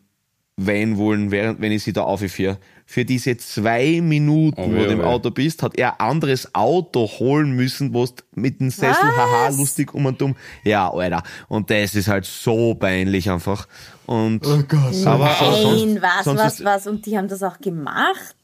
Van 0.66 0.96
wollen, 0.98 1.30
während, 1.30 1.60
wenn 1.60 1.72
ich 1.72 1.82
sie 1.84 1.92
da 1.92 2.02
aufführe. 2.02 2.58
Für 2.86 3.04
diese 3.04 3.36
zwei 3.36 4.00
Minuten, 4.02 4.60
Oh, 4.60 4.66
wo 4.68 4.74
weh, 4.74 4.84
du 4.86 4.92
im 4.92 5.00
oh. 5.00 5.04
Auto 5.04 5.30
bist, 5.30 5.62
hat 5.62 5.78
er 5.78 6.00
ein 6.00 6.08
anderes 6.08 6.54
Auto 6.54 7.06
holen 7.18 7.52
müssen, 7.52 7.94
wo 7.94 8.04
du 8.04 8.12
mit 8.34 8.60
dem 8.60 8.70
Sessel, 8.70 9.04
Was? 9.04 9.16
haha, 9.16 9.48
lustig 9.56 9.94
um 9.94 10.06
und 10.06 10.20
um. 10.22 10.34
Ja, 10.64 10.90
Alter. 10.92 11.22
Und 11.48 11.70
das 11.70 11.94
ist 11.94 12.08
halt 12.08 12.24
so 12.24 12.74
peinlich 12.74 13.30
einfach. 13.30 13.68
Und, 14.06 14.44
oh 14.44 14.62
Gott. 14.66 15.06
Aber, 15.06 15.30
aber 15.30 15.54
sonst, 15.56 15.84
Nein, 15.94 16.02
was, 16.02 16.24
sonst 16.24 16.40
was, 16.40 16.64
was? 16.64 16.86
Und 16.88 17.06
die 17.06 17.16
haben 17.16 17.28
das 17.28 17.42
auch 17.44 17.58
gemacht? 17.60 18.36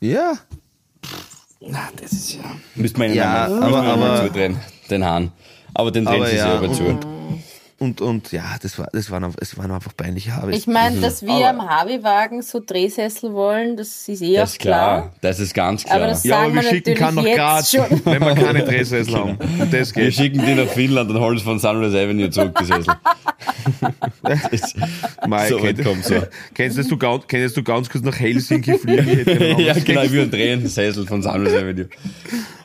Ja. 0.00 0.34
Na, 1.60 1.88
das 2.00 2.10
ist 2.12 2.34
ja. 2.34 2.40
Müsste 2.74 2.98
man 2.98 3.08
ihnen 3.08 3.16
Ja, 3.18 3.44
einmal- 3.44 3.62
aber- 3.62 3.82
aber- 3.84 4.26
zudrehen, 4.26 4.56
den 4.90 5.04
Hahn. 5.04 5.30
Aber 5.74 5.92
den 5.92 6.04
drehen 6.04 6.16
Aber 6.16 6.26
sie 6.26 6.36
ja, 6.36 6.58
selber 6.58 6.72
zu. 6.74 6.82
und- 6.84 7.06
Und, 7.82 8.00
und 8.00 8.30
ja, 8.30 8.44
das 8.62 8.78
war, 8.78 8.86
das 8.92 9.10
waren, 9.10 9.24
einfach- 9.24 9.40
es 9.42 9.58
waren 9.58 9.72
einfach 9.72 9.96
peinliche 9.96 10.36
Haare. 10.36 10.52
Ich 10.52 10.68
meine, 10.68 11.00
dass 11.00 11.22
wir 11.26 11.48
am 11.48 11.68
Harvey-Wagen 11.68 12.40
so 12.42 12.60
Drehsessel 12.64 13.32
wollen, 13.32 13.76
das 13.76 14.08
ist 14.08 14.22
eh 14.22 14.36
Das 14.36 14.54
auch 14.54 14.58
klar. 14.58 15.12
Das 15.20 15.40
ist 15.40 15.52
ganz 15.52 15.82
klar. 15.82 15.96
Aber 15.96 16.06
das 16.06 16.22
ja, 16.22 16.42
aber 16.42 16.54
wir 16.54 16.62
wir 16.62 16.68
schicken 16.70 16.94
kann 16.94 17.16
nach 17.16 17.24
Graz, 17.24 17.74
wenn 18.04 18.20
wir 18.20 18.34
keine 18.36 18.62
Drehsessel 18.64 19.14
haben. 19.16 19.36
Das 19.72 19.94
wir 19.96 20.04
geht. 20.04 20.14
schicken 20.14 20.46
die 20.46 20.54
nach 20.54 20.68
Finnland 20.68 21.10
und 21.10 21.18
holen 21.18 21.36
es 21.36 21.42
von 21.42 21.58
Sunrise 21.58 21.98
Avenue 21.98 22.30
zurück, 22.30 22.56
die 22.60 22.64
Sessel. 22.66 22.94
Das 24.22 24.40
ist- 24.50 24.76
Mei, 25.26 25.48
so 25.48 25.60
weit 25.62 25.82
kommt's 25.82 26.08
so. 26.08 26.14
Kennst 26.54 26.78
du, 26.90 26.96
ganz, 26.96 27.24
kennst 27.26 27.56
du 27.56 27.62
ganz 27.64 27.88
kurz 27.90 28.04
nach 28.04 28.18
Helsinki 28.18 28.78
fliegen? 28.78 29.58
Ja, 29.60 29.74
genau, 29.74 30.02
wie 30.10 30.20
ein 30.20 30.30
drehender 30.30 30.68
Sessel 30.68 31.06
von 31.06 31.22
Sunrise 31.22 31.58
Avenue. 31.58 31.88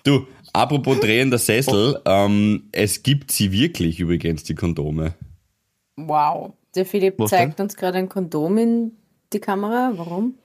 Du, 0.03 0.27
apropos 0.57 0.99
drehender 0.99 1.37
Sessel, 1.37 1.99
ähm, 2.05 2.63
es 2.71 3.03
gibt 3.03 3.31
sie 3.31 3.51
wirklich 3.51 3.99
übrigens, 3.99 4.43
die 4.43 4.55
Kondome. 4.55 5.13
Wow. 5.95 6.53
Der 6.75 6.85
Philipp 6.85 7.15
Was 7.17 7.31
zeigt 7.31 7.59
uns 7.59 7.75
gerade 7.75 7.97
ein 7.97 8.09
Kondom 8.09 8.57
in 8.57 8.91
die 9.33 9.39
Kamera. 9.39 9.93
Warum? 9.95 10.35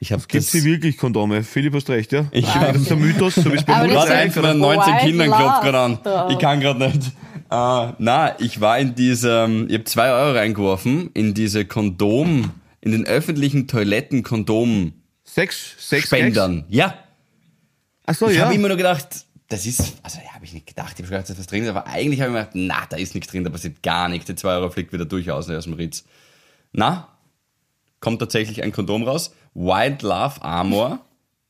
Ich 0.00 0.10
habe 0.10 0.22
Gibt 0.26 0.44
sie 0.44 0.64
wirklich 0.64 0.96
Kondome? 0.96 1.44
Philipp, 1.44 1.74
hast 1.74 1.88
recht, 1.88 2.10
ja? 2.12 2.26
Ich 2.32 2.44
das 2.44 2.76
ist 2.76 2.90
ein 2.90 2.98
Mythos, 2.98 3.36
so 3.36 3.52
wie 3.52 3.56
es 3.56 3.62
bei 3.64 3.82
Mutter 3.82 3.94
Warte, 3.94 4.08
sind 4.08 4.16
eins 4.16 4.34
sein 4.34 4.42
von 4.42 4.42
den 4.42 4.60
kann. 4.60 4.76
19 4.76 4.94
White 4.94 5.04
Kindern 5.06 5.30
klopft 5.30 5.62
gerade 5.62 5.78
an. 5.78 6.30
Ich 6.32 6.38
kann 6.38 6.60
gerade 6.60 6.88
nicht. 6.88 7.12
Äh, 7.50 7.92
na, 7.98 8.40
ich 8.40 8.60
war 8.60 8.78
in 8.78 8.94
diesem, 8.94 9.68
ich 9.68 9.74
habe 9.74 9.84
zwei 9.84 10.10
Euro 10.10 10.36
reingeworfen 10.36 11.10
in 11.14 11.34
diese 11.34 11.66
Kondom, 11.66 12.50
in 12.80 12.92
den 12.92 13.06
öffentlichen 13.06 13.68
Toiletten 13.68 14.22
Kondom 14.22 14.94
Sex, 15.22 15.76
Sex, 15.78 16.10
Gags? 16.10 16.22
Spendern. 16.22 16.64
Ja. 16.68 16.94
Ach 18.06 18.14
so, 18.14 18.28
Ich 18.28 18.38
ja. 18.38 18.46
habe 18.46 18.54
immer 18.54 18.68
nur 18.68 18.76
gedacht, 18.76 19.26
das 19.52 19.66
ist, 19.66 19.98
also 20.02 20.18
ja, 20.24 20.34
habe 20.34 20.44
ich 20.44 20.54
nicht 20.54 20.66
gedacht, 20.66 20.92
ich 20.94 21.04
habe 21.04 21.10
gedacht, 21.10 21.28
da 21.28 21.32
ist 21.34 21.38
was 21.38 21.46
drin, 21.46 21.62
ist, 21.62 21.68
aber 21.68 21.86
eigentlich 21.86 22.20
habe 22.20 22.30
ich 22.30 22.34
mir 22.34 22.40
gedacht, 22.40 22.54
na, 22.54 22.86
da 22.88 22.96
ist 22.96 23.14
nichts 23.14 23.30
drin, 23.30 23.44
da 23.44 23.50
passiert 23.50 23.82
gar 23.82 24.08
nichts. 24.08 24.26
Die 24.26 24.34
2 24.34 24.48
Euro 24.54 24.70
fliegt 24.70 24.92
wieder 24.92 25.04
durchaus 25.04 25.50
aus 25.50 25.64
dem 25.64 25.74
Ritz. 25.74 26.04
Na, 26.72 27.08
kommt 28.00 28.18
tatsächlich 28.18 28.62
ein 28.62 28.72
Kondom 28.72 29.02
raus. 29.02 29.34
Wild 29.54 30.02
Love 30.02 30.42
Armor, 30.42 31.00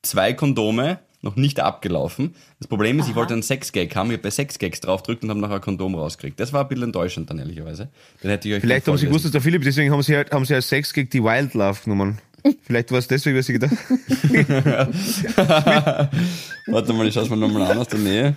zwei 0.02 0.32
Kondome, 0.32 0.98
noch 1.20 1.36
nicht 1.36 1.60
abgelaufen. 1.60 2.34
Das 2.58 2.66
Problem 2.66 2.98
ist, 2.98 3.08
ich 3.08 3.14
wollte 3.14 3.34
einen 3.34 3.44
Sexgag 3.44 3.94
haben, 3.94 4.08
ich 4.08 4.14
habe 4.14 4.24
bei 4.24 4.30
Sexgags 4.30 4.80
draufgedrückt 4.80 5.22
und 5.22 5.30
habe 5.30 5.38
nachher 5.38 5.54
ein 5.54 5.60
Kondom 5.60 5.94
rausgekriegt. 5.94 6.40
Das 6.40 6.52
war 6.52 6.62
ein 6.62 6.68
bisschen 6.68 6.84
enttäuschend 6.84 7.30
dann, 7.30 7.38
ehrlicherweise. 7.38 7.88
Dann 8.20 8.32
hätte 8.32 8.48
ich 8.48 8.54
euch 8.56 8.60
Vielleicht 8.60 8.88
haben 8.88 8.98
sie 8.98 9.06
gewusst, 9.06 9.26
dass 9.26 9.32
der 9.32 9.40
Philipp, 9.40 9.62
deswegen 9.62 9.92
haben 9.92 10.02
sie 10.02 10.16
halt, 10.16 10.32
haben 10.32 10.44
sie 10.44 10.54
als 10.54 10.68
Sex 10.68 10.92
gegen 10.92 11.08
die 11.10 11.22
Wildlove 11.22 11.78
genommen. 11.84 12.18
Vielleicht 12.64 12.90
war 12.90 12.98
es 12.98 13.06
deswegen, 13.08 13.38
was 13.38 13.48
ich 13.48 13.60
gedacht 13.60 13.76
Warte 16.66 16.92
mal, 16.92 17.06
ich 17.06 17.14
schaue 17.14 17.24
es 17.24 17.30
mir 17.30 17.36
nochmal 17.36 17.70
an 17.70 17.78
aus 17.78 17.88
der 17.88 17.98
Nähe. 18.00 18.36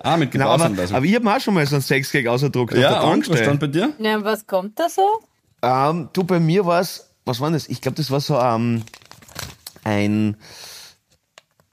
Ah, 0.00 0.16
mit 0.16 0.30
Genau, 0.30 0.46
aber, 0.46 0.54
Gebrauchsanweisung. 0.64 0.96
aber 0.96 1.06
ich 1.06 1.14
habe 1.14 1.24
mir 1.24 1.36
auch 1.36 1.40
schon 1.40 1.54
mal 1.54 1.66
so 1.66 1.76
einen 1.76 1.82
Sexgag 1.82 2.26
ausgedruckt. 2.26 2.74
ja, 2.74 3.00
und, 3.02 3.28
was 3.28 3.38
stand 3.38 3.60
bei 3.60 3.66
dir? 3.66 3.92
Ja, 3.98 4.22
was 4.24 4.46
kommt 4.46 4.78
da 4.78 4.88
so? 4.88 5.02
Ähm, 5.62 6.08
du, 6.12 6.24
bei 6.24 6.40
mir 6.40 6.64
war 6.66 6.80
es, 6.80 7.10
was 7.24 7.40
war 7.40 7.50
das? 7.50 7.68
Ich 7.68 7.80
glaube, 7.80 7.96
das 7.96 8.10
war 8.10 8.20
so 8.20 8.38
ähm, 8.38 8.82
ein, 9.84 10.36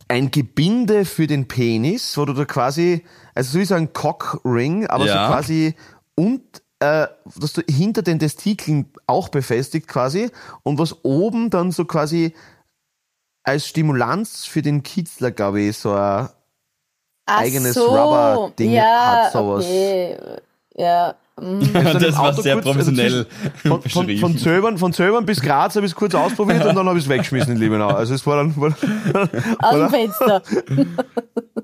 ein 0.08 0.32
Gebinde 0.32 1.06
für 1.06 1.28
den 1.28 1.48
Penis, 1.48 2.18
wo 2.18 2.26
du 2.26 2.34
da 2.34 2.46
quasi, 2.46 3.06
also 3.34 3.54
so 3.54 3.60
wie 3.60 3.66
so 3.66 3.76
ein 3.76 3.94
Cockring, 3.94 4.88
aber 4.88 5.06
Ja. 5.06 5.28
so 5.28 5.34
quasi 5.34 5.76
und 6.16 6.42
äh, 6.80 7.08
dass 7.40 7.54
du 7.54 7.62
hinter 7.70 8.02
den 8.02 8.20
Testikeln 8.20 8.92
auch 9.08 9.30
befestigt 9.30 9.88
quasi 9.88 10.30
und 10.64 10.78
was 10.78 11.04
oben 11.04 11.50
dann 11.50 11.72
so 11.72 11.86
quasi 11.86 12.34
als 13.44 13.68
Stimulanz 13.68 14.46
für 14.46 14.62
den 14.62 14.84
Kitzler, 14.84 15.32
glaube 15.32 15.62
ich, 15.62 15.78
so 15.78 15.94
ein 15.94 16.30
Ach 17.28 17.40
eigenes 17.40 17.76
so. 17.76 17.86
Rubber-Ding 17.86 18.72
ja, 18.72 19.26
hat 19.26 19.32
sowas. 19.32 19.66
Okay. 19.66 20.18
Ja, 20.78 21.16
dann 21.38 22.00
das 22.00 22.18
war 22.18 22.34
sehr 22.34 22.56
kurz- 22.56 22.66
also 22.68 22.72
professionell 22.72 23.26
Von, 23.62 23.72
von, 23.72 23.82
beschrieben. 23.82 24.20
von, 24.20 24.38
Zöbern, 24.38 24.78
von 24.78 24.94
Zöbern 24.94 25.26
bis 25.26 25.42
Graz 25.42 25.76
habe 25.76 25.86
ich 25.86 25.92
es 25.92 25.96
kurz 25.96 26.16
ausprobiert 26.16 26.66
und 26.66 26.76
dann 26.76 26.88
habe 26.88 26.98
ich 26.98 27.06
es 27.06 27.10
weggeschmissen 27.10 27.54
in 27.56 27.60
Liebenau. 27.60 27.90
Also 27.90 28.14
es 28.14 28.26
war 28.26 28.38
dann... 28.38 28.56
War, 28.56 28.74
aus 29.60 29.76
dem 29.76 29.90
Fenster. 29.90 30.42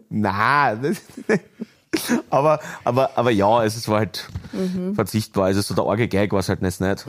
das, 0.81 0.97
aber, 2.29 2.59
aber, 2.83 3.11
aber 3.15 3.31
ja, 3.31 3.63
es 3.63 3.87
war 3.87 3.99
halt 3.99 4.29
verzichtbar. 4.93 5.45
Also 5.45 5.61
so 5.61 5.73
der 5.73 5.85
arge 5.85 6.07
Gag 6.07 6.31
war 6.31 6.39
es 6.39 6.49
halt 6.49 6.61
nicht. 6.61 6.79
nicht. 6.79 7.05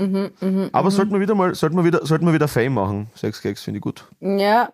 aber 0.73 0.91
sollten 0.91 1.13
wir 1.13 1.21
wieder 1.21 1.35
mal, 1.35 1.55
sollten 1.55 1.77
wir 1.77 1.85
wieder, 1.85 2.05
sollten 2.05 2.27
wir 2.27 2.33
wieder 2.33 2.49
Fame 2.49 2.75
machen. 2.75 3.11
Sechs 3.15 3.43
Gags 3.43 3.63
finde 3.63 3.79
ich 3.79 3.83
gut. 3.83 4.07
Ja, 4.21 4.73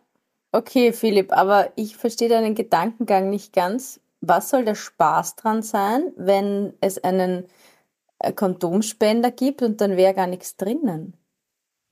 okay, 0.53 0.93
Philipp, 0.93 1.33
aber 1.33 1.71
ich 1.77 1.97
verstehe 1.97 2.29
deinen 2.29 2.55
Gedankengang 2.55 3.31
nicht 3.31 3.53
ganz. 3.53 4.01
Was 4.21 4.51
soll 4.51 4.65
der 4.65 4.75
Spaß 4.75 5.37
dran 5.37 5.63
sein, 5.63 6.13
wenn 6.17 6.73
es 6.81 6.99
einen 7.05 7.45
äh, 8.19 8.33
Kondomspender 8.33 9.31
gibt 9.31 9.63
und 9.63 9.81
dann 9.81 9.97
wäre 9.97 10.15
gar 10.15 10.27
nichts 10.27 10.57
drinnen? 10.57 11.15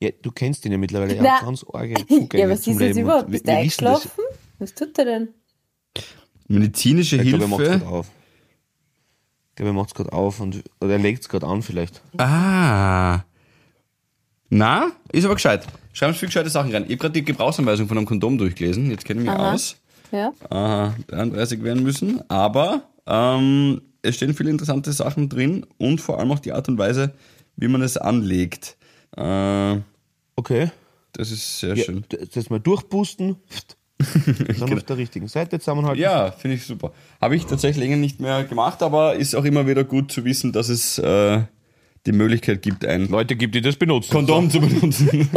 Ja, 0.00 0.10
du 0.10 0.30
kennst 0.32 0.64
ihn 0.66 0.72
ja 0.72 0.78
mittlerweile. 0.78 1.14
Er 1.14 1.34
hat 1.36 1.44
ganz 1.44 1.64
arge 1.72 1.94
Zugänge 2.08 2.42
ja, 2.42 2.50
was 2.50 2.66
ist 2.66 2.80
jetzt 2.80 2.98
überhaupt? 2.98 3.30
Bist 3.30 3.46
du 3.46 3.52
eingeschlafen? 3.52 4.24
Was 4.58 4.74
tut 4.74 4.98
er 4.98 5.04
denn? 5.04 5.34
Medizinische 6.48 7.16
Ich 7.16 7.28
glaube, 7.28 7.44
er 7.44 7.48
macht 7.48 7.60
es 7.62 7.68
Hilfe. 7.68 7.84
gerade 7.84 7.96
auf. 7.96 8.06
Ich 9.50 9.56
glaube, 9.56 9.70
er 9.70 9.72
macht 9.74 9.88
es 9.88 9.94
gerade 9.94 10.12
auf 10.12 10.40
und 10.40 10.62
oder 10.80 10.92
er 10.92 10.98
legt 10.98 11.22
es 11.22 11.28
gerade 11.28 11.46
an 11.46 11.62
vielleicht. 11.62 12.02
Ah. 12.18 13.20
Na, 14.50 14.92
ist 15.12 15.24
aber 15.24 15.34
gescheit. 15.34 15.66
Schreiben 15.92 16.12
Sie 16.12 16.18
viel 16.20 16.28
gescheite 16.28 16.50
Sachen 16.50 16.72
rein. 16.72 16.84
Ich 16.84 16.90
habe 16.90 16.98
gerade 16.98 17.12
die 17.14 17.24
Gebrauchsanweisung 17.24 17.88
von 17.88 17.96
einem 17.96 18.06
Kondom 18.06 18.38
durchgelesen. 18.38 18.90
Jetzt 18.90 19.04
kenne 19.04 19.20
ich 19.20 19.26
mich 19.26 19.34
Aha. 19.34 19.52
aus. 19.54 19.76
Ja? 20.12 20.32
Aha, 20.50 20.94
33 21.08 21.62
werden 21.64 21.82
müssen. 21.82 22.20
Aber 22.30 22.82
ähm, 23.06 23.80
es 24.02 24.14
stehen 24.16 24.34
viele 24.34 24.50
interessante 24.50 24.92
Sachen 24.92 25.28
drin 25.28 25.66
und 25.78 26.00
vor 26.00 26.18
allem 26.20 26.30
auch 26.30 26.38
die 26.38 26.52
Art 26.52 26.68
und 26.68 26.78
Weise, 26.78 27.14
wie 27.56 27.68
man 27.68 27.82
es 27.82 27.96
anlegt. 27.96 28.76
Äh, 29.16 29.78
Okay. 30.38 30.70
das 31.12 31.30
ist 31.32 31.60
sehr 31.60 31.74
Ja, 31.76 31.84
schön. 31.84 32.04
das 32.34 32.50
mal 32.50 32.60
durchpusten. 32.60 33.36
Dann 34.58 34.72
auf 34.74 34.82
der 34.84 34.96
richtigen 34.98 35.26
Seite 35.28 35.58
zusammenhalten. 35.58 36.00
Ja, 36.02 36.30
finde 36.30 36.56
ich 36.56 36.64
super. 36.64 36.92
Habe 37.20 37.36
ich 37.36 37.46
tatsächlich 37.46 37.82
länger 37.84 37.96
nicht 37.96 38.20
mehr 38.20 38.44
gemacht, 38.44 38.82
aber 38.82 39.14
ist 39.16 39.34
auch 39.34 39.44
immer 39.44 39.66
wieder 39.66 39.84
gut 39.84 40.12
zu 40.12 40.24
wissen, 40.24 40.52
dass 40.52 40.68
es 40.68 40.98
äh, 40.98 41.40
die 42.04 42.12
Möglichkeit 42.12 42.62
gibt, 42.62 42.84
ein 42.84 43.08
Leute 43.08 43.36
gibt, 43.36 43.54
die 43.54 43.62
das 43.62 43.76
benutzen. 43.76 44.12
Kondom 44.12 44.50
zu 44.50 44.60
benutzen. 44.60 45.28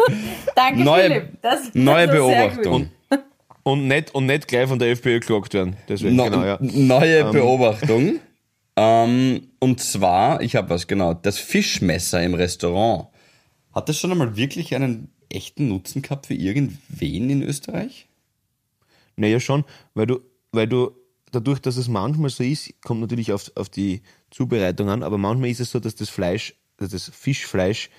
Danke, 0.56 0.82
Neue- 0.82 1.02
Philipp. 1.02 1.28
Das, 1.42 1.64
das 1.64 1.74
Neue 1.74 2.06
sehr 2.06 2.14
Beobachtung. 2.14 2.90
Und 3.62 3.88
nicht, 3.88 4.14
und 4.14 4.26
nicht 4.26 4.46
gleich 4.48 4.68
von 4.68 4.78
der 4.78 4.90
FPÖ 4.92 5.20
geklagt 5.20 5.52
werden. 5.54 5.76
Deswegen, 5.88 6.14
No, 6.16 6.24
genau, 6.24 6.44
ja. 6.44 6.58
Neue 6.60 7.32
Beobachtung. 7.32 8.20
Ähm, 8.76 9.48
und 9.58 9.80
zwar, 9.80 10.40
ich 10.40 10.54
habe 10.54 10.70
was, 10.70 10.86
genau, 10.86 11.14
das 11.14 11.38
Fischmesser 11.38 12.22
im 12.22 12.34
Restaurant. 12.34 13.08
Hat 13.74 13.88
das 13.88 13.98
schon 13.98 14.12
einmal 14.12 14.36
wirklich 14.36 14.74
einen 14.74 15.08
echten 15.30 15.68
Nutzen 15.68 16.02
gehabt 16.02 16.26
für 16.26 16.34
irgendwen 16.34 17.30
in 17.30 17.42
Österreich? 17.42 18.08
Naja, 19.16 19.40
schon, 19.40 19.64
weil 19.94 20.06
du, 20.06 20.20
weil 20.52 20.66
du, 20.66 20.90
dadurch, 21.32 21.60
dass 21.60 21.76
es 21.76 21.88
manchmal 21.88 22.30
so 22.30 22.42
ist, 22.42 22.72
kommt 22.82 23.00
natürlich 23.00 23.32
auf, 23.32 23.50
auf 23.56 23.68
die 23.68 24.02
Zubereitung 24.30 24.88
an, 24.88 25.02
aber 25.02 25.18
manchmal 25.18 25.50
ist 25.50 25.60
es 25.60 25.70
so, 25.70 25.80
dass 25.80 25.94
das 25.94 26.08
Fleisch, 26.08 26.54
dass 26.76 26.90
das 26.90 27.08
Fischfleisch 27.08 27.90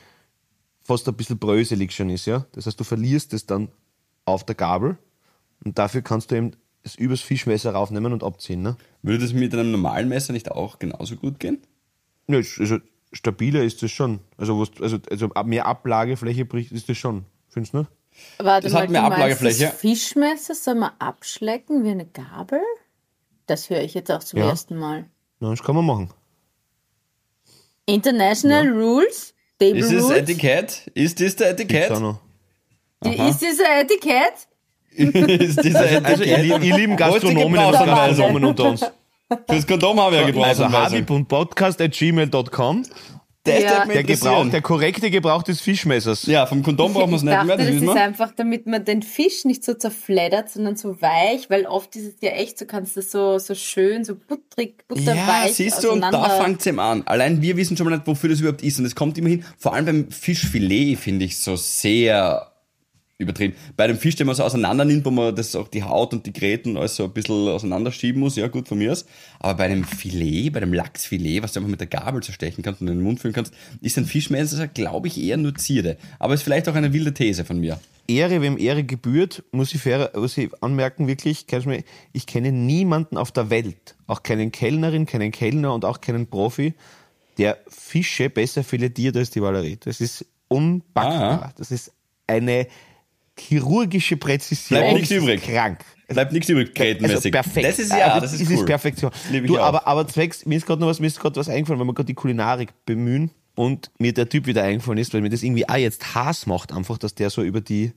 fast 0.84 1.08
ein 1.08 1.16
bisschen 1.16 1.40
bröselig 1.40 1.92
schon 1.92 2.10
ist, 2.10 2.26
ja. 2.26 2.46
Das 2.54 2.66
heißt, 2.66 2.80
du 2.80 2.84
verlierst 2.84 3.34
es 3.34 3.46
dann 3.46 3.70
auf 4.26 4.46
der 4.46 4.56
Gabel 4.56 4.98
und 5.64 5.78
dafür 5.78 6.02
kannst 6.02 6.32
du 6.32 6.36
eben 6.36 6.52
es 6.84 6.96
übers 6.96 7.22
Fischmesser 7.22 7.72
raufnehmen 7.72 8.14
und 8.14 8.24
abziehen, 8.24 8.62
ne? 8.62 8.78
Würde 9.02 9.20
das 9.20 9.34
mit 9.34 9.54
einem 9.54 9.72
normalen 9.72 10.08
Messer 10.08 10.34
nicht 10.34 10.52
auch 10.52 10.80
genauso 10.80 11.16
gut 11.16 11.40
gehen? 11.40 11.60
Ja, 12.28 12.38
also 12.38 12.78
stabiler 13.14 13.64
ist 13.64 13.82
das 13.84 13.92
schon. 13.92 14.20
Also, 14.38 14.60
was, 14.60 14.70
also, 14.82 14.98
also 15.10 15.30
mehr 15.46 15.66
Ablagefläche 15.66 16.46
bricht, 16.46 16.72
ist 16.72 16.88
das 16.90 16.98
schon. 16.98 17.26
Findest 17.50 17.74
du 17.74 17.80
nicht? 17.80 17.92
Warte 18.40 18.64
Das 18.66 18.74
mal, 18.74 18.84
hat 18.84 18.90
mehr 18.90 19.02
du 19.02 19.10
meinst, 19.10 19.22
Ablagefläche. 19.22 19.66
Das 19.66 19.80
Fischmesser 19.80 20.56
soll 20.56 20.76
man 20.76 20.92
abschlecken 21.00 21.84
wie 21.84 21.92
eine 21.92 22.06
Gabel? 22.06 22.60
Das 23.46 23.70
höre 23.70 23.82
ich 23.82 23.94
jetzt 23.94 24.12
auch 24.12 24.24
zum 24.24 24.40
Ja. 24.40 24.50
ersten 24.50 24.76
Mal. 24.78 25.06
Na, 25.40 25.52
das 25.52 25.62
kann 25.64 25.76
man 25.76 25.86
machen. 25.86 26.10
International 27.86 28.68
Rules? 28.70 29.34
Table 29.60 29.80
Ist 29.80 29.92
Rules? 29.92 30.10
Etikett? 30.18 30.88
Ist 30.94 31.20
das 31.22 31.36
der 31.36 31.52
Etikett? 31.52 31.92
ist 33.04 33.42
dieses 33.42 33.60
Etikett? 33.60 34.48
ist 34.92 35.64
dieser 35.64 35.86
Etikett? 35.92 36.06
Also, 36.06 36.24
ihr, 36.24 36.38
lieb- 36.40 36.64
ihr 36.64 36.76
lieben 36.76 36.96
Gastronomen 36.98 37.58
und? 37.60 37.72
Gastronomen 37.74 38.46
unter 38.46 38.70
uns. 38.72 38.82
Fürs 39.50 39.68
Kondom 39.68 40.00
habe 40.00 40.16
ich 40.16 40.22
ja 40.22 40.28
Also 40.28 40.64
Gebrauchsanweisung. 40.64 41.00
habib.podcast.gmail.com 41.00 42.84
Das 43.44 43.64
Ja. 43.64 43.86
der, 43.86 44.04
Gebrauch, 44.04 44.50
der 44.50 44.62
korrekte 44.62 45.10
Gebrauch 45.10 45.42
des 45.44 45.62
Fischmessers. 45.62 46.26
Ja, 46.26 46.46
vom 46.46 46.64
Kondom 46.64 46.94
brauchen 46.94 47.12
wir 47.12 47.16
es 47.16 47.22
Ich 47.22 47.26
nicht 47.30 47.34
dachte, 47.34 47.48
mehr, 47.48 47.58
das 47.58 47.66
das 47.68 47.76
ist 47.76 47.82
wir. 47.82 47.96
einfach, 47.96 48.32
damit 48.36 48.68
man 48.68 48.84
den 48.84 49.02
Fisch 49.04 49.46
nicht 49.46 49.64
so 49.64 49.74
zerfleddert, 49.74 50.50
sondern 50.50 50.76
so 50.76 51.02
weich, 51.02 51.50
weil 51.50 51.66
oft 51.66 51.96
ist 51.96 52.06
es 52.08 52.16
ja 52.22 52.32
echt, 52.32 52.60
so 52.60 52.66
kannst 52.66 52.96
du 52.98 53.00
das 53.00 53.10
so, 53.12 53.38
so 53.40 53.56
schön, 53.56 54.04
so 54.04 54.16
butterig, 54.16 54.76
Ja, 54.80 54.96
butterweich 54.96 55.54
siehst 55.56 55.82
du, 55.84 55.92
und 55.92 56.02
da 56.02 56.30
fängt 56.42 56.60
es 56.60 56.66
eben 56.68 56.80
an. 56.80 57.04
Allein 57.06 57.42
wir 57.42 57.56
wissen 57.56 57.78
schon 57.78 57.88
mal 57.90 57.96
nicht, 57.96 58.06
wofür 58.08 58.30
das 58.30 58.42
überhaupt 58.42 58.64
ist. 58.64 58.80
Und 58.80 58.86
es 58.86 58.96
kommt 58.96 59.18
immerhin, 59.18 59.46
vor 59.58 59.74
allem 59.74 59.86
beim 59.86 60.12
Fischfilet 60.12 60.98
finde 60.98 61.24
ich 61.26 61.40
so 61.40 61.56
sehr 61.56 62.52
übertrieben. 63.20 63.56
Bei 63.76 63.88
dem 63.88 63.98
Fisch, 63.98 64.16
den 64.16 64.28
man 64.28 64.36
so 64.36 64.44
auseinander 64.44 64.86
nimmt, 64.86 65.06
wo 65.06 65.12
man 65.12 65.36
das 65.36 65.56
auch 65.56 65.68
die 65.68 65.84
Haut 65.84 66.14
und 66.14 66.26
die 66.26 66.34
Gräten 66.34 66.78
alles 66.78 66.96
so 66.96 67.06
ein 67.06 67.12
bisschen 67.12 67.48
auseinanderschieben 67.48 68.20
muss, 68.20 68.36
ja 68.36 68.48
gut 68.48 68.68
von 68.68 68.78
mir 68.78 68.92
aus. 68.92 69.06
Aber 69.40 69.56
bei 69.56 69.68
dem 69.70 69.84
Filet, 69.84 70.52
bei 70.52 70.60
dem 70.60 70.74
Lachsfilet, 70.74 71.42
was 71.42 71.54
du 71.54 71.60
einfach 71.60 71.72
mit 71.72 71.80
der 71.80 71.88
Gabel 71.88 72.22
zerstechen 72.22 72.64
kannst 72.64 72.82
und 72.82 72.88
in 72.88 72.96
den 72.96 73.04
Mund 73.04 73.20
füllen 73.20 73.34
kannst, 73.34 73.54
ist 73.82 73.98
ein 73.98 74.06
Fischmesser, 74.06 74.68
glaube 74.68 75.08
ich, 75.08 75.20
eher 75.20 75.38
nur 75.38 75.56
Zierde. 75.56 75.98
Aber 76.20 76.36
ist 76.36 76.44
vielleicht 76.44 76.70
auch 76.70 76.76
eine 76.76 76.94
wilde 76.94 77.14
These 77.14 77.44
von 77.44 77.60
mir. 77.60 77.80
Ehre, 78.08 78.42
wem 78.42 78.58
Ehre 78.58 78.84
gebührt, 78.84 79.44
muss 79.52 79.74
ich, 79.74 79.82
fair, 79.82 80.12
muss 80.16 80.38
ich 80.38 80.50
anmerken, 80.62 81.08
wirklich, 81.08 81.46
ich 82.14 82.26
kenne 82.26 82.52
niemanden 82.52 83.18
auf 83.18 83.32
der 83.32 83.50
Welt, 83.50 83.96
auch 84.06 84.24
keinen 84.24 84.52
Kellnerin, 84.52 85.06
keinen 85.06 85.32
Kellner 85.32 85.74
und 85.74 85.84
auch 85.84 86.00
keinen 86.00 86.28
Profi, 86.28 86.74
der 87.38 87.58
Fische 87.68 88.30
besser 88.30 88.64
filetiert 88.64 89.18
als 89.18 89.32
die 89.32 89.42
Valerie. 89.42 89.78
Das 89.84 90.00
ist 90.00 90.26
unpackbar. 90.48 91.44
Ah. 91.44 91.54
Das 91.58 91.72
ist 91.72 91.92
eine 92.28 92.68
chirurgische 93.40 94.18
Präzision. 94.18 94.80
Bleibt 94.80 94.94
nichts 94.94 95.10
Das 95.10 95.18
ist 95.18 95.24
übrig. 95.24 95.44
Krank. 95.44 95.80
Bleibt 96.08 96.32
nichts 96.32 96.50
übrig, 96.50 96.68
Also 96.70 96.74
grätenmäßig. 96.76 97.32
perfekt. 97.32 97.68
Das 97.68 97.80
ist 97.80 97.92
ja, 97.92 98.08
Also 98.14 98.22
das 98.22 98.34
ist 98.34 98.42
es 98.42 98.48
cool. 98.50 98.56
ist 98.56 98.66
Perfektion. 98.66 99.12
Du, 99.46 99.60
aber, 99.60 99.86
aber 99.88 100.08
zwecks, 100.08 100.46
mir 100.46 100.56
ist 100.56 100.66
gerade 100.66 100.80
noch 100.82 100.88
was, 100.88 101.00
mir 101.00 101.08
ist 101.08 101.20
gerade 101.20 101.36
was 101.36 101.50
eingefallen, 101.50 101.80
weil 101.80 101.88
wir 101.88 101.94
gerade 101.94 102.08
die 102.08 102.14
Kulinarik 102.14 102.70
bemühen 102.86 103.32
und 103.56 103.92
mir 104.00 104.14
der 104.14 104.30
Typ 104.30 104.46
wieder 104.48 104.64
eingefallen 104.64 105.00
ist, 105.00 105.14
weil 105.14 105.22
mir 105.22 105.30
das 105.30 105.44
irgendwie 105.44 105.68
auch 105.68 105.76
jetzt 105.76 106.16
Hass 106.16 106.46
macht, 106.46 106.72
einfach, 106.72 106.98
dass 106.98 107.14
der 107.16 107.30
so 107.30 107.44
über 107.44 107.60
die, 107.60 107.92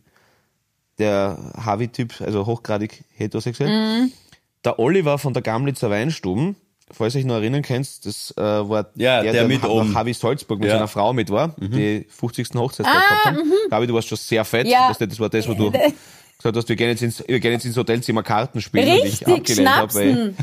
der 0.98 1.52
Harvey-Typ, 1.56 2.20
also 2.20 2.46
hochgradig 2.46 3.04
heterosexuell, 3.14 3.70
Mhm. 4.02 4.12
der 4.64 4.78
Oliver 4.78 5.18
von 5.18 5.32
der 5.32 5.42
Gamlitzer 5.42 5.88
Weinstuben, 5.90 6.56
falls 6.92 7.14
euch 7.16 7.24
noch 7.24 7.34
erinnern 7.36 7.62
könnt, 7.62 8.04
das 8.04 8.34
äh, 8.36 8.42
war 8.42 8.90
Ja, 8.94 9.22
der 9.22 9.46
mit 9.46 9.62
nach 9.62 9.68
oben. 9.68 9.94
Harvey 9.94 10.12
Salzburg 10.14 10.58
mit 10.60 10.68
Ja. 10.68 10.74
seiner 10.74 10.88
Frau 10.88 11.12
mit 11.12 11.30
war, 11.30 11.54
die 11.58 12.06
50. 12.08 12.48
Hochzeitstag 12.54 12.94
gehabt 13.08 13.24
haben. 13.26 13.52
Gabi, 13.70 13.86
du 13.86 13.94
warst 13.94 14.08
schon 14.08 14.18
sehr 14.18 14.44
fett. 14.44 14.66
Ah, 14.66 14.68
mhm. 14.68 14.72
Ja. 14.72 14.88
Das, 14.88 14.98
das 14.98 15.20
war 15.20 15.28
das, 15.28 15.48
wo 15.48 15.54
du 15.54 15.70
gesagt 16.38 16.56
hast, 16.56 16.68
wir 16.68 16.76
gehen 16.76 16.88
jetzt 16.88 17.02
ins, 17.02 17.22
wir 17.26 17.40
gehen 17.40 17.52
jetzt 17.52 17.64
ins 17.64 17.76
Hotelzimmer 17.76 18.22
Karten 18.22 18.60
spielen 18.60 18.88
und 18.88 18.96
ich 19.06 19.26
Richtig, 19.26 19.28
abgelehnt 19.28 19.68
habe. 19.68 20.34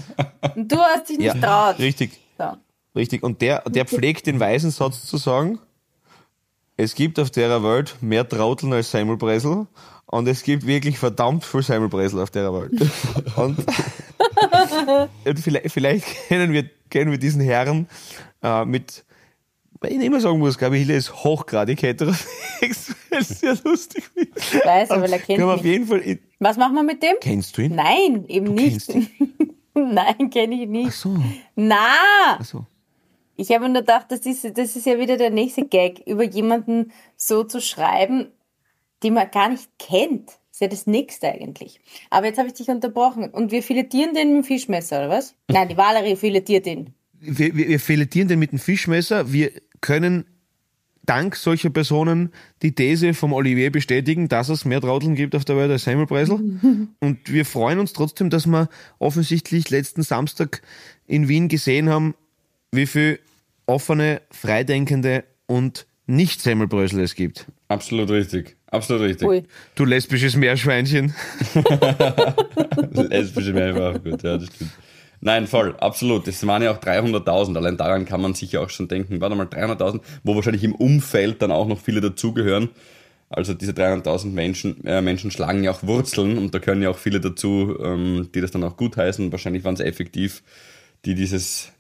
Und 0.56 0.72
du 0.72 0.78
hast 0.78 1.10
dich 1.10 1.18
nicht 1.18 1.28
Ja, 1.28 1.34
traut. 1.34 1.80
richtig, 1.80 2.12
So. 2.38 2.45
richtig. 2.95 3.24
Und 3.24 3.41
der, 3.41 3.62
der 3.68 3.86
pflegt 3.86 4.28
den 4.28 4.39
weisen 4.39 4.72
Satz 4.72 5.06
zu 5.06 5.18
sagen, 5.18 5.60
es 6.80 6.93
gibt 6.93 7.20
auf 7.20 7.32
der 7.32 7.64
Welt 7.64 7.95
mehr 8.02 8.28
Trauteln 8.28 8.72
als 8.74 8.91
Semmelbresel 8.91 9.66
und 10.08 10.28
es 10.28 10.43
gibt 10.43 10.66
wirklich 10.66 10.97
verdammt 10.97 11.45
viel 11.45 11.62
Semmelbresel 11.62 12.20
auf 12.22 12.32
der 12.32 12.51
Welt. 12.53 12.72
Und, 13.38 13.58
und 15.26 15.39
vielleicht, 15.39 15.72
vielleicht 15.72 16.05
kennen 16.28 16.51
wir, 16.53 16.66
kennen 16.89 17.12
wir 17.12 17.18
diesen 17.18 17.41
Herrn 17.41 17.88
äh, 18.43 18.66
mit, 18.66 19.05
weil 19.80 19.91
ich 19.93 19.99
immer 20.01 20.20
sagen 20.20 20.39
muss, 20.39 20.58
Gabi 20.58 20.80
Hille 20.80 20.95
ist 20.95 21.14
hochgradig 21.24 21.82
heterosexuell, 21.82 22.95
sehr 23.24 23.58
lustig. 23.64 24.03
Ich 24.16 24.66
weiß, 24.66 24.91
aber 24.91 25.10
er 25.10 25.20
kennt 25.20 25.41
auf 25.43 25.64
jeden 25.64 25.88
Fall, 25.88 25.99
in- 25.99 26.20
Was 26.39 26.58
machen 26.58 26.76
wir 26.76 26.84
mit 26.84 27.01
dem? 27.03 27.16
kennst 27.22 27.58
du 27.58 27.62
ihn? 27.64 27.76
Nein, 27.76 28.26
eben 28.28 28.53
nicht. 28.53 28.88
kennst 28.88 29.12
ihn? 29.14 29.34
Nein, 29.74 30.30
kenne 30.32 30.55
ich 30.64 30.68
nicht. 30.68 30.88
Ach 30.89 30.93
so, 30.93 31.16
Na, 31.55 31.76
ach 32.39 32.45
so. 32.45 32.66
ich 33.36 33.51
habe 33.51 33.70
nur 33.70 33.82
gedacht, 33.82 34.08
das 34.10 34.22
ist, 34.26 34.43
das 34.58 34.76
ist 34.76 34.86
ja 34.86 34.97
wieder 34.97 35.18
der 35.18 35.30
nächste 35.30 35.66
Gag, 35.66 36.01
über 36.08 36.24
jemanden 36.24 36.91
so 37.16 37.43
zu 37.43 37.62
schreiben, 37.62 38.32
den 39.04 39.14
man 39.14 39.30
gar 39.32 39.50
nicht 39.50 39.70
kennt. 39.80 40.32
ist 40.52 40.62
ja 40.62 40.68
das 40.68 40.88
nächste 40.88 41.28
eigentlich. 41.28 41.80
Aber 42.10 42.28
jetzt 42.28 42.38
habe 42.38 42.48
ich 42.48 42.54
dich 42.54 42.68
unterbrochen. 42.70 43.30
Und 43.30 43.52
wir 43.52 43.64
filetieren 43.64 44.14
den 44.14 44.30
mit 44.30 44.43
dem 44.43 44.48
Fischmesser, 44.48 45.00
oder 45.00 45.10
was? 45.10 45.36
Nein, 45.50 45.70
die 45.70 45.78
Valerie 45.78 46.16
filetiert 46.16 46.66
den. 46.66 46.93
wir, 47.20 47.56
wir, 47.56 47.68
wir 47.68 47.80
filetieren 47.80 48.28
den 48.28 48.39
mit 48.39 48.52
dem 48.52 48.60
Fischmesser. 48.60 49.32
Wir 49.32 49.52
können 49.82 50.26
dank 51.08 51.36
solcher 51.36 51.70
Personen 51.70 52.32
die 52.62 52.74
These 52.74 53.14
vom 53.14 53.34
Olivier 53.34 53.72
bestätigen, 53.72 54.28
dass 54.28 54.50
es 54.50 54.66
mehr 54.66 54.82
Trauteln 54.82 55.16
gibt 55.16 55.36
auf 55.36 55.45
der 55.45 55.58
Welt 55.58 55.72
als 55.72 55.86
Semmelbreisel. 55.86 56.36
Und 57.00 57.32
wir 57.32 57.45
freuen 57.45 57.80
uns 57.80 57.93
trotzdem, 57.93 58.30
dass 58.30 58.45
wir 58.45 58.70
offensichtlich 59.00 59.70
letzten 59.70 60.04
Samstag 60.04 60.62
in 61.08 61.28
Wien 61.28 61.48
gesehen 61.48 61.89
haben, 61.89 62.14
wie 62.72 62.86
viel 62.86 63.20
offene, 63.66 64.22
freidenkende 64.32 65.24
und 65.45 65.88
nicht 66.06 66.41
Semmelbrösel 66.41 67.00
es 67.02 67.16
gibt. 67.16 67.48
Absolut 67.68 68.10
richtig. 68.10 68.57
Absolut 68.70 69.03
richtig. 69.03 69.28
Ui. 69.28 69.43
Du 69.76 69.86
lesbisches 69.86 70.36
Meerschweinchen. 70.36 71.13
Lesbische 72.91 73.53
auch 73.53 74.03
gut, 74.03 74.24
ja, 74.24 74.38
das 74.38 74.47
stimmt. 74.47 74.72
Nein, 75.20 75.47
voll, 75.47 75.76
absolut. 75.78 76.28
Das 76.28 76.45
waren 76.45 76.61
ja 76.61 76.72
auch 76.72 76.80
300.000. 76.80 77.55
Allein 77.57 77.78
daran 77.78 78.05
kann 78.05 78.22
man 78.22 78.34
sich 78.34 78.51
ja 78.51 78.59
auch 78.59 78.70
schon 78.70 78.88
denken, 78.88 79.20
warte 79.20 79.36
mal, 79.36 79.47
300.000, 79.47 80.01
wo 80.24 80.36
wahrscheinlich 80.36 80.63
im 80.63 80.76
Umfeld 80.76 81.41
dann 81.41 81.51
auch 81.51 81.68
noch 81.68 81.80
viele 81.80 82.01
dazugehören. 82.01 82.70
Also 83.30 83.53
diese 83.53 83.72
300.000 83.72 84.28
Menschen, 84.28 84.86
äh, 84.86 85.01
Menschen 85.01 85.32
schlagen 85.32 85.63
ja 85.63 85.72
auch 85.72 85.84
Wurzeln 85.84 86.38
und 86.38 86.53
da 86.53 86.59
gehören 86.59 86.82
ja 86.82 86.89
auch 86.89 86.97
viele 86.97 87.20
dazu, 87.20 87.76
ähm, 87.82 88.30
die 88.34 88.41
das 88.41 88.51
dann 88.51 88.63
auch 88.63 88.78
gutheißen. 88.78 89.32
Wahrscheinlich 89.32 89.63
waren 89.63 89.74
es 89.74 89.82
effektiv, 89.82 90.43
die 91.03 91.15
dieses, 91.15 91.74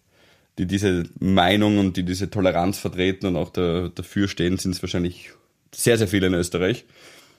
die 0.57 0.65
diese 0.65 1.03
Meinung 1.19 1.77
und 1.77 1.95
die 1.95 2.03
diese 2.03 2.29
Toleranz 2.29 2.79
vertreten 2.79 3.27
und 3.27 3.35
auch 3.37 3.51
da, 3.51 3.89
dafür 3.93 4.27
stehen, 4.27 4.57
sind 4.57 4.71
es 4.71 4.81
wahrscheinlich 4.81 5.31
sehr, 5.73 5.97
sehr 5.97 6.07
viele 6.07 6.27
in 6.27 6.33
Österreich. 6.33 6.85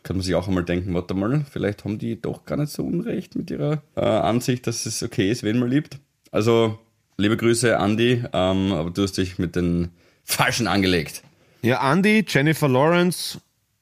Kann 0.03 0.17
man 0.17 0.23
sich 0.23 0.35
auch 0.35 0.49
einmal 0.49 0.65
denken, 0.65 0.95
warte 0.95 1.15
mal, 1.15 1.45
vielleicht 1.51 1.85
haben 1.85 1.99
die 1.99 2.21
doch 2.21 2.45
gar 2.45 2.57
nicht 2.57 2.73
so 2.73 2.85
unrecht 2.85 3.37
mit 3.37 3.51
ihrer 3.51 3.83
äh, 3.97 4.01
Ansicht, 4.01 4.67
dass 4.67 4.87
es 4.87 5.03
okay 5.03 5.31
ist, 5.31 5.43
wen 5.43 5.59
man 5.59 5.69
liebt. 5.69 5.99
Also, 6.31 6.79
liebe 7.17 7.37
Grüße, 7.37 7.79
Andi, 7.79 8.25
ähm, 8.33 8.73
aber 8.73 8.91
du 8.91 9.03
hast 9.03 9.19
dich 9.19 9.39
mit 9.39 9.57
den 9.57 9.91
Falschen 10.25 10.67
angelegt. 10.67 11.23
Ja, 11.63 11.93
Andy, 11.93 12.25
Jennifer 12.27 12.69
Lawrence 12.69 13.41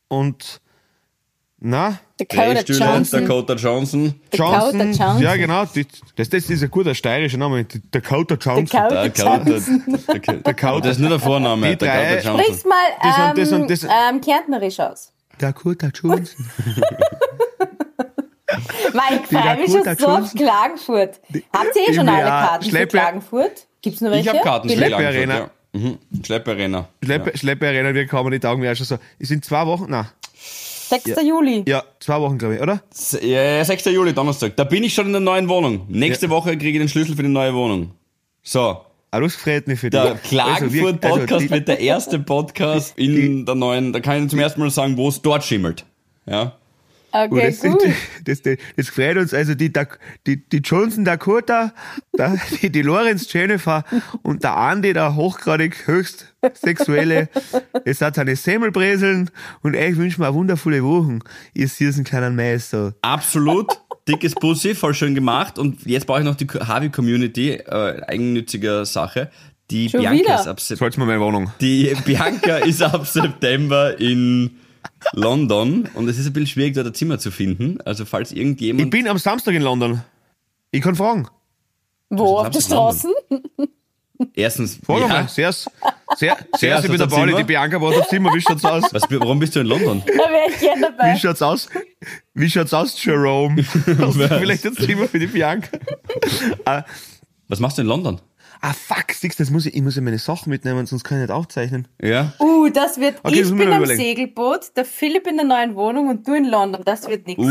und 0.09 0.61
na, 1.59 2.01
Dakota 2.19 2.61
Johnson. 2.63 3.21
Dakota 3.27 3.55
Johnson. 3.55 4.15
Dakota 4.31 4.59
Johnson. 4.71 4.93
Johnson. 4.93 5.19
Ja, 5.23 5.37
genau. 5.37 5.65
Das, 6.17 6.29
das 6.31 6.49
ist 6.51 6.63
ein 6.63 6.71
guter 6.71 6.95
steirischer 6.95 7.37
Name. 7.37 7.67
Dakota 7.91 8.37
Johnson. 8.37 8.67
Dakota 8.67 9.07
Johnson. 9.07 9.85
Dakota, 10.07 10.33
Dakota. 10.43 10.81
Das 10.81 10.93
ist 10.97 10.99
nur 11.01 11.11
der 11.11 11.21
Vorname, 11.21 11.69
Die 11.71 11.77
drei- 11.77 12.15
Dakota 12.17 12.29
Johnson. 12.31 12.41
Sprich's 12.45 12.65
mal 12.65 12.77
Das 13.03 13.17
ähm, 13.19 13.29
und 13.31 13.39
das 13.39 13.53
und 13.53 13.71
das- 13.71 13.85
ähm, 13.85 14.21
kärntnerisch 14.23 14.81
aus. 14.81 15.13
Dakota 15.39 15.89
Johnson. 15.95 16.47
Mein 18.95 19.21
Dakota 19.31 19.57
schon 19.67 19.69
so 19.99 20.07
auf 20.07 20.19
Johnson. 20.21 20.41
Klagenfurt. 20.41 21.21
Habt 21.53 21.77
ihr 21.77 21.89
eh 21.89 21.95
schon 21.95 22.07
Ja, 22.07 22.15
alle 22.15 22.25
Karten 22.25 22.65
für 22.65 22.71
Schleppe- 22.71 22.87
Klagenfurt? 22.97 23.67
Gibt's 23.83 24.01
noch 24.01 24.11
welche? 24.11 24.23
Ich 24.23 24.29
habe 24.35 24.41
Karten 24.43 24.69
für? 24.69 24.75
Schleppe- 24.77 24.97
Klagenfurt, 24.97 25.17
Arena. 25.31 25.39
ja. 25.39 25.51
Mhm. 25.73 25.99
Schleppe 26.25 26.51
Arena. 26.53 26.89
Schleppe, 27.05 27.37
Schleppe 27.37 27.67
Arena, 27.67 27.93
wir 27.95 28.07
kommen 28.07 28.31
die 28.31 28.41
Taugen 28.41 28.63
mir 28.63 28.73
auch 28.73 28.77
schon 28.77 28.87
so. 28.87 28.99
Es 29.19 29.29
sind 29.29 29.45
zwei 29.45 29.67
Wochen, 29.67 29.87
na, 29.89 30.07
6. 30.89 31.11
Juli. 31.23 31.65
ja, 31.67 31.83
zwei 32.01 32.21
Wochen, 32.21 32.39
glaube 32.39 32.57
ich, 32.57 32.61
oder? 32.63 32.83
Ja, 33.23 33.65
6. 33.65 33.85
Juli, 33.87 34.13
Donnerstag. 34.13 34.57
Da 34.57 34.65
bin 34.65 34.85
ich 34.85 34.95
schon 34.95 35.07
in 35.07 35.13
der 35.13 35.21
neuen 35.21 35.49
Wohnung. 35.49 35.87
Nächste 35.89 36.31
Woche 36.31 36.57
kriege 36.57 36.79
ich 36.79 36.79
den 36.79 36.89
Schlüssel 36.89 37.17
für 37.17 37.23
die 37.23 37.29
neue 37.29 37.55
Wohnung. 37.55 37.93
So, 38.43 38.79
Ah, 39.13 39.21
das 39.21 39.35
gefreut 39.35 39.67
mich 39.69 39.81
für 39.81 39.89
der 39.89 40.15
dich. 40.15 40.23
Klagenfurt-Podcast 40.25 41.23
also 41.33 41.39
die- 41.39 41.51
wird 41.51 41.69
der 41.69 41.81
erste 41.81 42.19
Podcast 42.19 42.99
in 42.99 43.47
der 43.47 43.55
neuen, 43.55 43.93
da 43.93 44.01
kann 44.01 44.25
ich 44.25 44.31
zum 44.31 44.39
ersten 44.41 44.61
Mal 44.61 44.69
sagen, 44.71 44.97
wo 44.97 45.09
es 45.09 45.23
dort 45.23 45.43
schimmelt. 45.45 45.85
Ja. 46.27 46.53
Okay, 47.25 47.47
das, 47.47 47.61
gut. 47.61 47.83
das, 48.25 48.43
das, 48.43 48.57
das 48.77 48.89
freut 48.89 49.17
uns. 49.17 49.33
Also 49.35 49.55
die, 49.55 49.73
die, 50.27 50.49
die 50.49 50.59
Johnson 50.59 51.05
Dakota, 51.05 51.73
der, 52.17 52.37
die, 52.63 52.71
die 52.71 52.83
Lorenz 52.83 53.33
Jennifer 53.33 53.85
und 54.23 54.43
der 54.45 54.57
Andi, 54.57 54.93
der 54.93 55.15
hochgradig 55.17 55.87
höchst 55.87 56.35
sexuelle. 56.55 57.29
Es 57.85 58.01
hat 58.01 58.17
seine 58.17 58.37
Semmelbreseln 58.37 59.31
und 59.63 59.75
ich 59.75 59.97
wünsche 59.97 60.21
mir 60.21 60.27
eine 60.29 60.35
wundervolle 60.37 60.83
Woche. 60.85 61.19
Ihr 61.55 61.69
süßen 61.69 62.05
kleinen 62.05 62.37
Meister. 62.37 62.95
Absolut. 63.03 63.67
Dickes 64.09 64.35
Pussy, 64.35 64.75
voll 64.77 64.95
schön 64.95 65.15
gemacht. 65.17 65.59
Und 65.59 65.85
jetzt 65.85 66.07
brauche 66.07 66.21
ich 66.21 66.25
noch 66.25 66.37
die 66.37 66.47
Harvey-Community, 66.47 67.55
äh, 67.55 68.03
eigennütziger 68.07 68.85
Sache. 68.85 69.31
Die 69.73 69.89
Schon 69.89 70.01
Bianca 70.01 70.19
wieder? 70.21 70.35
ist 70.41 70.47
ab 70.47 70.61
Sep- 70.61 70.79
Soll's 70.79 70.97
mal 70.97 71.07
meine 71.07 71.21
Wohnung. 71.21 71.51
Die 71.61 71.93
Bianca 72.05 72.59
ist 72.59 72.83
ab 72.83 73.05
September 73.05 73.99
in 73.99 74.59
London 75.13 75.89
und 75.95 76.09
es 76.09 76.19
ist 76.19 76.27
ein 76.27 76.33
bisschen 76.33 76.49
schwierig, 76.49 76.75
dort 76.75 76.87
ein 76.87 76.95
Zimmer 76.95 77.19
zu 77.19 77.31
finden. 77.31 77.79
Also 77.85 78.05
falls 78.05 78.33
Ich 78.33 78.39
irgendjemand... 78.39 78.91
bin 78.91 79.09
am 79.09 79.19
Samstag 79.19 79.55
in 79.55 79.63
London. 79.63 80.03
Ich 80.71 80.83
kann 80.83 80.95
fragen. 80.95 81.29
Wo? 82.11 82.37
Das 82.37 82.47
Auf 82.47 82.51
der. 82.51 82.61
Straße? 82.61 83.09
Erstens, 84.35 84.79
Frag 84.85 85.01
ja, 85.01 85.09
mal. 85.09 85.29
Sehr, 85.29 85.53
sehr, 85.53 85.67
sehr, 86.17 86.37
Sehr, 86.57 86.77
ich 86.79 86.83
bin 86.83 86.93
hast 86.93 87.01
der 87.01 87.17
Pauli, 87.17 87.35
die 87.35 87.45
Bianca 87.45 87.79
braucht 87.79 87.99
das 87.99 88.09
Zimmer. 88.09 88.33
Wie 88.35 88.41
schaut's 88.41 88.65
aus? 88.65 88.85
was, 88.93 89.03
warum 89.11 89.39
bist 89.39 89.55
du 89.57 89.61
in 89.61 89.67
London? 89.67 90.03
Da 90.07 90.31
wäre 90.31 90.51
ich 90.51 90.59
gerne 90.59 90.83
dabei. 90.83 91.15
Wie 91.15 91.19
schaut's 91.19 91.43
aus? 91.43 91.69
Wie 92.35 92.49
schaut's 92.49 92.73
aus, 92.73 93.03
Jerome? 93.03 93.63
Hast 93.65 93.87
du 93.87 94.29
vielleicht 94.29 94.65
das 94.65 94.75
Zimmer 94.75 95.07
für 95.07 95.19
die 95.19 95.27
Bianca? 95.27 95.69
Was 97.49 97.61
machst 97.61 97.79
du 97.79 97.83
in 97.83 97.89
London? 97.89 98.21
Ah, 98.61 98.73
fuck, 98.73 99.13
Six, 99.13 99.37
das 99.37 99.51
muss 99.51 99.67
ich, 99.67 99.75
ich 99.75 99.83
muss 99.83 99.97
ja 99.97 100.03
meine 100.03 100.19
Sachen 100.19 100.51
mitnehmen, 100.51 100.87
sonst 100.87 101.05
kann 101.05 101.19
ich 101.19 101.23
nicht 101.23 101.31
aufzeichnen. 101.31 101.89
Ja? 102.01 102.33
Uh, 102.41 102.69
das 102.69 102.99
wird. 102.99 103.17
Okay, 103.23 103.41
das 103.41 103.47
ich 103.51 103.53
wir 103.53 103.65
bin 103.65 103.73
am 103.73 103.79
überlegen. 103.83 104.01
Segelboot, 104.01 104.77
der 104.77 104.85
Philipp 104.85 105.27
in 105.27 105.37
der 105.37 105.47
neuen 105.47 105.75
Wohnung 105.75 106.09
und 106.09 106.27
du 106.27 106.35
in 106.35 106.45
London. 106.45 106.83
Das 106.85 107.09
wird 107.09 107.27
nix. 107.27 107.39
Uff, 107.39 107.47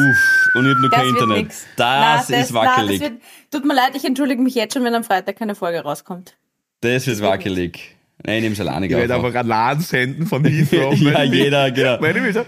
und 0.55 0.65
ich 0.65 0.73
hab 0.73 0.81
nur 0.81 0.89
das 0.89 0.99
kein 0.99 1.05
wird 1.07 1.21
Internet. 1.21 1.43
nix. 1.43 1.65
Das 1.77 2.29
Na, 2.29 2.37
ist 2.37 2.53
wackelig. 2.53 2.99
Na, 3.01 3.05
das 3.07 3.11
wird, 3.13 3.21
tut 3.51 3.65
mir 3.65 3.75
leid, 3.75 3.91
ich 3.95 4.05
entschuldige 4.05 4.41
mich 4.41 4.55
jetzt 4.55 4.73
schon, 4.73 4.83
wenn 4.83 4.95
am 4.95 5.03
Freitag 5.03 5.37
keine 5.37 5.55
Folge 5.55 5.81
rauskommt. 5.81 6.35
Das 6.81 7.07
ist 7.07 7.21
wackelig. 7.21 7.95
Nein, 8.23 8.37
ich 8.37 8.43
nehm's 8.43 8.59
alleine 8.59 8.85
Ich 8.87 8.91
werde 8.91 9.15
einfach 9.15 9.35
Alarm 9.35 9.79
senden 9.81 10.25
von 10.25 10.43
Heathrow. 10.45 10.93
Ja, 10.95 11.23
jeder, 11.23 11.69
genau. 11.71 11.99
Meine 11.99 12.45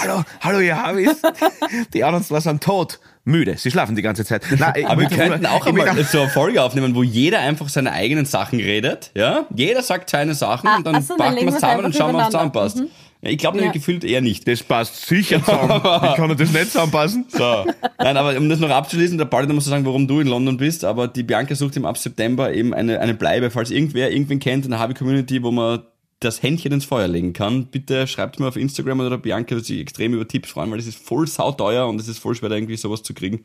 hallo, 0.00 0.22
hallo, 0.40 0.60
ihr 0.60 0.80
Habis. 0.80 1.20
Die 1.94 2.04
anderen 2.04 2.24
zwei 2.24 2.40
sind 2.40 2.62
tot. 2.62 3.00
Müde, 3.28 3.56
sie 3.58 3.70
schlafen 3.70 3.94
die 3.94 4.02
ganze 4.02 4.24
Zeit. 4.24 4.42
Nein, 4.58 4.72
ich 4.76 4.86
Aber 4.86 5.02
wir 5.02 5.08
könnten 5.08 5.46
auch 5.46 5.66
ich 5.66 5.72
einmal 5.72 6.04
so 6.04 6.20
eine 6.22 6.30
Folge 6.30 6.62
aufnehmen, 6.62 6.94
wo 6.94 7.02
jeder 7.02 7.40
einfach 7.40 7.68
seine 7.68 7.92
eigenen 7.92 8.24
Sachen 8.24 8.58
redet. 8.58 9.10
Ja? 9.14 9.46
Jeder 9.54 9.82
sagt 9.82 10.10
seine 10.10 10.34
Sachen 10.34 10.66
Ah, 10.68 10.76
und 10.76 10.86
dann 10.86 11.06
packen 11.06 11.36
wir 11.36 11.48
es 11.48 11.54
zusammen 11.54 11.84
und 11.84 11.94
schauen, 11.94 12.14
was 12.14 12.28
übereinander. 12.28 12.30
zusammenpasst. 12.30 12.82
Ja, 13.20 13.30
ich 13.30 13.38
glaube 13.38 13.56
nämlich 13.56 13.74
Ja. 13.74 13.78
gefühlt 13.80 14.04
eher 14.04 14.20
nicht. 14.20 14.46
Das 14.48 14.62
passt 14.62 15.06
sicher 15.06 15.44
zusammen. 15.44 15.70
Wie 15.82 16.14
kann 16.16 16.30
er 16.30 16.36
das 16.36 16.52
nicht 16.52 16.66
zusammenpassen? 16.72 17.26
So. 17.30 17.66
Nein, 17.98 18.16
aber 18.16 18.36
um 18.36 18.48
das 18.48 18.60
noch 18.60 18.70
abzuschließen, 18.70 19.18
der 19.18 19.26
musst 19.52 19.66
du 19.66 19.70
sagen, 19.70 19.84
warum 19.84 20.06
du 20.08 20.20
in 20.20 20.28
London 20.28 20.56
bist, 20.56 20.84
aber 20.84 21.08
die 21.08 21.22
Bianca 21.22 21.54
sucht 21.54 21.76
ihm 21.76 21.84
ab 21.84 21.98
September 21.98 22.52
eben 22.54 22.72
eine, 22.72 23.00
eine 23.00 23.14
Bleibe. 23.14 23.50
Falls 23.50 23.70
irgendwer 23.70 24.10
irgendwen 24.10 24.38
kennt 24.38 24.64
in 24.64 24.70
der 24.70 24.80
Hobby-Community, 24.80 25.42
wo 25.42 25.50
man 25.50 25.80
das 26.20 26.42
Händchen 26.42 26.72
ins 26.72 26.84
Feuer 26.84 27.08
legen 27.08 27.32
kann, 27.32 27.66
bitte 27.66 28.06
schreibt 28.06 28.40
mir 28.40 28.48
auf 28.48 28.56
Instagram 28.56 29.00
oder 29.00 29.18
Bianca, 29.18 29.54
dass 29.54 29.66
sie 29.66 29.80
extrem 29.80 30.14
über 30.14 30.26
Tipps 30.26 30.50
freuen, 30.50 30.70
weil 30.70 30.78
das 30.78 30.86
ist 30.86 30.98
voll 30.98 31.26
sauteuer 31.26 31.86
und 31.88 32.00
es 32.00 32.08
ist 32.08 32.18
voll 32.18 32.34
schwer, 32.34 32.48
da 32.48 32.56
irgendwie 32.56 32.76
sowas 32.76 33.02
zu 33.02 33.14
kriegen. 33.14 33.44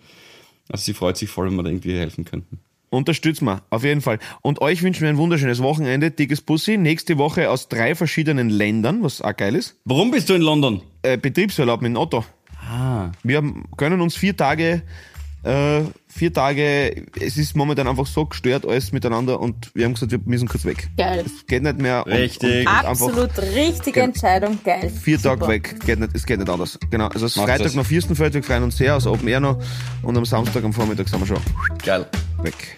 Also 0.69 0.83
sie 0.85 0.93
freut 0.93 1.17
sich 1.17 1.29
voll, 1.29 1.47
wenn 1.47 1.55
wir 1.55 1.63
da 1.63 1.69
irgendwie 1.69 1.97
helfen 1.97 2.25
könnten. 2.25 2.59
Unterstützt 2.89 3.41
mal, 3.41 3.61
auf 3.71 3.83
jeden 3.83 4.01
Fall. 4.01 4.19
Und 4.41 4.61
euch 4.61 4.83
wünschen 4.83 5.01
wir 5.01 5.09
ein 5.09 5.17
wunderschönes 5.17 5.63
Wochenende. 5.63 6.11
Dickes 6.11 6.41
Bussi. 6.41 6.77
Nächste 6.77 7.17
Woche 7.17 7.49
aus 7.49 7.67
drei 7.67 7.95
verschiedenen 7.95 8.49
Ländern, 8.51 9.01
was 9.01 9.21
auch 9.21 9.35
geil 9.35 9.55
ist. 9.55 9.75
Warum 9.85 10.11
bist 10.11 10.29
du 10.29 10.35
in 10.35 10.43
London? 10.43 10.83
Äh, 11.01 11.17
Betriebsurlaub 11.17 11.81
mit 11.81 11.89
dem 11.89 11.97
Otto. 11.97 12.23
Ah. 12.61 13.11
Wir 13.23 13.37
haben, 13.37 13.65
können 13.77 13.99
uns 13.99 14.15
vier 14.15 14.37
Tage, 14.37 14.83
äh, 15.43 15.81
vier 16.07 16.33
Tage, 16.33 17.05
es 17.19 17.37
ist 17.37 17.55
momentan 17.55 17.87
einfach 17.87 18.05
so 18.07 18.25
gestört 18.25 18.65
alles 18.65 18.91
miteinander 18.91 19.39
und 19.39 19.71
wir 19.75 19.85
haben 19.85 19.93
gesagt, 19.93 20.11
wir 20.11 20.19
müssen 20.25 20.47
kurz 20.47 20.65
weg. 20.65 20.89
Geil. 20.97 21.23
Es 21.25 21.45
geht 21.47 21.63
nicht 21.63 21.77
mehr. 21.79 22.05
und- 22.05 22.13
Richtig. 22.13 22.65
Und, 22.67 22.73
und 22.73 22.85
Absolut 22.85 23.37
richtige 23.55 24.01
Entscheidung. 24.01 24.59
Geil. 24.63 24.89
Vier 24.89 25.17
Super. 25.19 25.37
Tage 25.39 25.47
weg, 25.51 25.75
geht 25.85 25.99
nicht, 25.99 26.15
es 26.15 26.25
geht 26.25 26.39
nicht 26.39 26.49
anders. 26.49 26.79
Genau, 26.89 27.07
also 27.07 27.25
Macht 27.25 27.33
Freitag 27.35 27.63
das. 27.63 27.75
noch 27.75 27.85
Fürstenfeld, 27.85 28.33
wir 28.33 28.43
freuen 28.43 28.63
uns 28.63 28.77
sehr, 28.77 28.93
also 28.93 29.11
Open 29.11 29.27
Air 29.27 29.39
noch 29.41 29.61
und 30.01 30.17
am 30.17 30.25
Samstag 30.25 30.63
am 30.63 30.73
Vormittag 30.73 31.09
sind 31.09 31.19
wir 31.19 31.27
schon 31.27 31.37
Geil. 31.83 32.05
weg. 32.41 32.77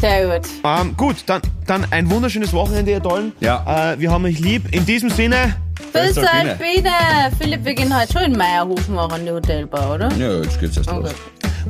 Sehr 0.00 0.26
gut. 0.38 0.48
Ähm, 0.64 0.96
gut, 0.96 1.16
dann, 1.26 1.42
dann 1.66 1.86
ein 1.90 2.10
wunderschönes 2.10 2.52
Wochenende, 2.52 2.90
ihr 2.92 3.02
Tollen. 3.02 3.32
Ja. 3.40 3.92
Äh, 3.92 3.98
wir 4.00 4.10
haben 4.10 4.24
euch 4.24 4.38
lieb. 4.38 4.74
In 4.74 4.86
diesem 4.86 5.10
Sinne, 5.10 5.56
Bis 5.92 6.16
Alpine. 6.16 6.52
Alpine. 6.52 6.90
Philipp, 7.38 7.64
wir 7.64 7.74
gehen 7.74 7.94
heute 7.98 8.12
schon 8.12 8.22
in 8.22 8.38
Meierhofen 8.38 8.98
auch 8.98 9.12
an 9.12 9.24
die 9.26 9.30
Hotelbar, 9.32 9.94
oder? 9.94 10.10
Ja, 10.16 10.36
jetzt 10.40 10.58
geht's 10.58 10.76
erst 10.78 10.90
Okay. 10.90 11.00
los. 11.02 11.14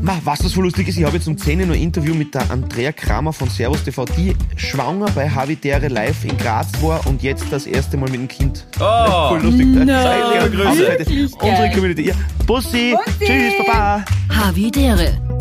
Ma, 0.01 0.17
was 0.23 0.39
das 0.39 0.53
so 0.53 0.61
lustig 0.61 0.87
ist, 0.87 0.97
ich 0.99 1.05
habe 1.05 1.17
jetzt 1.17 1.27
um 1.27 1.37
10 1.37 1.61
Uhr 1.63 1.67
noch 1.67 1.75
ein 1.75 1.81
Interview 1.83 2.15
mit 2.15 2.33
der 2.33 2.49
Andrea 2.49 2.93
Kramer 2.93 3.33
von 3.33 3.49
Servus 3.51 3.83
TV, 3.83 4.05
die 4.05 4.37
schwanger 4.55 5.07
bei 5.17 5.29
Habitäre 5.29 5.89
live 5.89 6.25
in 6.25 6.39
Graz 6.39 6.69
war 6.81 7.05
und 7.09 7.25
jetzt 7.25 7.47
das 7.51 7.67
erste 7.67 7.97
Mal 7.97 8.09
mit 8.09 8.15
dem 8.21 8.29
Kind. 8.29 8.65
Oh, 8.79 8.85
Voll 9.31 9.43
lustig. 9.43 9.67
No. 9.67 9.91
Ja, 9.93 10.45
Liebe 10.45 10.57
Grüße. 10.57 10.97
Unsere. 11.41 11.71
Community. 11.73 12.03
Ja. 12.09 12.15
Bussi. 12.47 12.95
Bussi. 13.05 13.25
Tschüss, 13.25 13.53
Baba. 13.67 14.05
Havidere. 14.33 15.19